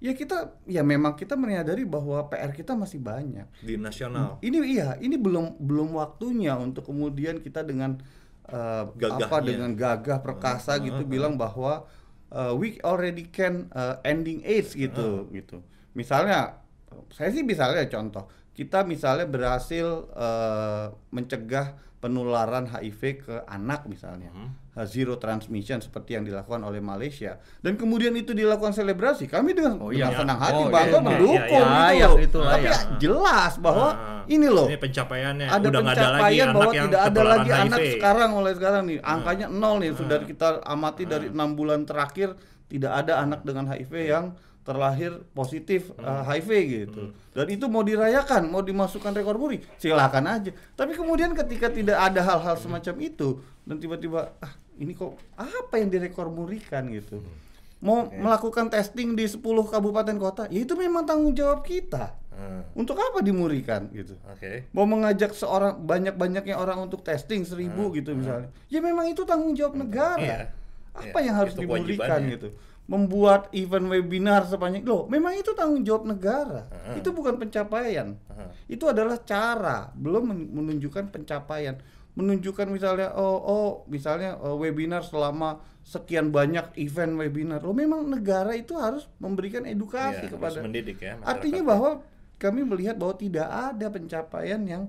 Ya 0.03 0.19
kita 0.19 0.59
ya 0.67 0.83
memang 0.83 1.15
kita 1.15 1.39
menyadari 1.39 1.87
bahwa 1.87 2.27
PR 2.27 2.51
kita 2.51 2.75
masih 2.75 2.99
banyak. 2.99 3.47
di 3.63 3.79
nasional. 3.79 4.43
Ini 4.43 4.59
iya, 4.67 4.99
ini 4.99 5.15
belum 5.15 5.63
belum 5.63 5.95
waktunya 5.95 6.59
untuk 6.59 6.91
kemudian 6.91 7.39
kita 7.39 7.63
dengan 7.63 8.03
uh, 8.51 8.91
Gagahnya. 8.99 9.31
apa 9.31 9.37
dengan 9.47 9.71
gagah 9.79 10.19
perkasa 10.19 10.83
gitu 10.83 11.07
bilang 11.07 11.39
bahwa 11.39 11.87
uh, 12.35 12.51
we 12.51 12.83
already 12.83 13.31
can 13.31 13.71
uh, 13.79 14.03
ending 14.03 14.43
AIDS 14.43 14.75
gitu 14.75 15.31
gitu. 15.31 15.63
Misalnya 15.95 16.59
saya 17.15 17.31
sih 17.31 17.47
misalnya 17.47 17.87
contoh, 17.87 18.27
kita 18.59 18.83
misalnya 18.83 19.31
berhasil 19.31 20.11
uh, 20.13 20.91
mencegah 21.15 21.79
penularan 22.03 22.67
HIV 22.67 23.01
ke 23.23 23.35
anak 23.47 23.87
misalnya. 23.87 24.35
Uh, 24.35 24.51
Zero 24.83 25.15
transmission 25.15 25.79
seperti 25.79 26.17
yang 26.17 26.25
dilakukan 26.25 26.57
oleh 26.59 26.81
Malaysia 26.81 27.37
dan 27.61 27.77
kemudian 27.77 28.09
itu 28.13 28.33
dilakukan 28.33 28.73
selebrasi 28.73 29.27
kami 29.27 29.53
dengan, 29.53 29.77
Oh 29.77 29.89
dengan 29.89 30.09
iya. 30.09 30.17
senang 30.17 30.39
hati 30.39 30.59
Oh, 30.59 30.67
bangga 30.67 30.89
iya, 30.91 31.05
mendukung 31.05 31.67
iya, 31.69 31.85
iya. 31.85 31.85
gitu 31.85 32.01
Layak, 32.01 32.09
loh. 32.09 32.19
itu 32.19 32.39
Tapi 32.41 32.65
layak. 32.65 32.81
jelas 32.97 33.53
bahwa 33.59 33.89
Ah, 33.93 34.25
ini 34.27 34.49
loh 34.49 34.67
Ini 34.67 34.79
pencapaiannya 34.79 35.47
ada 35.47 35.61
udah 35.63 35.81
ada 35.81 35.89
pencapaian 35.93 36.47
anak 36.47 36.57
bahwa 36.57 36.73
tidak 36.75 37.01
ada 37.03 37.21
lagi 37.23 37.51
HIV. 37.51 37.63
anak 37.63 37.79
sekarang 37.93 38.29
mulai 38.33 38.53
sekarang 38.55 38.83
nih 38.87 38.99
angkanya 38.99 39.47
nol 39.47 39.77
nih 39.77 39.93
sudah 39.93 40.17
Ah. 40.17 40.25
kita 40.25 40.49
amati 40.65 41.05
dari 41.05 41.27
enam 41.29 41.51
bulan 41.53 41.81
terakhir 41.83 42.29
tidak 42.67 42.93
ada 42.97 43.13
anak 43.21 43.41
dengan 43.43 43.65
HIV 43.67 43.93
yang 44.09 44.25
terlahir 44.63 45.13
positif 45.33 45.91
Hmm. 45.93 46.07
uh, 46.07 46.23
HIV 46.25 46.51
gitu 46.65 47.03
dan 47.31 47.47
itu 47.47 47.67
mau 47.67 47.83
dirayakan 47.83 48.47
mau 48.47 48.63
dimasukkan 48.63 49.13
rekor 49.13 49.35
muri 49.35 49.61
silakan 49.75 50.25
aja 50.31 50.49
tapi 50.73 50.95
kemudian 50.95 51.35
ketika 51.35 51.67
tidak 51.67 51.99
ada 52.01 52.23
hal-hal 52.23 52.55
semacam 52.55 52.95
itu 53.03 53.29
dan 53.63 53.77
tiba-tiba 53.77 54.33
ah 54.39 54.53
ini 54.77 54.93
kok 54.93 55.17
apa 55.35 55.75
yang 55.77 55.89
direkor 55.89 56.29
murikan 56.29 56.89
gitu? 56.89 57.21
Hmm. 57.21 57.41
mau 57.83 58.07
melakukan 58.07 58.71
testing 58.71 59.19
di 59.19 59.27
10 59.27 59.43
kabupaten 59.43 60.15
kota 60.15 60.47
ya 60.47 60.63
itu 60.63 60.79
memang 60.79 61.03
tanggung 61.03 61.35
jawab 61.35 61.67
kita. 61.67 62.15
Ah, 62.33 62.63
untuk 62.73 62.95
apa 62.97 63.21
dimurikan 63.21 63.91
gitu? 63.91 64.15
Oke. 64.25 64.71
mau 64.71 64.87
mengajak 64.87 65.35
seorang 65.35 65.83
banyak-banyaknya 65.83 66.57
orang 66.57 66.81
untuk 66.81 67.03
testing 67.03 67.43
seribu 67.43 67.91
gitu 67.93 68.15
misalnya. 68.15 68.49
Ya 68.71 68.79
memang 68.79 69.11
itu 69.11 69.27
tanggung 69.27 69.53
jawab 69.53 69.75
negara. 69.75 70.23
Iya. 70.23 70.41
apa 70.93 71.19
Iya, 71.19 71.27
yang 71.27 71.37
harus 71.37 71.53
itu 71.53 71.67
dimurikan 71.67 72.21
gitu? 72.31 72.49
Membuat 72.87 73.51
event 73.51 73.87
webinar 73.89 74.47
sebanyak 74.47 74.87
loh 74.87 75.11
memang 75.11 75.35
itu 75.35 75.51
tanggung 75.53 75.83
jawab 75.83 76.07
negara. 76.07 76.71
Heeh. 76.71 77.03
itu 77.03 77.11
bukan 77.11 77.35
pencapaian. 77.35 78.15
Heeh. 78.15 78.49
itu 78.71 78.85
adalah 78.87 79.19
cara 79.21 79.91
belum 79.93 80.23
men- 80.31 80.51
menunjukkan 80.55 81.11
pencapaian 81.11 81.83
menunjukkan 82.13 82.69
misalnya 82.69 83.09
oh 83.13 83.39
oh 83.39 83.69
misalnya 83.87 84.37
oh, 84.37 84.57
webinar 84.57 85.01
selama 85.01 85.57
sekian 85.81 86.29
banyak 86.29 86.77
event 86.77 87.17
webinar 87.17 87.59
loh 87.59 87.73
memang 87.73 88.05
negara 88.05 88.53
itu 88.53 88.77
harus 88.77 89.09
memberikan 89.17 89.65
edukasi 89.65 90.27
Iya, 90.27 90.31
kepada 90.31 90.53
harus 90.55 90.63
mendidik 90.63 90.99
ya 90.99 91.17
Artinya 91.19 91.59
masyarakatnya. 91.59 91.65
bahwa 91.65 91.91
kami 92.37 92.61
melihat 92.63 92.97
bahwa 92.97 93.15
tidak 93.17 93.49
ada 93.49 93.87
pencapaian 93.89 94.61
yang 94.63 94.85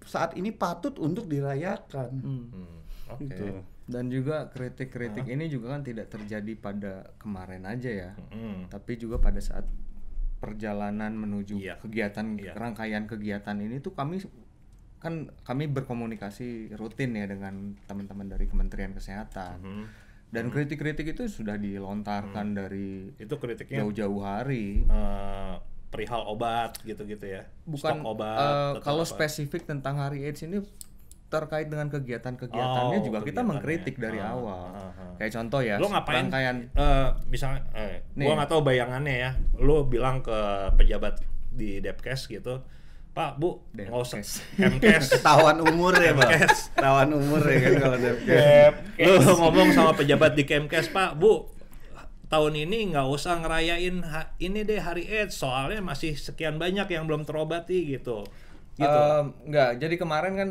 saat 0.00 0.32
ini 0.34 0.50
patut 0.50 0.94
untuk 0.96 1.26
dirayakan. 1.26 2.10
Hmm. 2.16 2.44
Hmm, 2.50 2.76
Oke. 3.10 3.24
Gitu. 3.26 3.44
dan 3.84 4.08
juga 4.08 4.48
kritik-kritik 4.48 5.24
ini 5.26 5.44
juga 5.44 5.68
kan 5.70 5.84
tidak 5.84 6.08
terjadi 6.08 6.52
pada 6.54 6.92
kemarin 7.14 7.64
aja 7.64 7.90
ya 7.90 8.10
Hmm. 8.30 8.64
tapi 8.66 8.96
juga 8.96 9.20
pada 9.20 9.36
saat 9.36 9.68
perjalanan 10.34 11.12
menuju 11.14 11.56
Iya. 11.56 11.76
kegiatan 11.78 12.32
Iya. 12.34 12.52
rangkaian 12.54 13.04
kegiatan 13.04 13.56
ini 13.58 13.80
tuh 13.80 13.92
kami 13.92 14.20
kan 15.04 15.14
kami 15.42 15.68
berkomunikasi 15.68 16.48
rutin 16.72 17.12
ya 17.12 17.26
dengan 17.26 17.76
teman-teman 17.84 18.24
dari 18.26 18.46
Kementerian 18.46 18.90
Kesehatan 18.90 19.60
Hmm. 19.60 19.84
dan 20.30 20.48
kritik-kritik 20.48 21.04
itu 21.06 21.28
sudah 21.28 21.54
dilontarkan 21.56 22.56
dari 22.56 23.12
Itu 23.14 23.36
kritiknya 23.36 23.84
jauh-jauh 23.84 24.18
hari 24.18 24.82
eh, 24.82 25.54
perihal 25.86 26.24
obat 26.26 26.80
gitu-gitu 26.80 27.22
ya. 27.28 27.44
bukan 27.62 28.00
Stok 28.00 28.08
obat. 28.08 28.34
atau 28.34 28.82
kalau 28.82 29.04
apa. 29.04 29.12
spesifik 29.12 29.62
tentang 29.62 29.94
hari 29.96 30.24
AIDS 30.24 30.42
ini 30.42 30.64
terkait 31.26 31.66
dengan 31.66 31.86
kegiatan-kegiatannya 31.86 32.98
Oh, 32.98 33.04
juga 33.04 33.18
kita 33.20 33.42
mengkritik 33.42 33.94
dari 33.96 34.18
Ah, 34.18 34.32
awal 34.32 34.70
ah, 34.70 34.88
ah. 34.88 35.14
kayak 35.16 35.32
contoh 35.34 35.60
ya 35.60 35.76
lo 35.76 35.86
ngapain 35.86 36.24
rangkaian 36.24 36.56
eh, 36.72 37.08
misalnya 37.26 37.60
eh, 37.74 38.06
Nih. 38.14 38.24
gua 38.24 38.34
nggak 38.36 38.48
tahu 38.48 38.62
bayangannya 38.62 39.14
ya 39.20 39.30
lo 39.56 39.84
bilang 39.84 40.18
ke 40.18 40.38
pejabat 40.74 41.20
di 41.50 41.78
Depkes 41.78 42.26
gitu 42.26 42.62
Pak 43.14 43.38
Bu 43.38 43.62
nggak 43.70 43.94
usah. 43.94 44.18
Kemkes 44.58 45.14
Ketahuan 45.14 45.62
umur 45.62 45.94
ya, 45.94 46.18
Bang. 46.18 46.34
Ketahuan 46.74 47.10
umur 47.14 47.46
ya 47.46 47.58
kan 47.62 47.74
kalau 47.78 47.98
Depkes. 48.02 48.42
lo 48.98 49.32
ngomong 49.38 49.68
sama 49.70 49.94
pejabat 49.94 50.34
di 50.34 50.42
Kemkes 50.42 50.90
Pak. 50.90 51.14
Bu 51.14 51.46
tahun 52.26 52.66
ini 52.66 52.90
nggak 52.90 53.06
usah 53.06 53.38
ngerayain 53.38 54.02
ini 54.42 54.60
deh 54.66 54.82
hari 54.82 55.06
AIDS 55.06 55.38
soalnya 55.38 55.78
masih 55.78 56.18
sekian 56.18 56.58
banyak 56.58 56.90
yang 56.90 57.06
belum 57.06 57.22
terobati 57.22 57.94
gitu. 57.94 58.26
Gitu. 58.74 58.90
Em, 58.90 59.30
enggak, 59.46 59.78
jadi 59.78 59.94
kemarin 59.94 60.32
kan 60.34 60.50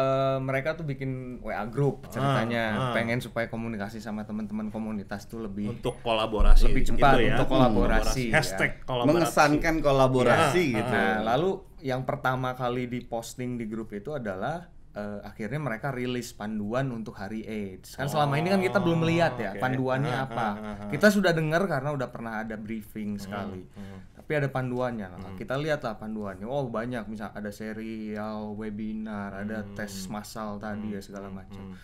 eh, 0.00 0.38
mereka 0.40 0.72
tuh 0.72 0.82
bikin 0.82 1.10
WA 1.40 1.64
group 1.66 2.08
ceritanya 2.08 2.62
Ah, 2.70 2.82
ah. 2.88 2.92
pengen 2.92 3.20
supaya 3.20 3.46
komunikasi 3.46 3.98
sama 3.98 4.24
teman-teman 4.24 4.68
komunitas 4.68 5.24
tuh 5.24 5.44
lebih 5.44 5.68
untuk 5.70 6.00
kolaborasi 6.00 6.66
lebih 6.66 6.82
cepat 6.88 7.14
gitu 7.14 7.22
ya. 7.22 7.32
untuk 7.34 7.48
kolaborasi, 7.48 8.22
ya. 8.26 8.34
hashtag 8.34 8.80
kolaborasi 8.82 9.12
Mengesankan 9.12 9.74
kolaborasi 9.78 10.64
Ya, 10.66 10.78
gitu. 10.78 10.92
Nah, 10.92 11.14
lalu 11.26 11.50
yang 11.80 12.02
pertama 12.02 12.52
kali 12.52 12.86
diposting 12.86 13.56
di 13.56 13.64
grup 13.64 13.90
itu 13.90 14.10
adalah 14.10 14.68
eh, 14.92 15.20
akhirnya 15.22 15.58
mereka 15.58 15.90
rilis 15.90 16.30
panduan 16.30 16.90
untuk 16.90 17.14
Hari 17.14 17.42
AIDS. 17.42 17.94
Kan 17.94 18.06
selama 18.06 18.34
ini 18.34 18.48
kan 18.48 18.58
kita 18.58 18.78
belum 18.78 19.00
melihat 19.00 19.34
ya 19.34 19.50
oke. 19.52 19.60
panduannya 19.60 20.10
Ah, 20.12 20.24
apa. 20.24 20.46
ah, 20.48 20.54
ah. 20.76 20.88
Kita 20.88 21.08
sudah 21.08 21.30
dengar 21.30 21.62
karena 21.64 21.90
udah 21.90 22.08
pernah 22.08 22.40
ada 22.40 22.54
briefing 22.54 23.14
sekali. 23.16 23.62
hmm. 23.62 23.98
Tapi 24.14 24.30
ada 24.36 24.48
panduannya. 24.48 25.08
Nah, 25.08 25.32
Kita 25.34 25.54
lihatlah 25.54 25.94
panduannya. 25.94 26.44
Oh, 26.44 26.66
banyak 26.66 27.06
misal 27.06 27.30
ada 27.30 27.50
serial 27.50 28.54
webinar, 28.54 29.34
ada 29.36 29.62
tes 29.72 29.90
massal 30.06 30.56
tadi 30.56 30.90
ya 30.90 31.00
segala 31.00 31.26
macam. 31.28 31.74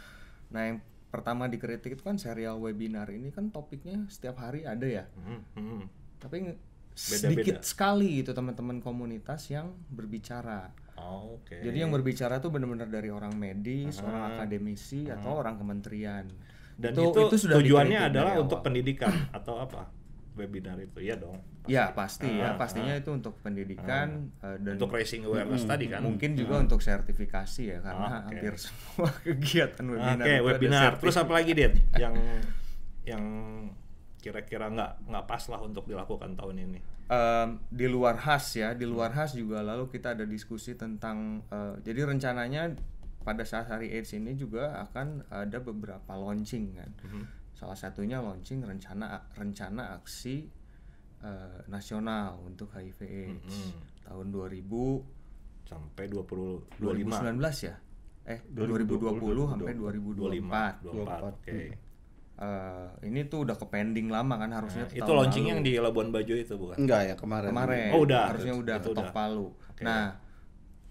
Nah, 0.49 0.63
yang 0.65 0.79
pertama 1.07 1.47
dikritik 1.47 1.95
itu 1.95 2.03
kan 2.03 2.17
serial 2.17 2.59
webinar 2.59 3.09
ini 3.09 3.31
kan 3.31 3.49
topiknya 3.49 4.05
setiap 4.07 4.37
hari 4.39 4.63
ada 4.63 4.85
ya 4.85 5.05
Hmm, 5.17 5.41
hmm. 5.55 5.81
tapi 6.19 6.37
nge- 6.45 6.59
Beda-beda. 6.93 7.17
sedikit 7.23 7.57
sekali 7.63 8.21
gitu 8.21 8.31
teman-teman 8.31 8.79
komunitas 8.79 9.49
yang 9.49 9.73
berbicara. 9.87 10.73
Oh, 10.97 11.37
Oke. 11.39 11.61
Jadi 11.61 11.77
yang 11.79 11.93
berbicara 11.93 12.41
tuh 12.41 12.49
benar-benar 12.51 12.89
dari 12.89 13.13
orang 13.13 13.37
medis, 13.37 14.01
orang 14.01 14.35
akademisi 14.35 15.07
atau 15.07 15.39
orang 15.39 15.61
kementerian. 15.61 16.25
Dan 16.77 16.93
itu, 16.93 17.09
itu, 17.09 17.37
sudah 17.49 17.57
tujuannya 17.61 18.01
adalah 18.13 18.37
untuk 18.37 18.61
awal. 18.61 18.67
pendidikan 18.69 19.13
atau 19.33 19.61
apa? 19.61 19.89
Webinar 20.37 20.77
itu 20.77 21.01
ya 21.01 21.17
dong. 21.17 21.41
Ya 21.65 21.89
pasti 21.97 22.29
ya, 22.29 22.53
Ah, 22.53 22.61
pastinya 22.61 22.93
itu 22.93 23.09
untuk 23.09 23.41
pendidikan 23.41 24.29
eh, 24.45 24.61
dan 24.61 24.77
Untuk 24.77 24.93
raising 24.93 25.25
awareness 25.25 25.65
tadi 25.65 25.89
kan. 25.89 26.05
mungkin 26.05 26.37
juga 26.37 26.61
untuk 26.61 26.85
sertifikasi 26.85 27.63
ya 27.73 27.79
karena 27.81 28.07
Oke. 28.23 28.37
hampir 28.37 28.53
semua 28.65 29.09
kegiatan 29.25 29.85
Oke, 29.89 29.97
webinar 29.97 30.21
itu 30.21 30.29
ada 30.29 30.45
webinar. 30.45 30.91
Terus 31.01 31.17
apa 31.17 31.33
lagi, 31.33 31.51
Dit? 31.57 31.75
Yang 31.97 32.15
yang 33.09 33.25
kira-kira 34.27 34.67
nggak 34.67 35.07
nggak 35.07 35.25
pas 35.31 35.43
lah 35.47 35.63
untuk 35.63 35.87
dilakukan 35.87 36.35
tahun 36.35 36.57
ini? 36.67 36.79
Em, 37.07 37.63
di 37.71 37.87
luar 37.87 38.19
khas 38.19 38.59
ya, 38.59 38.75
di 38.75 38.83
luar 38.83 39.15
khas 39.15 39.39
juga 39.39 39.63
lalu 39.63 39.87
kita 39.87 40.19
ada 40.19 40.27
diskusi 40.27 40.75
tentang 40.75 41.47
eh, 41.47 41.79
jadi 41.87 42.11
rencananya 42.11 42.75
pada 43.23 43.47
saat 43.47 43.71
hari 43.71 43.95
AIDS 43.95 44.11
ini 44.19 44.35
juga 44.35 44.83
akan 44.91 45.31
ada 45.31 45.63
beberapa 45.63 46.19
launching 46.19 46.75
kan. 46.75 46.91
Salah 47.55 47.79
satunya 47.79 48.19
launching 48.19 48.67
rencana 48.67 49.31
rencana 49.39 49.95
aksi 50.03 50.51
eh, 51.23 51.61
nasional 51.71 52.43
untuk 52.43 52.75
HIV 52.75 52.99
AIDS 53.07 53.79
tahun 54.03 54.35
2000 54.35 55.15
Sampai 55.67 56.07
20 56.07 56.79
2019 56.79 57.43
25 57.43 57.67
ya? 57.67 57.75
Eh 58.27 58.39
2020, 58.55 59.51
sampai 59.51 59.75
2024. 59.75 60.83
24. 60.83 61.31
Oke. 61.31 61.59
Eh, 62.37 63.09
ini 63.09 63.25
tuh 63.25 63.43
udah 63.43 63.57
ke 63.57 63.65
pending 63.65 64.09
lama 64.09 64.37
kan 64.37 64.53
harusnya 64.53 64.85
Nah, 64.85 64.93
itu 64.95 65.09
launching 65.11 65.41
lalu. 65.43 65.53
yang 65.53 65.61
di 65.63 65.73
Labuan 65.77 66.09
Bajo 66.11 66.33
itu 66.33 66.53
bukan? 66.55 66.77
Enggak 66.77 67.03
ya 67.03 67.15
kemarin. 67.15 67.49
kemarin 67.49 67.89
Oh, 67.91 68.05
udah. 68.05 68.29
harusnya 68.29 68.53
Itu- 68.53 68.61
udah 68.61 68.77
itu 68.77 68.85
ketok 68.87 69.01
udah. 69.03 69.09
palu 69.11 69.47
Oke. 69.67 69.83
nah 69.83 70.05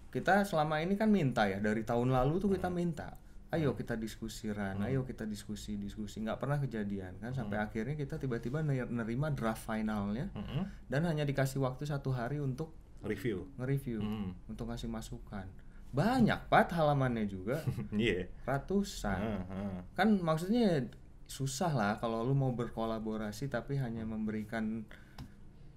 kita 0.09 0.41
selama 0.41 0.79
ini 0.79 0.93
kan 0.93 1.05
minta 1.07 1.43
ya 1.43 1.59
dari 1.59 1.83
tahun 1.83 2.09
lalu 2.09 2.39
tuh 2.39 2.49
kita 2.49 2.65
minta 2.67 3.13
ayo 3.51 3.71
kita 3.71 3.93
diskusi 3.93 4.49
ran 4.49 4.81
ayo 4.81 5.03
kita 5.03 5.23
diskusi 5.23 5.75
diskusi 5.75 6.17
nggak 6.19 6.39
pernah 6.39 6.57
kejadian 6.57 7.19
kan 7.19 7.29
sampai 7.31 7.59
akhirnya 7.59 7.93
kita 7.93 8.17
tiba-tiba 8.17 8.59
ner- 8.59 8.89
nerima 8.89 9.29
draft 9.29 9.63
finalnya 9.63 10.31
Mm-mm. 10.31 10.65
dan 10.83 11.01
hanya 11.03 11.23
dikasih 11.23 11.59
waktu 11.59 11.83
satu 11.83 12.09
hari 12.09 12.35
untuk 12.37 12.73
Review. 13.01 13.45
nge-review 13.55 13.99
Hmm. 13.99 14.33
untuk 14.47 14.65
ngasih 14.65 14.89
masukan 14.89 15.45
banyak 15.91 16.39
pat 16.47 16.73
halamannya 16.73 17.23
juga 17.25 17.61
Iya. 17.93 18.25
ratusan 18.41 19.19
Ah, 19.19 19.43
ah. 19.47 19.79
kan 19.93 20.17
maksudnya 20.17 20.89
susah 21.25 21.73
lah 21.73 21.93
kalau 21.97 22.21
lu 22.21 22.37
mau 22.37 22.53
berkolaborasi 22.53 23.49
tapi 23.49 23.81
hanya 23.81 24.05
memberikan 24.05 24.85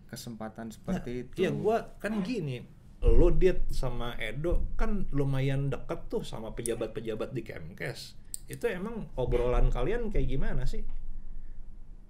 kesempatan 0.09 0.73
seperti 0.73 1.25
itu 1.25 1.35
Iya, 1.45 1.51
gua 1.53 1.97
kan 2.01 2.21
gini, 2.25 2.65
lo 3.05 3.29
dit 3.33 3.69
sama 3.73 4.17
Edo 4.17 4.65
kan 4.77 5.09
lumayan 5.13 5.69
deket 5.69 6.09
tuh 6.09 6.25
sama 6.25 6.53
pejabat-pejabat 6.57 7.33
di 7.33 7.43
Kemkes. 7.45 8.17
Itu 8.49 8.65
emang 8.69 9.13
obrolan 9.17 9.69
kalian 9.69 10.09
kayak 10.09 10.29
gimana 10.29 10.65
sih? 10.65 10.85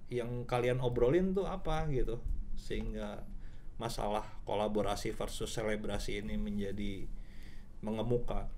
Yang 0.09 0.47
kalian 0.47 0.79
obrolin 0.79 1.35
tuh 1.35 1.51
apa 1.51 1.91
gitu? 1.91 2.23
Sehingga 2.55 3.27
masalah 3.79 4.27
kolaborasi 4.43 5.15
versus 5.15 5.51
selebrasi 5.55 6.23
ini 6.23 6.35
menjadi 6.35 7.07
mengemuka. 7.83 8.51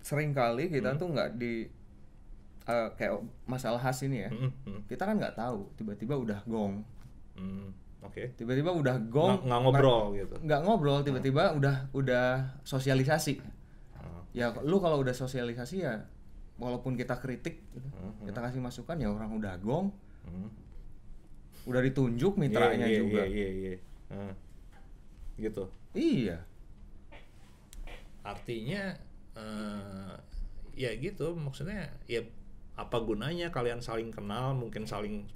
sering 0.00 0.32
kali 0.32 0.72
kita 0.72 0.96
tuh 0.96 1.12
nggak 1.12 1.36
di 1.36 1.68
eh, 2.62 2.88
kayak 2.94 3.12
masalah 3.44 3.78
khas 3.78 4.02
ini 4.02 4.24
ya 4.24 4.30
Hmm, 4.30 4.50
hmm, 4.64 4.80
kita 4.86 5.02
kan 5.04 5.16
nggak 5.16 5.34
tahu 5.34 5.68
tiba-tiba 5.74 6.14
udah 6.14 6.40
gong 6.44 6.84
hmm, 7.34 7.68
Oke. 8.00 8.32
tiba-tiba 8.34 8.72
udah 8.72 8.96
gong 9.06 9.44
nggak 9.44 9.60
ngobrol 9.60 10.12
gitu. 10.12 10.34
nggak 10.40 10.60
ngobrol 10.64 11.00
tiba-tiba 11.00 11.52
udah 11.52 11.88
udah 11.92 12.26
sosialisasi 12.62 13.40
Ah, 13.94 14.24
ya 14.32 14.48
lu 14.64 14.80
kalau 14.80 15.00
udah 15.00 15.12
sosialisasi 15.12 15.84
ya 15.84 16.00
walaupun 16.56 16.92
kita 16.92 17.16
kritik 17.16 17.64
gitu, 17.70 17.88
Hmm, 17.92 18.24
kita 18.24 18.40
kasih 18.40 18.60
masukan 18.60 18.96
ya 18.96 19.08
orang 19.08 19.32
udah 19.32 19.56
gong 19.60 19.92
hmm. 20.24 20.48
udah 21.64 21.80
ditunjuk 21.80 22.36
mitranya 22.36 22.84
Iya, 22.84 22.92
iya, 22.92 23.00
juga 23.00 23.22
Iya, 23.24 23.28
iya, 23.28 23.48
iya. 23.52 23.78
Ah. 24.10 24.34
Gitu. 25.36 25.64
iya 25.92 26.38
artinya 28.20 28.82
eh, 29.32 30.14
ya 30.76 30.90
gitu 30.96 31.32
maksudnya 31.34 31.88
ya 32.06 32.20
apa 32.80 32.96
gunanya 33.04 33.52
kalian 33.52 33.84
saling 33.84 34.08
kenal 34.08 34.56
mungkin 34.56 34.88
saling 34.88 35.28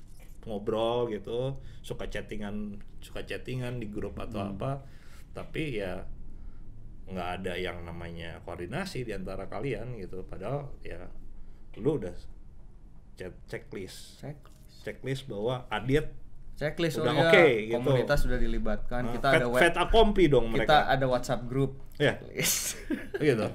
ngobrol 0.44 1.08
gitu 1.08 1.56
suka 1.80 2.08
chattingan 2.08 2.80
suka 3.00 3.24
chattingan 3.24 3.80
di 3.80 3.92
grup 3.92 4.16
atau 4.16 4.40
apa. 4.40 4.84
Tapi 5.36 5.80
ya 5.80 6.04
nggak 7.04 7.28
ada 7.40 7.52
yang 7.60 7.84
namanya 7.84 8.40
koordinasi 8.48 9.04
di 9.04 9.12
antara 9.12 9.44
kalian 9.48 10.00
gitu. 10.00 10.24
Padahal 10.24 10.72
ya 10.80 11.04
lu 11.76 12.00
udah 12.00 12.16
cek 13.20 13.34
checklist. 13.48 14.24
Cek 14.24 14.38
checklist 14.84 15.28
bahwa 15.28 15.68
Adit 15.68 16.08
checklist 16.54 17.02
Udah 17.02 17.10
oh 17.10 17.18
ya, 17.18 17.30
oke, 17.34 17.44
gitu. 17.66 17.74
komunitas 17.82 18.18
sudah 18.22 18.38
dilibatkan. 18.38 19.02
Eh, 19.10 19.12
kita 19.18 19.28
fet, 19.28 19.38
ada 19.42 19.46
web 19.50 19.60
fet 19.60 19.74
accompli 19.74 20.24
dong 20.30 20.54
kita 20.54 20.62
mereka. 20.62 20.76
ada 20.86 21.06
WhatsApp 21.10 21.42
group. 21.50 21.82
Ya 21.98 22.14
gitu. 23.20 23.48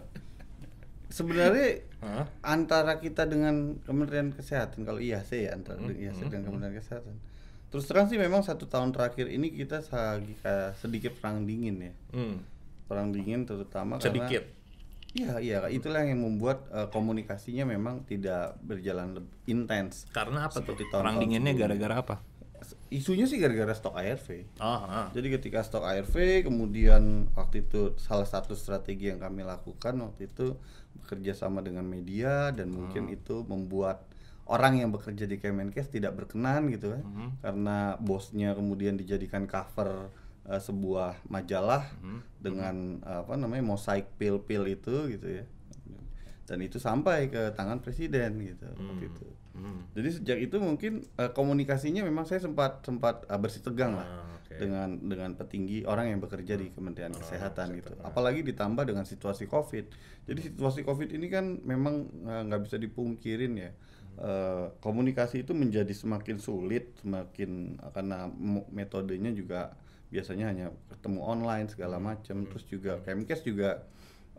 Sebenarnya 1.09 1.88
Hah? 1.99 2.25
antara 2.41 2.95
kita 2.97 3.27
dengan 3.27 3.75
Kementerian 3.83 4.31
Kesehatan 4.31 4.87
kalau 4.87 4.97
IAC 4.97 5.31
ya 5.35 5.51
antara 5.51 5.77
Hmm, 5.77 5.91
IAC 5.91 6.27
dan 6.27 6.41
Kementerian 6.41 6.75
Kesehatan. 6.75 7.15
Terus 7.69 7.85
terang 7.85 8.07
sih 8.07 8.15
memang 8.15 8.41
satu 8.41 8.65
tahun 8.65 8.89
terakhir 8.89 9.27
ini 9.27 9.51
kita 9.51 9.83
lagi 9.85 10.33
kayak 10.39 10.79
sedikit 10.79 11.13
perang 11.13 11.43
dingin 11.43 11.75
ya. 11.81 11.93
hmm, 12.11 12.35
Perang 12.87 13.11
dingin 13.11 13.43
terutama 13.43 13.99
sedikit 13.99 14.41
karena 14.41 14.57
Iya, 15.09 15.41
iya, 15.41 15.57
itulah 15.67 16.05
yang 16.05 16.21
membuat 16.21 16.69
eh, 16.69 16.85
komunikasinya 16.85 17.65
memang 17.65 18.05
tidak 18.05 18.61
berjalan 18.61 19.17
lebih 19.17 19.33
intens. 19.47 20.05
karena 20.13 20.45
apa 20.45 20.61
tuh 20.61 20.77
perang 20.85 21.17
dinginnya 21.17 21.57
gara-gara 21.57 21.97
apa 21.97 22.15
Isunya 22.89 23.29
sih 23.29 23.37
gara-gara 23.37 23.71
stok 23.73 23.95
ARV. 23.95 24.27
Ah, 24.57 24.67
ah. 24.67 25.07
Jadi 25.13 25.27
ketika 25.37 25.61
stok 25.61 25.85
ARV, 25.85 26.43
kemudian 26.45 27.29
waktu 27.37 27.63
itu 27.65 27.93
salah 28.01 28.25
satu 28.25 28.57
strategi 28.57 29.13
yang 29.13 29.21
kami 29.21 29.45
lakukan 29.45 29.93
waktu 30.01 30.25
itu 30.25 30.57
bekerja 30.97 31.37
sama 31.37 31.61
dengan 31.61 31.85
media 31.85 32.49
dan 32.49 32.73
mungkin 32.73 33.13
itu 33.13 33.45
membuat 33.45 34.09
orang 34.49 34.81
yang 34.81 34.89
bekerja 34.89 35.29
di 35.29 35.37
Kemenkes 35.37 35.93
tidak 35.93 36.17
berkenan 36.17 36.73
gitu 36.73 36.97
kan, 36.97 37.03
karena 37.45 37.77
bosnya 38.01 38.57
kemudian 38.57 38.97
dijadikan 38.97 39.45
cover 39.45 40.09
eh, 40.49 40.57
sebuah 40.57 41.21
majalah 41.29 41.85
dengan 42.41 42.97
apa 43.05 43.37
namanya 43.37 43.61
mosaik 43.61 44.09
pil-pil 44.17 44.65
itu 44.65 45.13
gitu 45.13 45.27
ya, 45.29 45.45
dan 46.49 46.57
itu 46.65 46.81
sampai 46.81 47.29
ke 47.29 47.53
tangan 47.53 47.77
presiden 47.85 48.41
gitu 48.41 48.65
waktu 48.73 49.05
itu. 49.13 49.27
Hmm. 49.49 49.81
Jadi 49.97 50.09
sejak 50.13 50.37
itu 50.39 50.55
mungkin 50.61 51.03
eh, 51.17 51.31
komunikasinya 51.33 52.05
memang 52.05 52.23
saya 52.23 52.39
sempat 52.39 52.85
sempat 52.85 53.25
eh, 53.25 53.35
bersih 53.35 53.65
tegang 53.65 53.97
lah 53.97 54.05
Ah, 54.05 54.37
oke. 54.37 54.55
dengan 54.55 54.89
dengan 55.01 55.33
petinggi 55.33 55.83
orang 55.83 56.13
yang 56.13 56.19
bekerja 56.21 56.53
di 56.53 56.69
Kementerian 56.69 57.11
Kesehatan 57.11 57.73
gitu. 57.75 57.97
Apalagi 58.05 58.45
ditambah 58.45 58.85
dengan 58.85 59.03
situasi 59.03 59.49
Covid. 59.49 59.89
Jadi 60.29 60.39
situasi 60.53 60.85
Covid 60.85 61.09
ini 61.11 61.27
kan 61.27 61.57
memang 61.65 62.07
eh, 62.23 62.41
nggak 62.45 62.61
bisa 62.65 62.77
dipungkirin 62.77 63.53
ya. 63.57 63.71
Eh, 64.19 64.65
komunikasi 64.79 65.41
itu 65.43 65.55
menjadi 65.55 65.91
semakin 65.91 66.37
sulit, 66.37 66.95
semakin 67.01 67.81
eh, 67.81 67.91
karena 67.91 68.29
metodenya 68.69 69.33
juga 69.33 69.73
biasanya 70.09 70.45
hanya 70.49 70.67
ketemu 70.93 71.19
online 71.21 71.67
segala 71.67 71.97
macam. 71.97 72.45
Terus 72.45 72.65
juga 72.69 73.01
Kemkes 73.01 73.41
juga 73.41 73.81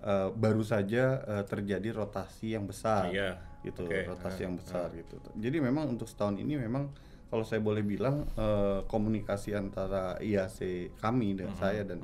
eh, 0.00 0.28
baru 0.30 0.62
saja 0.62 1.18
eh, 1.26 1.44
terjadi 1.44 1.92
rotasi 1.92 2.54
yang 2.54 2.64
besar 2.64 3.10
Iya. 3.10 3.49
Gitu 3.60 3.84
Oke. 3.84 4.08
rotasi 4.08 4.48
yang 4.48 4.56
besar 4.56 4.88
gitu. 4.96 5.20
Jadi 5.36 5.60
memang 5.60 5.92
untuk 5.92 6.08
setahun 6.08 6.40
ini 6.40 6.56
memang 6.56 6.88
kalau 7.30 7.44
saya 7.46 7.62
boleh 7.62 7.84
bilang 7.84 8.26
eh, 8.34 8.80
komunikasi 8.88 9.54
antara 9.54 10.16
IAC 10.18 10.92
kami 10.98 11.38
dan 11.38 11.52
saya 11.54 11.84
dan 11.86 12.00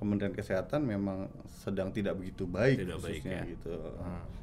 Kementerian 0.00 0.32
Kesehatan 0.32 0.88
memang 0.88 1.28
sedang 1.60 1.92
tidak 1.92 2.16
begitu 2.16 2.48
baik 2.48 2.80
Tidak 2.88 2.96
baik, 3.04 3.20
khususnya 3.20 3.44
ya. 3.44 3.50
gitu. 3.52 3.74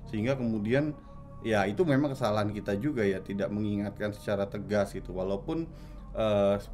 Sehingga 0.05 0.37
kemudian 0.37 0.93
ya 1.41 1.65
itu 1.65 1.81
memang 1.81 2.13
kesalahan 2.13 2.53
kita 2.53 2.77
juga 2.77 3.01
ya 3.01 3.21
tidak 3.25 3.49
mengingatkan 3.49 4.13
secara 4.13 4.45
tegas 4.45 4.93
gitu. 4.93 5.17
Walaupun 5.17 5.65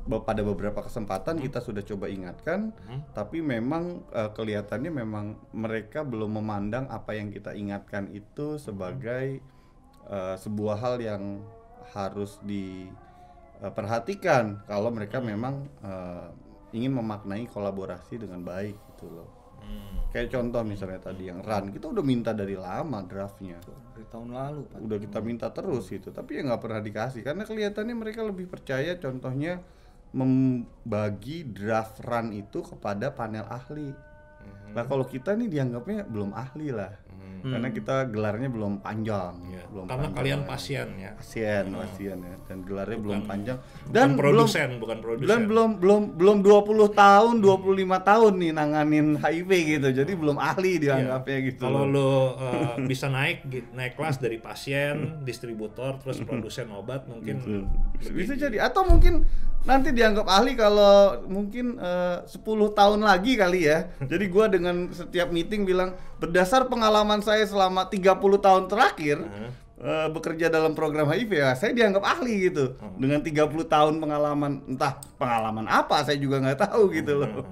be- 0.08 0.24
pada 0.24 0.40
beberapa 0.44 0.80
kesempatan 0.84 1.36
kita 1.40 1.60
sudah 1.60 1.84
coba 1.84 2.08
ingatkan 2.08 2.72
tapi 3.12 3.44
memang 3.44 4.04
eh, 4.16 4.32
kelihatannya 4.32 4.92
memang 4.92 5.36
mereka 5.52 6.08
belum 6.08 6.40
memandang 6.40 6.88
apa 6.88 7.16
yang 7.16 7.28
kita 7.28 7.52
ingatkan 7.52 8.08
itu 8.12 8.56
sebagai 8.56 9.44
eh, 10.10 10.38
sebuah 10.40 10.78
hal 10.80 11.02
yang 11.04 11.44
harus 11.94 12.40
diperhatikan 12.44 14.66
kalau 14.66 14.90
mereka 14.90 15.22
memang 15.22 15.70
eh, 15.86 16.30
ingin 16.74 16.98
memaknai 16.98 17.46
kolaborasi 17.48 18.18
dengan 18.18 18.42
baik 18.42 18.74
gitu 18.96 19.06
loh. 19.14 19.30
Hmm. 19.64 20.12
Kayak 20.12 20.36
contoh 20.36 20.60
misalnya 20.68 21.00
tadi 21.00 21.32
yang 21.32 21.40
run 21.40 21.72
kita 21.72 21.88
udah 21.88 22.04
minta 22.04 22.36
dari 22.36 22.60
lama 22.60 23.00
draftnya, 23.08 23.64
dari 23.96 24.04
tahun 24.12 24.36
lalu 24.36 24.68
Pak. 24.68 24.84
udah 24.84 25.00
kita 25.00 25.24
minta 25.24 25.48
terus 25.56 25.88
gitu, 25.88 26.12
tapi 26.12 26.36
ya 26.36 26.44
nggak 26.44 26.60
pernah 26.60 26.84
dikasih 26.84 27.24
karena 27.24 27.48
kelihatannya 27.48 27.96
mereka 27.96 28.28
lebih 28.28 28.52
percaya 28.52 29.00
contohnya 29.00 29.64
membagi 30.14 31.42
draft 31.48 32.04
run 32.06 32.30
itu 32.36 32.62
kepada 32.62 33.10
panel 33.16 33.48
ahli. 33.50 33.90
Nah 34.74 34.84
kalau 34.86 35.06
kita 35.08 35.34
nih 35.38 35.50
dianggapnya 35.50 36.06
belum 36.06 36.34
ahli 36.36 36.70
lah, 36.74 36.94
karena 37.44 37.70
kita 37.70 38.08
gelarnya 38.08 38.48
belum 38.48 38.80
panjang, 38.80 39.36
Ya, 39.46 39.68
belum 39.68 39.84
karena 39.84 40.08
panjang. 40.08 40.16
kalian 40.16 40.40
pasien 40.44 40.88
ya. 40.96 41.12
pasien, 41.14 41.64
pasien 41.70 42.18
ya, 42.18 42.36
dan 42.42 42.58
gelarnya 42.64 42.96
belum 42.98 43.20
panjang 43.24 43.58
Bukan 43.60 43.92
dan 43.92 44.10
produsen, 44.14 44.68
belum 44.70 44.80
bukan 44.80 44.98
produsen. 44.98 45.28
dan 45.28 45.40
belum 45.44 45.70
belum 45.76 46.02
belum 46.16 46.38
20 46.40 46.88
tahun, 46.96 47.34
25 47.38 47.68
tahun 48.02 48.34
nih 48.38 48.52
nanganin 48.54 49.08
HIV 49.18 49.50
gitu. 49.74 49.88
Jadi 49.94 50.12
belum 50.14 50.40
ahli 50.40 50.80
dianggapnya 50.80 51.38
gitu. 51.44 51.60
Iya. 51.60 51.68
Kalau 51.68 51.84
lo 51.86 52.08
uh, 52.08 52.24
bisa 52.82 53.08
naik 53.08 53.44
naik 53.70 53.94
kelas 53.94 54.18
dari 54.18 54.40
pasien, 54.40 55.20
distributor, 55.22 56.00
terus 56.00 56.24
produsen 56.24 56.72
obat 56.72 57.04
mungkin 57.06 57.68
Bisa- 57.94 58.14
bisa 58.14 58.34
jadi 58.40 58.64
atau 58.64 58.84
mungkin 58.84 59.28
nanti 59.64 59.92
dianggap 59.92 60.28
ahli 60.28 60.54
kalau 60.54 61.24
mungkin 61.24 61.76
eh, 61.76 62.18
10 62.22 62.40
tahun 62.74 63.00
lagi 63.00 63.36
kali 63.36 63.64
ya. 63.64 63.88
Jadi 64.12 64.26
gua 64.28 64.48
dengan 64.48 64.88
setiap 64.90 65.28
meeting 65.28 65.64
bilang 65.64 65.96
berdasar 66.24 66.72
pengalaman 66.72 67.20
saya 67.20 67.44
selama 67.44 67.92
30 67.92 68.16
tahun 68.40 68.64
terakhir 68.72 69.20
eh, 69.76 70.08
bekerja 70.08 70.48
dalam 70.48 70.72
program 70.72 71.12
HIV 71.12 71.32
ya, 71.36 71.52
saya 71.60 71.76
dianggap 71.76 72.00
ahli 72.00 72.48
gitu. 72.48 72.80
Dengan 72.96 73.20
30 73.20 73.52
tahun 73.68 74.00
pengalaman 74.00 74.64
entah 74.72 75.04
pengalaman 75.20 75.68
apa 75.68 76.00
saya 76.08 76.16
juga 76.16 76.40
nggak 76.40 76.64
tahu 76.64 76.96
gitu 76.96 77.20
loh. 77.20 77.44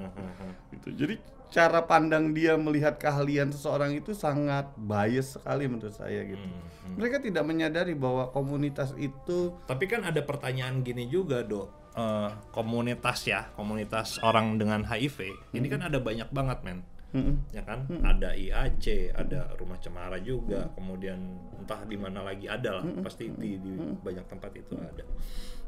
Gitu. 0.72 0.88
Jadi 0.96 1.16
cara 1.52 1.84
pandang 1.84 2.32
dia 2.32 2.56
melihat 2.56 2.96
keahlian 2.96 3.52
seseorang 3.52 3.92
itu 3.92 4.16
sangat 4.16 4.72
bias 4.80 5.36
sekali 5.36 5.68
menurut 5.68 5.92
saya 5.92 6.24
gitu. 6.24 6.48
Mereka 6.96 7.20
tidak 7.20 7.44
menyadari 7.44 7.92
bahwa 7.92 8.32
komunitas 8.32 8.96
itu 8.96 9.52
Tapi 9.68 9.84
kan 9.92 10.08
ada 10.08 10.24
pertanyaan 10.24 10.80
gini 10.80 11.12
juga, 11.12 11.44
Dok. 11.44 11.82
Eh, 11.92 12.30
komunitas 12.56 13.28
ya, 13.28 13.52
komunitas 13.52 14.16
orang 14.24 14.56
dengan 14.56 14.88
HIV. 14.88 15.52
Ini 15.52 15.68
kan 15.68 15.92
ada 15.92 16.00
banyak 16.00 16.32
banget, 16.32 16.64
men. 16.64 16.88
Mm-mm. 17.12 17.36
Ya 17.52 17.62
kan? 17.68 17.84
Ada 18.04 18.32
IAC, 18.40 19.12
ada 19.12 19.52
Rumah 19.60 19.78
Cemara 19.84 20.16
juga, 20.24 20.72
kemudian 20.76 21.20
entah 21.60 21.84
di 21.84 22.00
mana 22.00 22.24
lagi 22.24 22.48
ada 22.48 22.80
lah, 22.80 22.86
pasti 23.04 23.28
di, 23.36 23.60
di 23.60 23.72
banyak 24.00 24.26
tempat 24.32 24.52
itu 24.56 24.80
ada. 24.80 25.04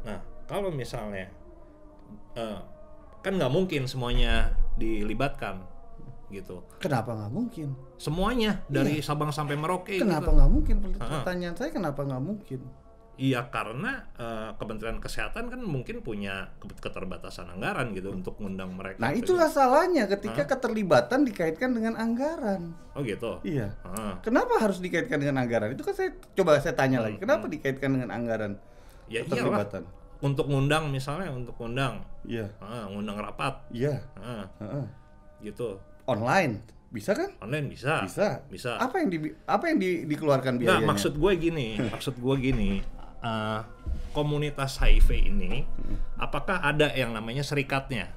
Nah, 0.08 0.20
kalau 0.48 0.72
misalnya 0.72 1.28
eh, 2.36 2.60
kan 3.24 3.34
nggak 3.36 3.52
mungkin 3.52 3.88
semuanya 3.88 4.56
dilibatkan 4.80 5.64
gitu. 6.34 6.66
Kenapa 6.82 7.14
nggak 7.14 7.32
mungkin? 7.32 7.78
Semuanya 8.02 8.66
dari 8.66 9.00
Sabang 9.06 9.30
sampai 9.30 9.54
Merauke 9.54 10.02
Kenapa 10.02 10.34
gitu. 10.34 10.38
nggak 10.40 10.52
mungkin? 10.52 10.76
Pertanyaan 10.98 11.56
saya 11.56 11.70
kenapa 11.70 12.02
nggak 12.04 12.24
mungkin? 12.24 12.60
Iya 13.14 13.46
karena 13.48 14.10
eh, 14.18 14.58
Kementerian 14.58 14.98
Kesehatan 14.98 15.54
kan 15.54 15.62
mungkin 15.62 16.02
punya 16.02 16.50
ke- 16.58 16.82
keterbatasan 16.82 17.46
anggaran 17.46 17.94
gitu 17.94 18.10
untuk 18.10 18.42
ngundang 18.42 18.74
mereka. 18.74 18.98
Nah 18.98 19.14
gitu. 19.14 19.38
itulah 19.38 19.46
salahnya 19.48 20.10
ketika 20.10 20.50
keterlibatan 20.50 21.22
dikaitkan 21.22 21.78
dengan 21.78 21.94
anggaran. 21.94 22.74
Oh 22.98 23.06
gitu. 23.06 23.38
Iya. 23.46 23.78
Ah. 23.86 24.18
Kenapa 24.26 24.58
harus 24.58 24.82
dikaitkan 24.82 25.22
dengan 25.22 25.46
anggaran? 25.46 25.78
Itu 25.78 25.86
kan 25.86 25.94
saya 25.94 26.10
coba 26.34 26.58
saya 26.58 26.74
tanya 26.74 27.06
lagi. 27.06 27.22
Kenapa 27.22 27.46
dikaitkan 27.46 27.94
dengan 27.94 28.10
anggaran? 28.10 28.58
Ya 29.06 29.22
iyalah. 29.22 29.30
Keterlibatan. 29.30 29.84
Untuk 30.24 30.46
ngundang 30.50 30.88
misalnya 30.90 31.30
untuk 31.30 31.54
ngundang, 31.60 32.00
Iya. 32.24 32.48
ah, 32.64 32.88
ngundang 32.88 33.20
rapat, 33.20 33.60
Iya. 33.70 34.00
ah, 34.18 34.48
Heeh. 34.58 34.86
gitu. 35.44 35.78
Online 36.08 36.64
bisa 36.90 37.14
kan? 37.14 37.30
Online 37.42 37.68
bisa. 37.68 38.02
Bisa. 38.02 38.42
Bisa. 38.48 38.72
Apa 38.78 39.02
yang 39.02 39.10
di 39.10 39.18
apa 39.44 39.66
yang 39.70 39.78
di- 39.78 40.06
dikeluarkan 40.06 40.58
biayanya? 40.58 40.88
maksud 40.88 41.14
gue 41.14 41.34
gini, 41.36 41.78
maksud 41.94 42.18
gue 42.18 42.36
gini. 42.40 42.82
Eh, 43.24 43.60
komunitas 44.12 44.78
HIV 44.78 45.10
ini, 45.32 45.64
apakah 46.20 46.62
ada 46.62 46.92
yang 46.94 47.16
namanya 47.16 47.42
serikatnya? 47.42 48.12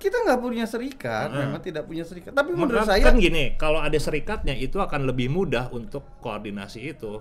kita 0.00 0.16
nggak 0.24 0.40
punya 0.40 0.64
serikat, 0.64 1.28
memang 1.28 1.60
tidak 1.60 1.84
punya 1.84 2.08
serikat. 2.08 2.32
Tapi 2.32 2.56
menurut 2.56 2.88
Maka 2.88 2.96
saya 2.96 3.04
kan 3.04 3.20
gini, 3.20 3.52
kalau 3.60 3.84
ada 3.84 4.00
serikatnya 4.00 4.56
itu 4.56 4.80
akan 4.80 5.04
lebih 5.04 5.28
mudah 5.28 5.68
untuk 5.76 6.08
koordinasi 6.24 6.96
itu. 6.96 7.20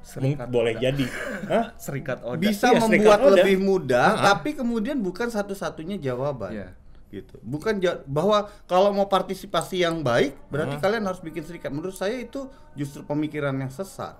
Serikat 0.00 0.48
boleh 0.48 0.80
jadi. 0.80 1.04
Hah? 1.52 1.76
Serikat 1.76 2.24
Oda. 2.24 2.40
bisa 2.40 2.72
Iya, 2.72 2.80
serikat 2.80 2.88
membuat 2.88 3.20
Oda. 3.20 3.32
lebih 3.36 3.56
mudah, 3.60 4.08
tapi 4.32 4.56
kemudian 4.56 4.96
bukan 4.96 5.28
satu-satunya 5.28 6.00
jawaban. 6.00 6.56
Iya. 6.56 6.68
Gitu. 7.12 7.36
Bukan 7.44 7.84
ja- 7.84 8.00
bahwa 8.08 8.48
kalau 8.64 8.96
mau 8.96 9.12
partisipasi 9.12 9.84
yang 9.84 10.00
baik, 10.00 10.40
berarti 10.48 10.80
kalian 10.80 11.04
harus 11.04 11.20
bikin 11.20 11.44
serikat. 11.44 11.68
Menurut 11.68 11.94
saya 11.94 12.16
itu 12.16 12.48
justru 12.72 13.04
pemikiran 13.04 13.52
yang 13.60 13.68
sesat. 13.68 14.16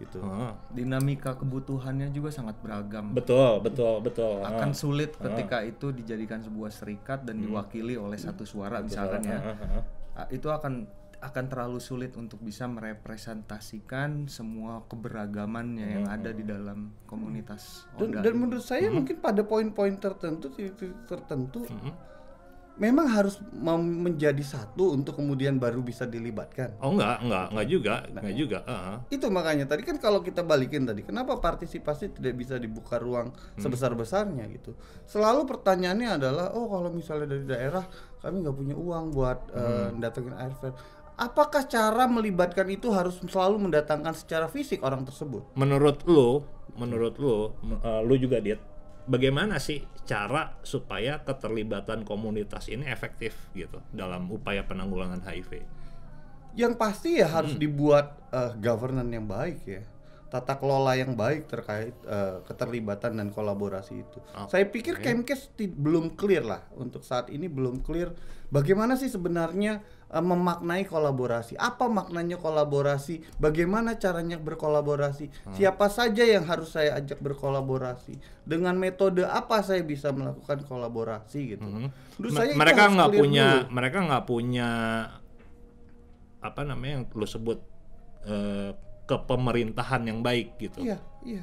Gitu. 0.00 0.18
Ah, 0.24 0.56
Dinamika 0.72 1.36
kebutuhannya 1.36 2.10
juga 2.10 2.32
sangat 2.32 2.58
beragam. 2.60 3.12
betul, 3.12 3.60
betul, 3.62 4.00
betul. 4.00 4.42
Akan 4.42 4.72
sulit 4.72 5.14
ketika 5.16 5.62
itu 5.62 5.90
dijadikan 5.94 6.42
sebuah 6.42 6.70
serikat 6.72 7.22
dan 7.22 7.38
diwakili 7.38 7.94
oleh 7.94 8.18
satu 8.18 8.42
suara 8.42 8.82
misalkan 8.82 9.22
ya. 9.24 9.40
Ah, 10.12 10.28
Itu 10.28 10.52
akan 10.52 11.02
akan 11.22 11.44
terlalu 11.46 11.78
sulit 11.78 12.18
untuk 12.18 12.42
bisa 12.42 12.66
merepresentasikan 12.66 14.26
semua 14.26 14.82
keberagamannya 14.90 15.86
yang 15.86 16.06
ada 16.10 16.34
di 16.34 16.42
dalam 16.42 16.90
komunitas 17.06 17.86
Dan, 17.94 18.18
dan 18.18 18.34
menurut 18.34 18.66
saya 18.66 18.90
mungkin 18.90 19.22
pada 19.22 19.46
poin-poin 19.46 19.94
tertentu, 20.02 20.50
titik-titik 20.50 21.06
tertentu, 21.06 21.62
memang 22.72 23.04
harus 23.04 23.36
menjadi 23.52 24.40
satu 24.40 24.96
untuk 24.96 25.20
kemudian 25.20 25.60
baru 25.60 25.84
bisa 25.84 26.08
dilibatkan. 26.08 26.80
Oh 26.80 26.96
enggak, 26.96 27.20
enggak, 27.20 27.46
enggak 27.52 27.68
juga, 27.68 27.94
enggak 28.08 28.34
juga. 28.34 28.58
ah. 28.64 28.98
Itu 29.12 29.28
makanya 29.28 29.68
tadi 29.68 29.84
kan 29.84 30.00
kalau 30.00 30.24
kita 30.24 30.40
balikin 30.40 30.88
tadi, 30.88 31.04
kenapa 31.04 31.36
partisipasi 31.36 32.16
tidak 32.16 32.32
bisa 32.32 32.56
dibuka 32.56 32.96
ruang 32.96 33.30
sebesar-besarnya 33.60 34.48
gitu. 34.50 34.72
Selalu 35.04 35.44
pertanyaannya 35.44 36.08
adalah, 36.16 36.46
oh 36.56 36.66
kalau 36.72 36.88
misalnya 36.88 37.36
dari 37.36 37.44
daerah 37.44 37.84
kami 38.24 38.40
nggak 38.40 38.56
punya 38.56 38.74
uang 38.74 39.04
buat 39.12 39.38
eh, 39.52 39.88
datengin 40.00 40.34
air 40.40 40.54
fair. 40.56 40.72
Apakah 41.12 41.68
cara 41.68 42.08
melibatkan 42.08 42.64
itu 42.72 42.88
harus 42.88 43.20
selalu 43.28 43.68
mendatangkan 43.68 44.16
secara 44.16 44.48
fisik 44.48 44.80
orang 44.80 45.04
tersebut? 45.04 45.44
Menurut 45.54 46.00
lu, 46.08 46.40
menurut 46.72 47.14
m- 47.60 47.78
eh, 47.78 48.00
lu 48.00 48.16
juga 48.16 48.40
diet. 48.40 48.71
Bagaimana 49.02 49.58
sih 49.58 49.82
cara 50.06 50.54
supaya 50.62 51.22
keterlibatan 51.26 52.06
komunitas 52.06 52.70
ini 52.70 52.86
efektif 52.86 53.34
gitu 53.54 53.82
dalam 53.90 54.30
upaya 54.30 54.62
penanggulangan 54.62 55.22
HIV? 55.26 55.62
Yang 56.54 56.74
pasti 56.78 57.18
ya 57.18 57.26
harus 57.26 57.58
dibuat 57.58 58.30
eh, 58.30 58.52
governance 58.62 59.10
yang 59.10 59.26
baik 59.26 59.58
ya. 59.66 59.82
Tata 60.32 60.56
kelola 60.56 60.96
yang 60.96 61.12
baik 61.18 61.50
terkait 61.50 61.92
eh, 62.06 62.38
keterlibatan 62.46 63.18
dan 63.18 63.28
kolaborasi 63.34 63.94
itu. 64.00 64.18
Saya 64.46 64.64
pikir 64.70 65.02
Kemkes 65.02 65.50
belum 65.58 66.14
clear 66.14 66.46
lah 66.46 66.62
untuk 66.78 67.02
saat 67.02 67.26
ini 67.28 67.50
belum 67.50 67.82
clear 67.82 68.14
bagaimana 68.52 68.94
sih 68.94 69.08
sebenarnya 69.08 69.80
memaknai 70.20 70.84
kolaborasi. 70.84 71.56
Apa 71.56 71.88
maknanya 71.88 72.36
kolaborasi? 72.36 73.24
Bagaimana 73.40 73.96
caranya 73.96 74.36
berkolaborasi? 74.36 75.32
Siapa 75.56 75.88
saja 75.88 76.20
yang 76.20 76.44
harus 76.44 76.76
saya 76.76 77.00
ajak 77.00 77.16
berkolaborasi? 77.24 78.20
Dengan 78.44 78.76
metode 78.76 79.24
apa 79.24 79.64
saya 79.64 79.80
bisa 79.80 80.12
melakukan 80.12 80.68
kolaborasi 80.68 81.56
gitu. 81.56 81.64
Menurut 81.64 82.28
Me- 82.28 82.36
saya 82.36 82.52
mereka 82.52 82.92
nggak 82.92 83.10
punya, 83.14 83.46
dulu. 83.64 83.72
mereka 83.72 83.98
nggak 84.04 84.24
punya 84.28 84.68
apa 86.42 86.60
namanya 86.66 86.92
yang 87.00 87.04
lu 87.14 87.24
sebut 87.24 87.58
eh, 88.26 88.76
kepemerintahan 89.08 90.02
yang 90.04 90.20
baik 90.20 90.58
gitu. 90.58 90.82
Iya, 90.84 90.98
iya. 91.24 91.42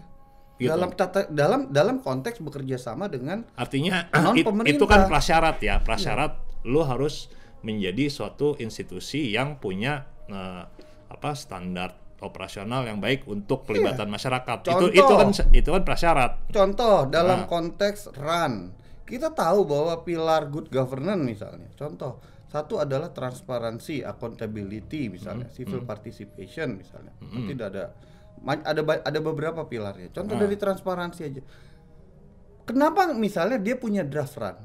Gitu. 0.60 0.68
Dalam 0.68 0.92
tata 0.92 1.24
dalam 1.32 1.72
dalam 1.72 2.04
konteks 2.04 2.44
bekerja 2.44 2.76
sama 2.76 3.08
dengan 3.08 3.48
Artinya 3.56 4.12
Non 4.28 4.36
it- 4.36 4.76
itu 4.76 4.84
kan 4.86 5.08
prasyarat 5.08 5.58
ya, 5.64 5.80
prasyarat 5.80 6.36
lu 6.68 6.84
harus 6.84 7.32
menjadi 7.62 8.08
suatu 8.08 8.56
institusi 8.60 9.32
yang 9.36 9.60
punya 9.60 10.08
eh, 10.30 10.64
apa 11.10 11.32
standar 11.34 11.98
operasional 12.20 12.84
yang 12.84 13.00
baik 13.00 13.26
untuk 13.32 13.64
pelibatan 13.64 14.12
masyarakat. 14.12 14.58
Itu 14.68 14.72
Contoh. 14.72 14.92
itu 14.92 15.14
kan 15.16 15.30
itu 15.56 15.70
kan 15.72 15.84
prasyarat. 15.88 16.32
contoh 16.52 17.08
Nah. 17.08 17.12
dalam 17.12 17.40
konteks 17.48 18.12
run. 18.20 18.76
Kita 19.08 19.34
tahu 19.34 19.66
bahwa 19.66 20.06
pilar 20.06 20.46
good 20.54 20.70
governance 20.70 21.24
misalnya. 21.26 21.66
Contoh, 21.74 22.22
satu 22.46 22.78
adalah 22.78 23.10
transparansi, 23.10 24.06
accountability 24.06 25.10
misalnya, 25.10 25.50
civil 25.50 25.82
participation 25.82 26.78
misalnya. 26.78 27.18
Kan 27.18 27.42
Tidak 27.50 27.68
ada 27.74 27.84
ada 28.46 28.82
ada 28.86 29.20
beberapa 29.20 29.66
pilarnya. 29.66 30.14
Contoh 30.14 30.38
dari 30.38 30.54
transparansi 30.56 31.22
aja. 31.26 31.42
Kenapa 32.70 33.10
misalnya 33.18 33.58
dia 33.58 33.74
punya 33.82 34.06
draft 34.06 34.38
run? 34.38 34.58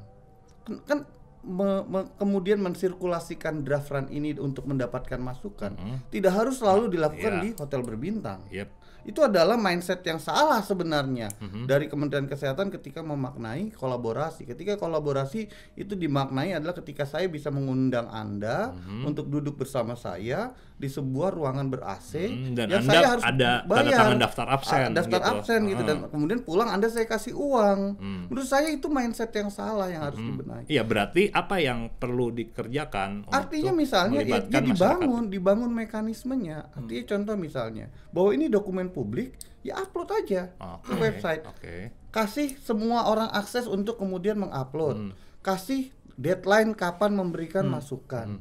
Kan 0.85 1.09
me- 1.45 1.85
me- 1.85 2.09
kemudian 2.15 2.59
mensirkulasikan 2.59 3.61
draft 3.61 3.89
run 3.89 4.09
ini 4.09 4.33
untuk 4.35 4.65
mendapatkan 4.65 5.17
masukan, 5.17 5.77
tidak 6.09 6.33
harus 6.33 6.59
selalu 6.59 6.89
dilakukan 6.91 7.33
Iya. 7.35 7.43
di 7.43 7.49
hotel 7.55 7.81
berbintang. 7.81 8.41
Yep. 8.49 8.69
Itu 9.05 9.21
adalah 9.21 9.55
mindset 9.55 10.01
yang 10.03 10.17
salah 10.17 10.61
sebenarnya 10.61 11.29
Mhm. 11.37 11.65
dari 11.65 11.87
Kementerian 11.87 12.25
Kesehatan 12.25 12.69
ketika 12.71 13.01
memaknai 13.01 13.71
kolaborasi. 13.71 14.45
Ketika 14.45 14.75
kolaborasi 14.75 15.47
itu 15.75 15.93
dimaknai 15.93 16.53
adalah 16.53 16.73
ketika 16.75 17.05
saya 17.05 17.25
bisa 17.27 17.49
mengundang 17.49 18.07
Anda 18.07 18.73
Mhm. 18.73 19.05
untuk 19.05 19.29
duduk 19.29 19.57
bersama 19.57 19.93
saya 19.93 20.51
di 20.75 20.87
sebuah 20.87 21.31
ruangan 21.31 21.71
ber 21.71 21.87
AC 21.87 22.27
Hmm, 22.27 22.53
dan 22.53 22.67
yang 22.67 22.83
Anda 22.83 22.91
saya 22.91 23.07
harus 23.09 23.25
ada 23.25 23.53
tanda 23.63 23.71
bayar. 23.71 23.95
tangan 23.95 24.19
daftar 24.19 24.47
absen 24.51 24.89
daftar 24.91 25.21
gitu. 25.21 25.33
absen 25.33 25.61
gitu 25.65 25.83
dan 25.83 25.97
Ah. 25.97 26.09
kemudian 26.11 26.41
pulang 26.43 26.67
Anda 26.69 26.89
saya 26.89 27.07
kasih 27.07 27.31
uang. 27.33 27.81
Hmm. 27.95 28.23
Menurut 28.27 28.45
saya 28.45 28.69
itu 28.69 28.89
mindset 28.89 29.31
yang 29.31 29.49
salah 29.49 29.87
yang 29.87 30.03
harus 30.03 30.19
dibenahi. 30.19 30.67
Iya, 30.67 30.83
berarti 30.83 31.31
apa 31.31 31.57
yang 31.59 31.95
perlu 31.95 32.35
dikerjakan 32.35 33.31
Artinya 33.31 33.71
untuk 33.71 33.81
misalnya 33.81 34.19
ya, 34.19 34.23
melibatkan 34.25 34.51
dia 34.51 34.61
masyarakat? 34.67 34.75
Hmm. 34.75 34.99
dibangun, 34.99 35.25
dibangun 35.31 35.71
mekanismenya. 35.73 36.59
Artinya 36.73 37.05
contoh 37.07 37.35
misalnya 37.37 37.87
bahwa 38.11 38.31
ini 38.33 38.47
dokumen 38.49 38.89
publik, 38.95 39.35
ya 39.67 39.83
upload 39.83 40.15
aja 40.15 40.55
ke 40.55 40.93
Oke, 40.95 41.03
website. 41.03 41.43
Oke. 41.45 41.77
Kasih 42.15 42.55
semua 42.63 43.11
orang 43.11 43.29
akses 43.35 43.67
untuk 43.67 43.99
kemudian 43.99 44.39
mengupload. 44.39 45.11
Hmm. 45.11 45.13
Kasih 45.43 45.91
deadline 46.15 46.79
kapan 46.79 47.19
memberikan 47.19 47.67
masukan. 47.67 48.39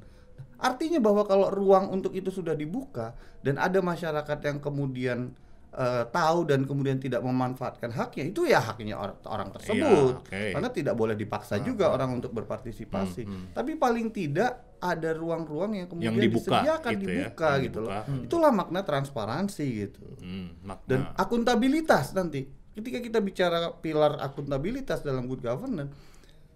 Artinya 0.62 1.04
bahwa 1.04 1.28
kalau 1.28 1.52
ruang 1.52 1.92
untuk 1.92 2.16
itu 2.16 2.32
sudah 2.32 2.56
dibuka 2.56 3.18
dan 3.44 3.60
ada 3.60 3.84
masyarakat 3.84 4.40
yang 4.46 4.64
kemudian 4.64 5.36
eh, 5.74 6.06
tahu 6.08 6.46
dan 6.46 6.64
kemudian 6.64 6.98
tidak 6.98 7.20
memanfaatkan 7.20 7.90
haknya, 7.90 8.30
itu 8.30 8.46
ya 8.46 8.62
haknya 8.62 8.94
or- 8.94 9.18
orang 9.26 9.50
tersebut. 9.50 10.14
Iya, 10.14 10.22
oke. 10.22 10.38
Ah, 10.38 10.52
Karena 10.54 10.70
tidak 10.70 10.94
boleh 10.94 11.16
dipaksa 11.18 11.58
juga 11.60 11.90
orang 11.90 12.14
untuk 12.14 12.30
berpartisipasi. 12.32 13.26
Tapi 13.52 13.74
paling 13.76 14.10
tidak 14.10 14.78
ada 14.78 15.16
ruang-ruang 15.16 15.74
yang 15.74 15.88
kemudian 15.88 16.12
Hmm, 16.12 16.22
dibuka 16.22 16.60
disediakan 16.60 16.92
gitu 16.94 17.08
ya, 17.08 17.16
dibuka 17.26 17.48
yang 17.50 17.64
gitu 17.66 17.80
loh. 17.82 17.92
Hmm. 18.04 18.24
Itulah 18.28 18.52
makna 18.52 18.82
transparansi 18.84 19.66
gitu. 19.66 20.06
Hmm, 20.20 20.48
makna. 20.62 20.86
Dan 20.86 21.00
akuntabilitas 21.16 22.14
nanti. 22.14 22.46
Ketika 22.74 23.00
kita 23.00 23.22
bicara 23.22 23.70
pilar 23.78 24.18
akuntabilitas 24.18 25.02
dalam 25.02 25.26
good 25.26 25.42
governance, 25.42 25.94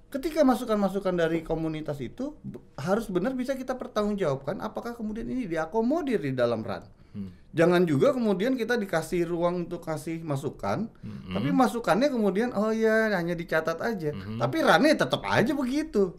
ketika 0.07 0.41
masukan-masukan 0.41 1.13
dari 1.13 1.43
komunitas 1.43 1.99
itu 1.99 2.33
harus 2.73 3.05
benar 3.05 3.35
bisa 3.35 3.53
kita 3.53 3.75
pertanggungjawabkan 3.75 4.57
apakah 4.59 4.95
kemudian 4.95 5.27
ini 5.27 5.45
diakomodir 5.45 6.17
di 6.17 6.33
dalam 6.33 6.63
RAN. 6.63 6.83
Hmm. 7.17 7.33
Jangan 7.49 7.83
juga 7.83 8.13
kemudian 8.13 8.53
kita 8.53 8.75
dikasih 8.75 9.25
ruang 9.25 9.65
untuk 9.65 9.81
kasih 9.81 10.21
masukan, 10.21 10.93
tapi 11.27 11.49
masukannya 11.49 12.05
kemudian 12.07 12.53
oh 12.53 12.69
ya 12.69 13.09
hanya 13.09 13.33
dicatat 13.33 13.81
aja. 13.81 14.13
Tapi 14.13 14.57
RAN-nya 14.59 14.93
tetap 14.99 15.25
aja 15.25 15.51
begitu. 15.51 16.13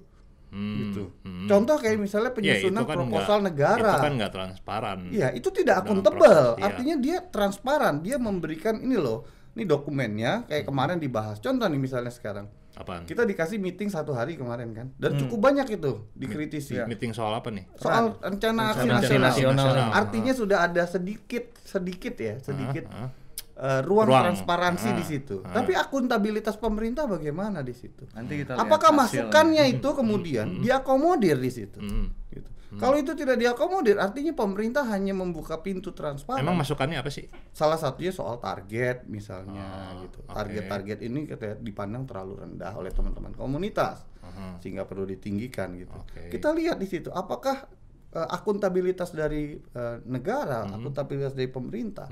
Hmm, 0.49 0.75
Gitu. 0.81 1.13
hmm. 1.23 1.45
Contoh 1.45 1.77
kayak 1.77 2.01
misalnya 2.01 2.33
Ya, 2.33 2.37
penyusunan 2.57 2.81
itu 2.81 2.89
kan 2.89 2.97
proposal 2.99 3.37
nggak- 3.37 3.47
negara. 3.47 3.93
Itu 3.93 4.01
kan 4.01 4.13
nggak 4.17 4.33
transparan. 4.33 4.99
Iya, 5.13 5.29
itu 5.31 5.49
tidak 5.53 5.77
akuntabel. 5.79 6.19
proses, 6.19 6.57
iya. 6.57 6.65
Artinya 6.65 6.97
dia 6.97 7.17
transparan, 7.23 7.95
dia 8.01 8.17
memberikan 8.17 8.75
ini 8.77 8.97
loh. 8.97 9.29
Ini 9.53 9.63
dokumennya 9.63 10.33
kayak 10.45 10.65
kemarin 10.65 10.97
dibahas. 10.97 11.39
Contoh 11.39 11.67
nih 11.67 11.79
misalnya 11.79 12.09
sekarang. 12.09 12.49
Apaan? 12.79 13.03
Kita 13.05 13.27
dikasih 13.27 13.59
meeting 13.59 13.91
satu 13.91 14.15
hari 14.15 14.39
kemarin 14.39 14.71
kan. 14.71 14.87
Dan 14.95 15.19
cukup 15.19 15.43
banyak 15.43 15.67
itu 15.69 16.07
dikritisi. 16.15 16.79
Meeting 16.87 17.11
soal 17.11 17.35
apa 17.35 17.51
nih? 17.51 17.67
Soal 17.75 18.15
rencana 18.17 18.71
aksi 18.71 18.87
Rencana 18.87 19.03
nasional. 19.03 19.29
aksi 19.29 19.43
nasional. 19.45 19.89
Artinya 19.91 20.33
sudah 20.33 20.59
ada 20.63 20.83
sedikit 20.87 21.45
sedikit 21.59 22.15
ya, 22.15 22.39
sedikit 22.39 22.87
Ah, 22.89 23.07
ah. 23.07 23.11
Eh, 23.59 23.81
ruang, 23.83 24.07
Ruang. 24.07 24.25
transparansi 24.25 24.89
Ah, 24.89 24.97
di 24.97 25.05
situ. 25.05 25.37
ah. 25.43 25.51
Tapi 25.53 25.75
akuntabilitas 25.75 26.55
pemerintah 26.55 27.05
bagaimana 27.05 27.59
di 27.61 27.75
situ? 27.75 28.07
Nanti 28.13 28.39
kita 28.39 28.55
lihat 28.55 28.63
Apakah 28.63 28.95
masukannya 28.95 29.67
itu 29.69 29.89
kemudian 29.91 30.63
diakomodir 30.63 31.35
di 31.37 31.51
situ? 31.51 31.77
Hmm. 31.77 32.15
Gitu. 32.29 32.47
Kalau 32.71 32.95
itu 32.95 33.13
tidak 33.13 33.35
diakomodir, 33.35 33.97
artinya 33.97 34.31
pemerintah 34.31 34.85
hanya 34.87 35.11
membuka 35.11 35.59
pintu 35.59 35.91
transparan. 35.91 36.39
Emang 36.39 36.55
masukannya 36.55 36.97
apa 36.97 37.09
sih? 37.09 37.25
Salah 37.51 37.75
satunya 37.75 38.13
soal 38.13 38.37
target 38.39 39.09
misalnya 39.09 39.59
Ah, 39.59 39.97
gitu. 39.99 40.21
Target-target 40.23 40.99
ini 41.01 41.25
kita 41.25 41.57
dipandang 41.57 42.05
terlalu 42.05 42.39
rendah 42.39 42.73
oleh 42.73 42.93
teman-teman 42.93 43.33
komunitas. 43.33 44.05
Aha. 44.21 44.61
Sehingga 44.61 44.85
perlu 44.85 45.03
ditinggikan 45.03 45.75
gitu. 45.75 45.97
Oke. 45.97 46.29
Kita 46.29 46.53
lihat 46.53 46.77
di 46.77 46.85
situ 46.85 47.09
apakah 47.09 47.65
eh, 48.09 48.29
akuntabilitas 48.29 49.11
dari 49.11 49.57
eh, 49.57 49.97
negara, 50.05 50.63
Hmm. 50.63 50.77
akuntabilitas 50.79 51.33
dari 51.33 51.49
pemerintah 51.49 52.09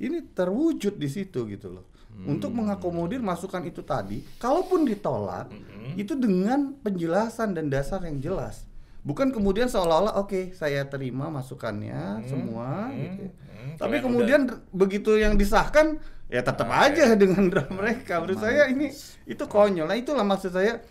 ini 0.00 0.24
terwujud 0.32 0.96
di 0.96 1.06
situ 1.06 1.44
gitu 1.46 1.68
loh. 1.70 1.84
Hmm. 2.10 2.36
Untuk 2.36 2.50
mengakomodir 2.50 3.20
masukan 3.20 3.62
itu 3.62 3.80
tadi, 3.80 4.24
kalaupun 4.36 4.82
ditolak, 4.82 5.52
Hmm. 5.52 5.94
itu 5.94 6.16
dengan 6.16 6.74
penjelasan 6.80 7.52
dan 7.52 7.68
dasar 7.68 8.02
yang 8.02 8.18
jelas. 8.18 8.64
Bukan 9.00 9.32
kemudian 9.32 9.64
seolah-olah 9.64 10.20
oke 10.20 10.52
saya 10.52 10.84
terima 10.84 11.32
masukannya 11.32 12.20
semua 12.28 12.92
gitu. 12.92 13.24
ya. 13.24 13.32
hmm, 13.32 13.72
Tapi 13.80 13.96
kalian 13.96 14.04
kemudian 14.04 14.40
begitu 14.70 15.16
yang 15.16 15.40
disahkan 15.40 15.96
ya 16.28 16.44
tetap 16.44 16.68
aja 16.68 17.16
dengan 17.16 17.48
draft 17.48 17.72
mereka. 17.72 18.20
Menurut 18.20 18.40
saya 18.40 18.68
ini 18.68 18.92
itu 19.24 19.44
konyol. 19.48 19.88
Nah, 19.88 19.96
itulah 19.96 20.20
maksud 20.20 20.52
saya 20.52 20.84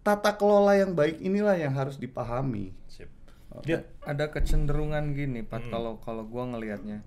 tata 0.00 0.32
kelola 0.34 0.72
yang 0.76 0.92
baik 0.92 1.20
inilah 1.20 1.56
yang 1.56 1.76
harus 1.76 2.00
dipahami. 2.00 2.72
Sip. 2.88 3.12
Dia 3.62 3.84
ada 4.02 4.28
kecenderungan 4.28 5.12
gini, 5.12 5.44
Hmm. 5.44 5.48
Pat, 5.48 5.68
kalau 5.68 6.00
kalau 6.00 6.24
gua 6.24 6.48
ngelihatnya 6.48 7.04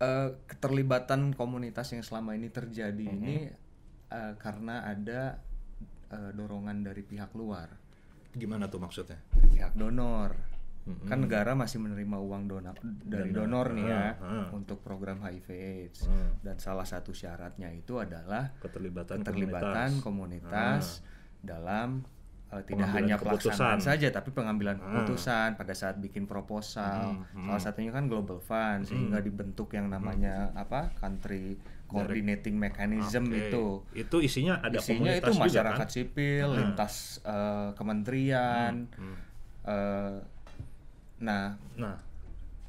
eh 0.00 0.28
keterlibatan 0.46 1.32
komunitas 1.32 1.92
yang 1.92 2.00
selama 2.00 2.32
ini 2.32 2.48
terjadi 2.48 3.04
Hmm. 3.04 3.14
ini 3.14 3.36
eh, 4.08 4.32
karena 4.36 4.82
ada 4.82 5.36
eh, 6.08 6.30
dorongan 6.32 6.82
dari 6.82 7.00
pihak 7.00 7.30
luar, 7.32 7.68
Gimana 8.32 8.66
tuh 8.66 8.78
maksudnya? 8.78 9.20
pihak 9.30 9.72
donor. 9.72 10.34
Hmm. 10.80 10.96
Kan 11.04 11.20
negara 11.20 11.52
masih 11.52 11.76
menerima 11.78 12.16
uang 12.16 12.48
donor 12.48 12.74
dari 12.82 13.30
donor 13.30 13.70
nih 13.70 13.84
ya 13.84 14.16
Ah, 14.16 14.24
ah. 14.24 14.46
untuk 14.50 14.80
program 14.80 15.20
HIV/AIDS 15.20 16.08
Ah. 16.08 16.32
dan 16.40 16.56
salah 16.56 16.82
satu 16.82 17.12
syaratnya 17.12 17.68
itu 17.70 17.94
adalah 17.94 18.56
Keterlibatan, 18.58 19.20
keterlibatan 19.20 20.00
komunitas. 20.00 20.00
komunitas 20.00 20.84
dalam 21.38 22.00
uh, 22.50 22.60
tidak 22.60 22.86
hanya 22.90 23.14
keputusan. 23.14 23.50
pelaksanaan 23.50 23.80
saja 23.80 24.06
tapi 24.08 24.30
pengambilan 24.30 24.74
Ah. 24.74 24.82
keputusan 24.84 25.54
pada 25.54 25.72
saat 25.72 25.96
bikin 25.96 26.24
proposal. 26.24 27.18
Hmm, 27.30 27.46
Salah 27.46 27.62
satunya 27.62 27.90
kan 27.90 28.06
Global 28.06 28.38
Fund 28.38 28.84
sehingga 28.84 29.18
dibentuk 29.18 29.70
yang 29.70 29.86
namanya 29.86 30.50
apa? 30.52 30.90
country 30.94 31.54
coordinating 31.86 32.54
mechanism 32.54 33.26
Oke. 33.26 33.38
itu. 33.44 33.64
Itu 33.96 34.16
isinya 34.20 34.58
ada 34.58 34.78
Isinya 34.78 35.10
itu 35.10 35.22
komunitas 35.22 35.32
juga, 35.32 35.44
masyarakat 35.44 35.78
kan? 35.80 35.90
sipil, 35.90 36.46
Ah. 36.46 36.56
lintas 36.56 36.94
uh, 37.24 37.68
kementerian. 37.74 38.74
Hmm. 38.90 39.16
uh, 39.64 40.16
nah, 41.18 41.54
Nah, 41.76 41.96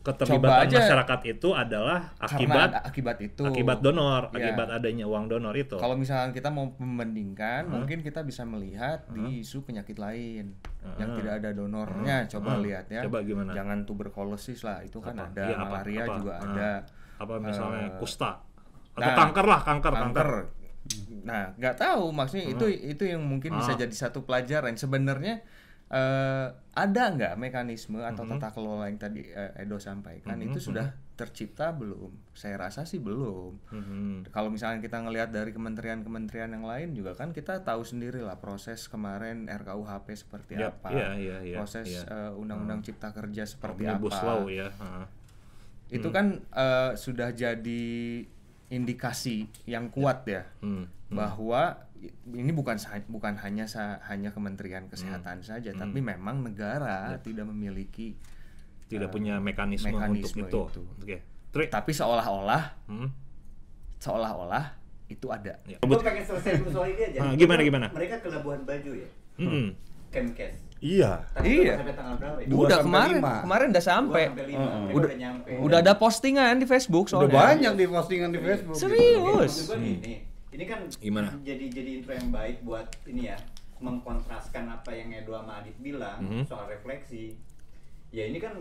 keterlibatan 0.01 0.65
aja. 0.65 0.77
masyarakat 0.79 1.19
itu 1.27 1.49
adalah 1.51 2.09
akibat 2.17 2.69
ada- 2.69 2.81
akibat 2.81 3.17
itu 3.19 3.41
akibat 3.43 3.79
donor, 3.79 4.29
Iya. 4.29 4.49
akibat 4.49 4.67
adanya 4.71 5.05
uang 5.05 5.25
donor 5.27 5.53
itu. 5.53 5.75
Kalau 5.75 5.93
misalkan 5.93 6.31
kita 6.31 6.49
mau 6.49 6.73
membandingkan, 6.75 7.65
mungkin 7.65 8.01
kita 8.01 8.21
bisa 8.21 8.41
melihat 8.43 9.05
di 9.07 9.41
isu 9.41 9.61
penyakit 9.61 9.95
lain 9.95 10.57
yang 10.97 11.09
tidak 11.13 11.33
ada 11.37 11.49
donornya. 11.51 12.25
Coba 12.27 12.57
Uh-huh. 12.57 12.65
lihat 12.65 12.85
ya. 12.87 13.01
Coba 13.03 13.21
gimana? 13.21 13.51
Jangan 13.51 13.85
tuberkulosis 13.85 14.61
lah, 14.61 14.81
itu 14.81 14.97
kan 14.97 15.13
Apa? 15.13 15.29
ada. 15.31 15.43
Iya, 15.43 15.55
apa? 15.55 15.65
Malaria 15.67 16.01
Apa? 16.01 16.13
juga 16.15 16.33
Ah. 16.33 16.43
ada. 16.43 16.71
apa 17.15 17.33
misalnya 17.37 17.85
Eh, 17.85 17.95
kusta 17.95 18.31
atau 18.91 19.05
nah, 19.05 19.13
kanker 19.15 19.45
lah, 19.45 19.61
kanker, 19.61 19.93
kanker. 19.93 20.25
Kanker. 20.25 20.29
Nah, 21.21 21.53
nggak 21.53 21.77
tahu 21.77 22.09
maksudnya 22.09 22.49
itu 22.49 22.65
itu 22.67 23.03
yang 23.05 23.21
mungkin 23.21 23.53
bisa 23.53 23.71
Ah. 23.71 23.77
jadi 23.77 23.93
satu 23.93 24.25
pelajaran. 24.25 24.73
Sebenarnya 24.73 25.45
eh, 25.91 26.47
ada 26.71 27.03
nggak 27.11 27.35
mekanisme 27.35 27.99
atau 27.99 28.23
Mm-hmm. 28.23 28.39
tata 28.39 28.49
kelola 28.49 28.87
yang 28.87 28.95
tadi 28.95 29.21
eh, 29.21 29.59
Edo 29.59 29.75
sampaikan 29.75 30.39
itu 30.39 30.57
sudah 30.57 30.87
tercipta 31.11 31.69
belum? 31.69 32.09
Saya 32.31 32.57
rasa 32.57 32.81
sih 32.81 32.97
belum. 32.97 33.53
Mhm. 33.69 34.31
Kalau 34.31 34.49
misalnya 34.49 34.79
kita 34.79 34.97
ngelihat 34.97 35.29
dari 35.29 35.51
kementerian-kementerian 35.51 36.49
yang 36.49 36.63
lain 36.63 36.95
juga 36.95 37.13
kan 37.13 37.29
kita 37.29 37.61
tahu 37.61 37.83
sendiri 37.83 38.19
lah 38.19 38.39
proses 38.39 38.87
kemarin 38.87 39.45
RKUHP 39.45 40.07
seperti 40.17 40.57
Yap, 40.57 40.79
apa, 40.79 40.89
iya, 40.89 41.09
iya, 41.13 41.37
iya, 41.43 41.55
proses 41.55 41.85
iya. 41.85 42.01
eh, 42.07 42.31
Undang-Undang 42.33 42.81
Cipta 42.81 43.11
Kerja 43.11 43.43
seperti 43.45 43.85
Omnibus 43.85 44.15
apa. 44.15 44.25
law 44.25 44.43
ya. 44.47 44.71
heeh. 44.71 45.05
Itu 45.91 46.09
kan 46.09 46.39
eh, 46.41 46.91
sudah 46.95 47.29
jadi 47.29 47.83
indikasi 48.69 49.45
yang 49.67 49.91
kuat 49.91 50.23
ya 50.23 50.47
Hmm. 50.63 50.87
bahwa 51.11 51.75
ini 52.27 52.49
bukan 52.49 52.75
bukan 53.05 53.37
hanya 53.37 53.65
sa- 53.65 54.01
hanya 54.03 54.29
Kementerian 54.29 54.87
Kesehatan 54.87 55.39
Hmm. 55.39 55.47
saja, 55.47 55.69
tapi 55.71 55.99
memang 55.99 56.41
negara 56.41 57.13
tidak 57.19 57.45
memiliki 57.45 58.17
Tidak 58.87 59.07
punya 59.07 59.39
mekanisme, 59.39 59.87
Ya. 59.87 59.95
mekanisme 59.95 60.43
untuk 60.43 60.67
itu. 60.67 60.81
itu. 60.81 60.83
Oke. 60.99 61.17
Tri. 61.47 61.67
tapi 61.67 61.91
seolah-olah 61.91 62.63
Hmm. 62.85 63.07
seolah-olah 63.97 64.65
itu 65.07 65.27
ada. 65.27 65.59
Ya. 65.63 65.77
Gue 65.79 65.99
pengen 65.99 66.23
selesai 66.23 66.59
dulu 66.59 66.69
soal 66.73 66.87
ini 66.89 67.03
aja. 67.05 67.19
Ah, 67.21 67.33
gimana, 67.33 67.61
gimana? 67.61 67.87
Mereka 67.89 68.19
ke 68.19 68.27
Labuan 68.27 68.63
Bajo 68.63 68.91
ya, 68.91 69.07
Hmm. 69.35 69.75
Kemkes. 70.09 70.55
Iya. 70.81 71.23
Tapi 71.29 71.61
Iya. 71.61 71.77
sampai 71.77 71.93
tanggal 71.93 72.15
berapa 72.17 72.37
ya? 72.39 72.45
Udah 72.49 72.67
sampai 72.73 72.85
kemarin, 72.89 73.15
lima. 73.15 73.33
kemarin 73.39 73.67
udah 73.69 73.85
sampai. 73.85 74.23
Mereka 74.27 74.57
Udah- 74.57 74.95
udah 74.97 75.13
nyampe. 75.13 75.51
Udah 75.61 75.77
ada 75.79 75.93
postingan 75.93 76.53
di 76.57 76.65
Facebook 76.65 77.05
Udah 77.05 77.13
soalnya. 77.21 77.37
banyak 77.37 77.73
di 77.77 77.85
postingan 77.85 78.29
di 78.31 78.39
Facebook. 78.41 78.75
gitu. 78.75 78.83
Serius? 78.89 79.53
Gua 79.61 79.77
gini, 79.77 80.13
ini 80.51 80.63
kan 80.65 80.79
Gimana? 80.93 81.31
jadi 81.41 81.65
jadi 81.65 81.89
intro 81.95 82.11
yang 82.11 82.29
baik 82.29 82.61
buat 82.61 82.87
ini 83.05 83.25
ya 83.25 83.37
mengkontraskan 83.79 84.69
apa 84.69 84.91
yang 84.91 85.09
Edo 85.11 85.33
sama 85.33 85.57
Adit 85.57 85.73
bilang 85.77 86.21
Mhm. 86.21 86.43
soal 86.45 86.67
refleksi. 86.67 87.33
Ya 88.09 88.23
ini 88.23 88.37
kan 88.37 88.53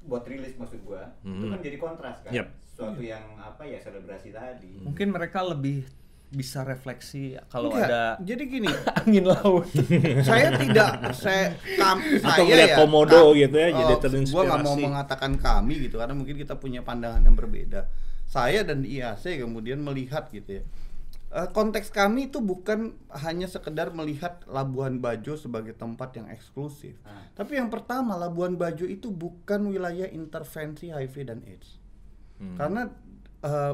buat 0.00 0.24
rilis 0.24 0.54
maksud 0.54 0.80
gua 0.80 1.12
itu 1.20 1.28
Mhm. 1.28 1.50
kan 1.50 1.60
jadi 1.60 1.76
kontras 1.76 2.18
kan 2.20 2.32
Yep. 2.32 2.46
suatu 2.72 3.00
yang 3.00 3.22
apa 3.36 3.62
ya 3.62 3.78
selebrasi 3.78 4.30
tadi 4.30 4.80
Mungkin 4.80 5.10
mereka 5.10 5.44
lebih 5.44 5.84
bisa 6.28 6.64
refleksi 6.64 7.36
kalau 7.46 7.68
Enggak, 7.68 7.84
ada 7.84 8.02
jadi 8.18 8.42
gini 8.42 8.64
angin 8.98 9.26
laut. 9.26 9.68
saya 10.24 10.56
tidak 10.56 10.90
saya 11.12 11.52
kam, 11.76 12.00
Atau 12.00 12.48
saya 12.48 12.64
ya, 12.64 12.76
komodo 12.78 13.12
ka- 13.28 13.36
gitu 13.36 13.56
ya, 13.58 13.68
jadi 13.70 13.92
oh, 13.92 14.00
terinspirasi. 14.00 14.32
gua 14.32 14.42
nggak 14.48 14.62
mau 14.64 14.76
mengatakan 14.80 15.32
kami 15.36 15.74
gitu 15.82 16.00
karena 16.00 16.14
mungkin 16.14 16.34
kita 16.34 16.56
punya 16.56 16.80
pandangan 16.80 17.20
yang 17.20 17.36
berbeda 17.36 17.84
saya 18.24 18.64
dan 18.64 18.80
IAC 18.82 19.38
kemudian 19.38 19.76
melihat 19.78 20.24
gitu 20.26 20.56
ya 20.56 20.64
Eh, 21.32 21.48
konteks 21.48 21.88
kami 21.88 22.28
itu 22.28 22.38
bukan 22.38 22.92
hanya 23.10 23.48
sekedar 23.48 23.88
melihat 23.90 24.44
Labuan 24.44 25.00
Bajo 25.00 25.32
sebagai 25.34 25.72
tempat 25.72 26.12
yang 26.12 26.28
eksklusif 26.28 27.00
Ah. 27.02 27.24
tapi 27.32 27.56
yang 27.56 27.66
pertama 27.66 28.14
Labuan 28.14 28.52
Bajo 28.54 28.84
itu 28.84 29.08
bukan 29.08 29.64
wilayah 29.66 30.04
intervensi 30.06 30.88
HIV 30.88 31.14
dan 31.24 31.40
AIDS 31.42 31.80
Hmm. 32.36 32.52
karena 32.54 32.92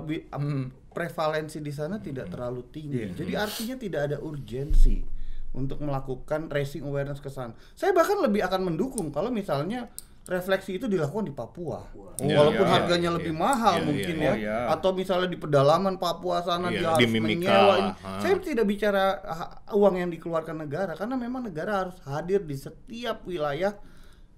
wi- 0.01 0.25
ap- 0.29 0.39
Hmm. 0.39 0.71
prevalensi 0.89 1.59
di 1.59 1.69
sana 1.69 1.99
tidak 1.99 2.27
terlalu 2.29 2.63
tinggi. 2.69 3.05
Iya. 3.05 3.13
Jadi 3.17 3.33
artinya 3.35 3.77
tidak 3.77 4.01
ada 4.07 4.17
urgensi 4.19 5.03
untuk 5.51 5.79
melakukan 5.81 6.47
raising 6.47 6.83
awareness 6.83 7.19
ke 7.19 7.29
sana. 7.29 7.53
Saya 7.73 7.91
bahkan 7.91 8.19
lebih 8.19 8.41
akan 8.41 8.65
mendukung 8.65 9.09
kalau 9.09 9.29
misalnya 9.29 9.91
refleksi 10.29 10.77
itu 10.77 10.85
dilakukan 10.85 11.25
di 11.25 11.33
Papua. 11.33 11.89
Iya, 12.21 12.37
Walaupun 12.37 12.67
iya, 12.69 12.75
harganya 12.77 13.09
iya, 13.09 13.17
lebih 13.17 13.33
iya. 13.33 13.41
mahal 13.41 13.75
Iya, 13.81 13.87
mungkin 13.89 14.15
iya, 14.21 14.29
ya. 14.29 14.33
iya. 14.37 14.57
Atau 14.77 14.91
misalnya 14.93 15.29
di 15.33 15.39
pedalaman 15.41 15.97
Papua 15.97 16.45
sana 16.45 16.69
Iya, 16.69 16.77
dia 16.77 16.89
di 17.01 17.07
harus 17.09 17.13
Mimika 17.17 17.49
menyewa. 17.49 17.77
Saya 18.21 18.35
tidak 18.37 18.67
bicara 18.69 19.05
uang 19.73 19.95
yang 19.97 20.11
dikeluarkan 20.13 20.57
negara 20.69 20.93
karena 20.93 21.17
memang 21.17 21.49
negara 21.49 21.89
harus 21.89 21.97
hadir 22.05 22.45
di 22.45 22.61
setiap 22.61 23.25
wilayah 23.25 23.73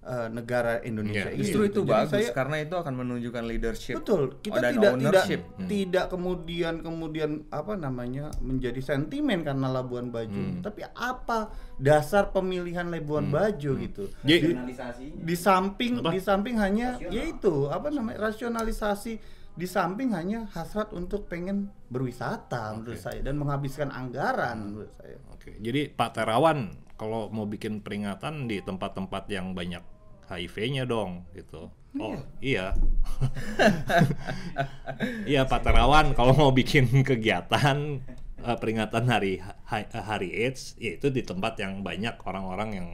eh, 0.00 0.28
negara 0.28 0.80
Indonesia 0.80 1.28
Iya. 1.28 1.32
ini. 1.32 1.40
Justru 1.40 1.60
itu 1.62 1.80
Jadi 1.80 1.92
bagus 1.92 2.12
saya- 2.14 2.32
karena 2.32 2.56
itu 2.58 2.72
akan 2.72 2.94
menunjukkan 2.96 3.44
leadership. 3.44 3.96
Betul, 3.96 4.40
kita 4.40 4.56
dan 4.56 4.72
tidak 4.72 4.80
tidak 4.80 4.92
ownership. 4.96 5.40
tidak 5.66 6.04
kemudian 6.08 6.74
kemudian 6.80 7.30
apa 7.48 7.72
namanya 7.74 8.32
menjadi 8.40 8.80
sentimen 8.80 9.42
karena 9.42 9.68
Labuan 9.68 10.08
Bajo. 10.08 10.32
Hmm. 10.32 10.60
Tapi 10.60 10.88
apa 10.88 11.52
dasar 11.76 12.28
pemilihan 12.28 12.88
Labuan 12.88 13.28
Bajo 13.28 13.76
gitu? 13.76 14.08
Jadi- 14.22 14.56
rasionalisasinya 14.56 15.20
Di 15.20 15.36
samping 15.36 15.92
Apa? 15.98 16.10
di 16.10 16.18
samping 16.18 16.56
hanya 16.56 16.96
Rasional. 16.96 17.12
yaitu 17.12 17.54
apa 17.68 17.88
namanya 17.88 18.18
rasionalisasi 18.22 19.12
di 19.54 19.66
samping 19.66 20.14
hanya 20.14 20.46
hasrat 20.54 20.94
untuk 20.94 21.26
pengen 21.26 21.68
berwisata 21.90 22.70
menurut 22.74 23.00
saya 23.00 23.20
dan 23.20 23.36
menghabiskan 23.36 23.90
anggaran 23.90 24.70
menurut 24.70 24.92
saya. 24.96 25.18
Oke, 25.34 25.58
jadi 25.58 25.90
Pak 25.90 26.16
Terawan 26.16 26.70
kalau 26.94 27.32
mau 27.32 27.48
bikin 27.48 27.80
peringatan 27.80 28.44
di 28.44 28.60
tempat-tempat 28.60 29.24
yang 29.32 29.56
banyak 29.56 29.80
HIV-nya 30.30 30.86
dong, 30.86 31.26
gitu. 31.34 31.72
Oh 31.98 32.14
iya, 32.38 32.70
iya 35.30 35.42
Pak 35.42 35.66
Terawan 35.66 36.14
kalau 36.14 36.38
mau 36.38 36.52
bikin 36.54 36.86
kegiatan 37.08 37.98
eh, 38.38 38.56
peringatan 38.62 39.10
hari 39.10 39.42
ha- 39.42 39.90
hari 39.90 40.30
AIDS, 40.46 40.78
yaitu 40.78 41.10
di 41.10 41.26
tempat 41.26 41.58
yang 41.58 41.82
banyak 41.82 42.14
orang-orang 42.22 42.70
yang 42.78 42.88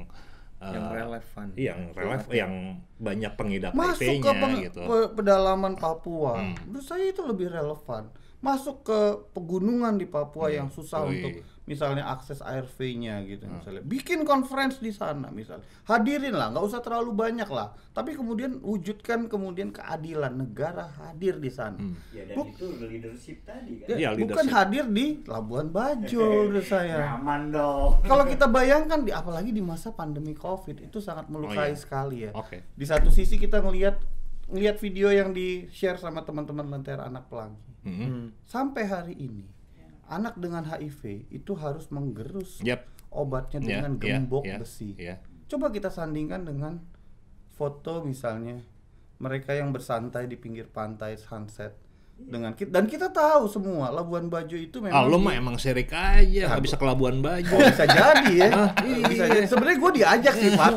eh, 0.56 0.72
Yang 0.72 0.86
relevan. 0.90 1.46
yang 1.54 1.80
relevan, 1.92 2.32
yang 2.32 2.52
banyak 2.96 3.32
pengidap 3.34 3.72
Masuk 3.72 4.00
ke 4.00 4.08
HIV-nya 4.08 4.32
peng- 4.34 4.60
gitu. 4.62 4.80
pe- 4.82 5.10
pedalaman 5.12 5.74
Papua, 5.74 6.32
Hmm. 6.34 6.56
menurut 6.64 6.80
saya 6.82 7.04
itu 7.06 7.20
lebih 7.22 7.50
relevan. 7.50 8.08
Masuk 8.46 8.76
ke 8.80 9.00
pegunungan 9.32 9.98
di 9.98 10.06
Papua 10.06 10.46
yang 10.48 10.70
susah 10.70 11.02
Wih. 11.02 11.10
untuk 11.10 11.32
misalnya 11.66 12.06
akses 12.06 12.38
ARV-nya 12.38 13.26
gitu 13.26 13.42
misalnya. 13.44 13.82
Bikin 13.82 14.22
conference 14.22 14.78
di 14.78 14.94
sana 14.94 15.34
misalnya. 15.34 15.66
Hadirin 15.82 16.30
lah, 16.30 16.54
nggak 16.54 16.62
usah 16.62 16.78
terlalu 16.78 17.10
banyak 17.10 17.50
lah. 17.50 17.74
Tapi 17.90 18.14
kemudian 18.14 18.62
wujudkan 18.62 19.26
kemudian 19.26 19.74
keadilan 19.74 20.30
negara 20.30 20.86
hadir 20.86 21.36
di 21.36 21.50
sana. 21.50 21.74
Hmm. 21.74 21.98
ya 22.14 22.22
dan 22.22 22.38
Buk- 22.38 22.54
itu 22.54 22.66
leadership 22.78 23.42
tadi 23.42 23.82
kan 23.82 23.98
Ya, 23.98 24.14
bukan 24.14 24.46
leadership. 24.46 24.54
hadir 24.54 24.84
di 24.86 25.06
Labuan 25.26 25.66
Bajo 25.68 26.22
menurut 26.46 26.62
saya. 26.62 27.18
nyaman 27.18 27.50
dong 27.50 27.98
Kalau 28.06 28.24
kita 28.30 28.46
bayangkan 28.46 29.02
di 29.02 29.10
apalagi 29.10 29.50
di 29.50 29.60
masa 29.60 29.90
pandemi 29.90 30.38
Covid 30.38 30.86
itu 30.86 31.02
sangat 31.02 31.26
melukai 31.26 31.74
iya. 31.74 31.74
sekali 31.74 32.16
ya. 32.24 32.30
Oke. 32.30 32.62
Di 32.78 32.86
satu 32.86 33.10
sisi 33.10 33.34
kita 33.36 33.58
ngelihat 33.58 33.98
ngelihat 34.46 34.78
video 34.78 35.10
yang 35.10 35.34
di 35.34 35.66
share 35.70 35.98
sama 35.98 36.22
teman-teman 36.22 36.66
Lentera 36.70 37.06
Anak 37.06 37.26
Pelangi. 37.26 37.62
Mm-mm. 37.86 38.06
Hmm. 38.06 38.26
Sampai 38.46 38.86
hari 38.86 39.14
ini 39.18 39.46
anak 40.06 40.38
dengan 40.38 40.62
HIV 40.62 41.26
itu 41.34 41.58
harus 41.58 41.90
menggerus 41.90 42.62
Yap. 42.62 42.86
obatnya 43.10 43.58
Ya, 43.62 43.82
dengan 43.82 43.98
gembok 43.98 44.46
ya, 44.46 44.58
besi. 44.62 44.94
ya. 44.94 45.18
Coba 45.50 45.70
kita 45.74 45.90
sandingkan 45.90 46.46
dengan 46.46 46.78
foto 47.58 48.02
misalnya 48.06 48.62
mereka 49.18 49.56
yang 49.56 49.72
bersantai 49.72 50.28
di 50.28 50.36
pinggir 50.36 50.68
pantai 50.68 51.16
sunset 51.16 51.74
dengan 52.16 52.56
kita 52.56 52.72
dan 52.72 52.88
kita 52.88 53.12
tahu 53.12 53.44
semua 53.44 53.92
Labuan 53.92 54.26
Bajo 54.26 54.56
itu 54.56 54.80
Ah, 54.80 55.04
memang 55.04 55.04
lu 55.06 55.20
di- 55.20 55.24
mah 55.28 55.34
emang 55.36 55.56
sirik 55.60 55.92
aja, 55.92 56.48
nggak 56.48 56.62
bisa 56.64 56.74
ke 56.74 56.84
Labuan 56.84 57.20
Bajo. 57.20 57.52
Oh, 57.52 57.60
bisa 57.60 57.84
jadi 57.84 58.32
ya. 58.32 58.48
Ah, 58.50 58.68
bisa 59.04 59.24
iya. 59.28 59.34
jadi. 59.36 59.46
Sebenarnya 59.46 59.78
gue 59.78 59.92
diajak 59.94 60.34
sih, 60.34 60.50
Pak. 60.50 60.70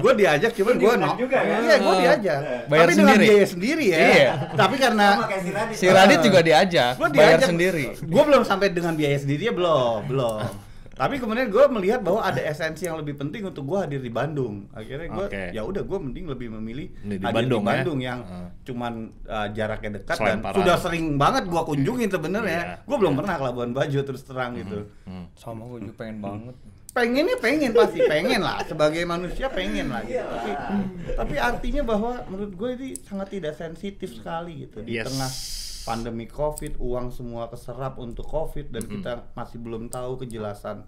Gue 0.00 0.12
diajak, 0.16 0.50
cuman 0.56 0.74
gue 0.74 0.94
no. 0.96 1.08
juga, 1.14 1.38
kan? 1.38 1.60
Iya, 1.62 1.76
gue 1.78 1.94
diajak. 2.00 2.38
Bayar 2.66 2.82
Tapi 2.82 2.92
dengan 2.96 3.14
sendiri. 3.14 3.26
biaya 3.28 3.46
sendiri 3.46 3.84
ya. 3.86 3.98
Iya. 4.00 4.32
Tapi 4.56 4.74
karena 4.80 5.06
si 5.36 5.50
Radit 5.52 5.76
Si 5.76 5.86
Radit 5.86 6.20
juga 6.24 6.40
diajak, 6.40 6.92
gue 6.96 7.08
bayar 7.12 7.28
diajak 7.38 7.48
sendiri. 7.52 7.84
Gue 8.00 8.22
belum 8.24 8.42
sampai 8.42 8.66
dengan 8.72 8.92
biaya 8.96 9.18
sendiri 9.20 9.42
ya 9.46 9.54
belum, 9.54 10.08
belum. 10.08 10.65
Tapi 10.96 11.20
kemudian 11.20 11.46
gue 11.46 11.64
melihat 11.68 12.00
bahwa 12.00 12.24
ada 12.24 12.40
esensi 12.40 12.82
yang 12.82 12.96
lebih 12.96 13.14
penting 13.14 13.44
untuk 13.44 13.68
gue 13.68 13.76
hadir 13.76 14.00
di 14.00 14.08
Bandung. 14.08 14.64
Akhirnya 14.72 15.12
gue, 15.12 15.26
Oke. 15.28 15.44
ya 15.52 15.60
udah 15.60 15.84
gue 15.84 15.98
mending 16.00 16.24
lebih 16.26 16.48
memilih 16.56 16.88
Di- 16.96 17.20
di 17.20 17.24
hadir 17.24 17.36
Bandung 17.36 17.60
di 17.60 17.68
ya? 17.68 17.72
Bandung 17.76 17.98
yang 18.00 18.18
Heeh. 18.24 18.48
cuman 18.64 18.92
uh, 19.22 19.48
jaraknya 19.52 19.90
dekat 19.94 20.16
dan 20.16 20.40
Selemparan. 20.40 20.56
sudah 20.56 20.76
sering 20.80 21.04
banget 21.14 21.44
gue 21.44 21.62
kunjungin 21.62 22.08
sebenarnya. 22.08 22.60
Iya. 22.64 22.76
Gue 22.82 22.96
belum 22.96 23.12
pernah 23.14 23.34
ke 23.36 23.44
Labuan 23.44 23.70
Bajo 23.70 24.00
terus 24.00 24.24
terang 24.24 24.56
gitu. 24.56 24.88
Hmm. 25.04 25.28
Sama 25.36 25.68
gue 25.68 25.84
juga 25.84 25.94
pengen 25.96 26.18
banget. 26.18 26.56
pengennya 26.96 27.36
pengen 27.36 27.76
pasti 27.76 28.00
pengen 28.02 28.40
lah 28.40 28.56
sebagai 28.64 29.04
manusia 29.04 29.52
pengen 29.52 29.92
lah 29.92 30.00
gitu. 30.00 30.16
tapi 30.16 30.50
tapi 31.12 31.34
artinya 31.36 31.84
bahwa 31.84 32.24
menurut 32.24 32.56
gue 32.56 32.70
ini 32.72 32.88
sangat 32.96 33.36
tidak 33.36 33.52
sensitif 33.52 34.16
sekali 34.16 34.64
gitu 34.64 34.80
di 34.80 34.96
Yes. 34.96 35.04
tengah 35.04 35.28
pandemi 35.86 36.26
covid 36.26 36.76
uang 36.82 37.14
semua 37.14 37.46
keserap 37.46 38.02
untuk 38.02 38.26
covid 38.26 38.74
dan 38.74 38.84
kita 38.90 39.30
masih 39.38 39.62
belum 39.62 39.86
tahu 39.86 40.26
kejelasan 40.26 40.82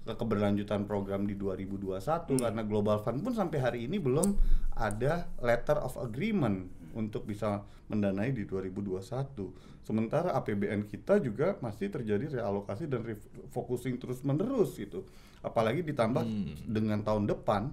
ke 0.00 0.12
keberlanjutan 0.18 0.90
program 0.90 1.22
di 1.28 1.38
2021 1.38 2.02
karena 2.42 2.62
Global 2.66 2.98
Fund 3.04 3.22
pun 3.22 3.30
sampai 3.30 3.58
hari 3.62 3.80
ini 3.86 4.02
belum 4.02 4.34
ada 4.74 5.30
letter 5.38 5.78
of 5.78 5.94
agreement 6.02 6.66
untuk 6.96 7.28
bisa 7.28 7.62
mendanai 7.86 8.34
di 8.34 8.42
2021. 8.42 9.86
Sementara 9.86 10.34
APBN 10.34 10.90
kita 10.90 11.22
juga 11.22 11.54
masih 11.62 11.92
terjadi 11.92 12.42
realokasi 12.42 12.90
dan 12.90 13.06
refocusing 13.06 14.02
terus 14.02 14.24
menerus 14.26 14.74
gitu. 14.74 15.06
Apalagi 15.46 15.86
ditambah 15.86 16.26
dengan 16.66 17.06
tahun 17.06 17.30
depan 17.30 17.70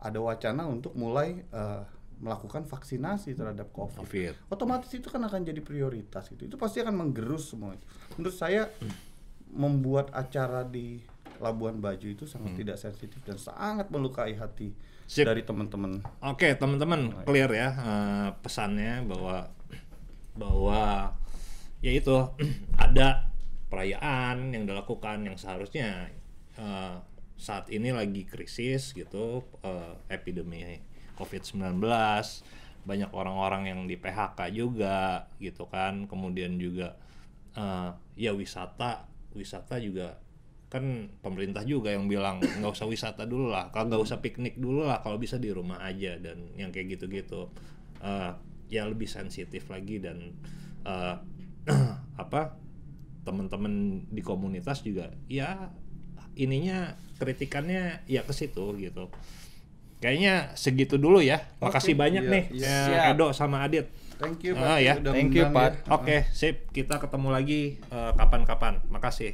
ada 0.00 0.18
wacana 0.22 0.64
untuk 0.68 0.94
mulai 0.94 1.42
eh, 1.42 1.82
melakukan 2.20 2.68
vaksinasi 2.68 3.32
terhadap 3.32 3.72
COVID. 3.72 4.04
Covid. 4.04 4.34
Otomatis 4.52 4.92
itu 4.92 5.08
kan 5.08 5.24
akan 5.24 5.40
jadi 5.40 5.64
prioritas 5.64 6.28
gitu. 6.28 6.46
Itu 6.46 6.56
pasti 6.60 6.84
akan 6.84 6.94
menggerus 6.94 7.56
semua. 7.56 7.72
itu. 7.72 7.84
Menurut 8.20 8.36
saya 8.36 8.68
membuat 9.50 10.12
acara 10.12 10.62
di 10.62 11.00
Labuan 11.40 11.80
Bajo 11.80 12.04
itu 12.04 12.28
sangat 12.28 12.60
tidak 12.60 12.76
sensitif 12.76 13.18
dan 13.24 13.40
sangat 13.40 13.88
melukai 13.88 14.36
hati 14.36 14.76
Sip. 15.08 15.24
dari 15.24 15.40
teman-teman. 15.40 16.04
Oke, 16.20 16.52
teman-teman, 16.54 17.24
clear 17.24 17.48
ya 17.48 17.68
eh, 17.72 18.28
pesannya 18.44 19.08
bahwa 19.08 19.48
bahwa 20.36 21.16
ya 21.80 21.92
itu 21.96 22.12
ada 22.84 23.32
perayaan 23.72 24.52
yang 24.52 24.68
dilakukan 24.68 25.24
yang 25.24 25.40
seharusnya 25.40 26.12
eh, 26.60 26.96
saat 27.40 27.72
ini 27.72 27.88
lagi 27.96 28.28
krisis 28.28 28.92
gitu 28.92 29.40
eh, 29.64 29.96
epidemi 30.12 30.84
COVID-19 31.20 31.84
banyak 32.80 33.12
orang-orang 33.12 33.68
yang 33.68 33.80
di 33.84 34.00
PHK 34.00 34.56
juga 34.56 35.28
gitu 35.36 35.68
kan. 35.68 36.08
Kemudian 36.08 36.56
juga 36.56 36.96
eh, 37.52 37.90
ya 38.16 38.32
wisata 38.32 39.04
wisata 39.36 39.76
juga 39.78 40.16
kan 40.70 41.10
pemerintah 41.18 41.66
juga 41.66 41.90
yang 41.90 42.06
bilang 42.06 42.38
nggak 42.38 42.72
usah 42.72 42.86
wisata 42.86 43.26
dulu 43.26 43.50
lah 43.50 43.74
kalau 43.74 43.90
nggak 43.90 44.02
usah 44.06 44.22
piknik 44.22 44.54
dulu 44.54 44.86
lah 44.86 45.02
kalau 45.02 45.18
bisa 45.18 45.34
di 45.34 45.50
rumah 45.50 45.82
aja 45.82 46.16
dan 46.16 46.48
yang 46.56 46.72
kayak 46.72 46.96
gitu-gitu. 46.96 47.52
Eh, 48.00 48.32
ya 48.70 48.86
lebih 48.86 49.10
sensitif 49.10 49.68
lagi 49.68 50.00
dan 50.00 50.32
eh, 50.88 51.16
apa 52.22 52.56
teman-teman 53.20 54.06
di 54.08 54.24
komunitas 54.24 54.80
juga 54.80 55.12
ya 55.28 55.68
ininya 56.38 56.96
kritikannya 57.20 58.08
ya 58.08 58.24
ke 58.24 58.32
situ 58.32 58.80
gitu 58.80 59.12
kayaknya 60.00 60.52
segitu 60.56 60.96
dulu 60.96 61.20
ya 61.20 61.44
makasih 61.60 61.92
Oke, 61.94 62.00
banyak 62.00 62.24
iya, 62.24 62.32
nih 62.32 62.44
iya. 62.50 62.66
eh, 62.66 62.84
Siap. 62.88 63.12
Edo 63.14 63.26
sama 63.30 63.62
Adit 63.62 63.86
Thank 64.20 64.44
you 64.44 64.52
Ah, 64.52 64.76
Pak. 64.76 64.84
ya. 64.84 64.92
udah 65.00 65.12
Thank 65.16 65.32
you, 65.32 65.44
ngundang 65.48 65.56
Pak. 65.56 65.72
ya. 65.80 65.92
Oke, 65.96 66.16
sip. 66.36 66.68
Kita 66.76 67.00
ketemu 67.00 67.28
lagi 67.32 67.80
eh, 67.80 68.12
kapan-kapan. 68.12 68.84
Makasih. 68.92 69.32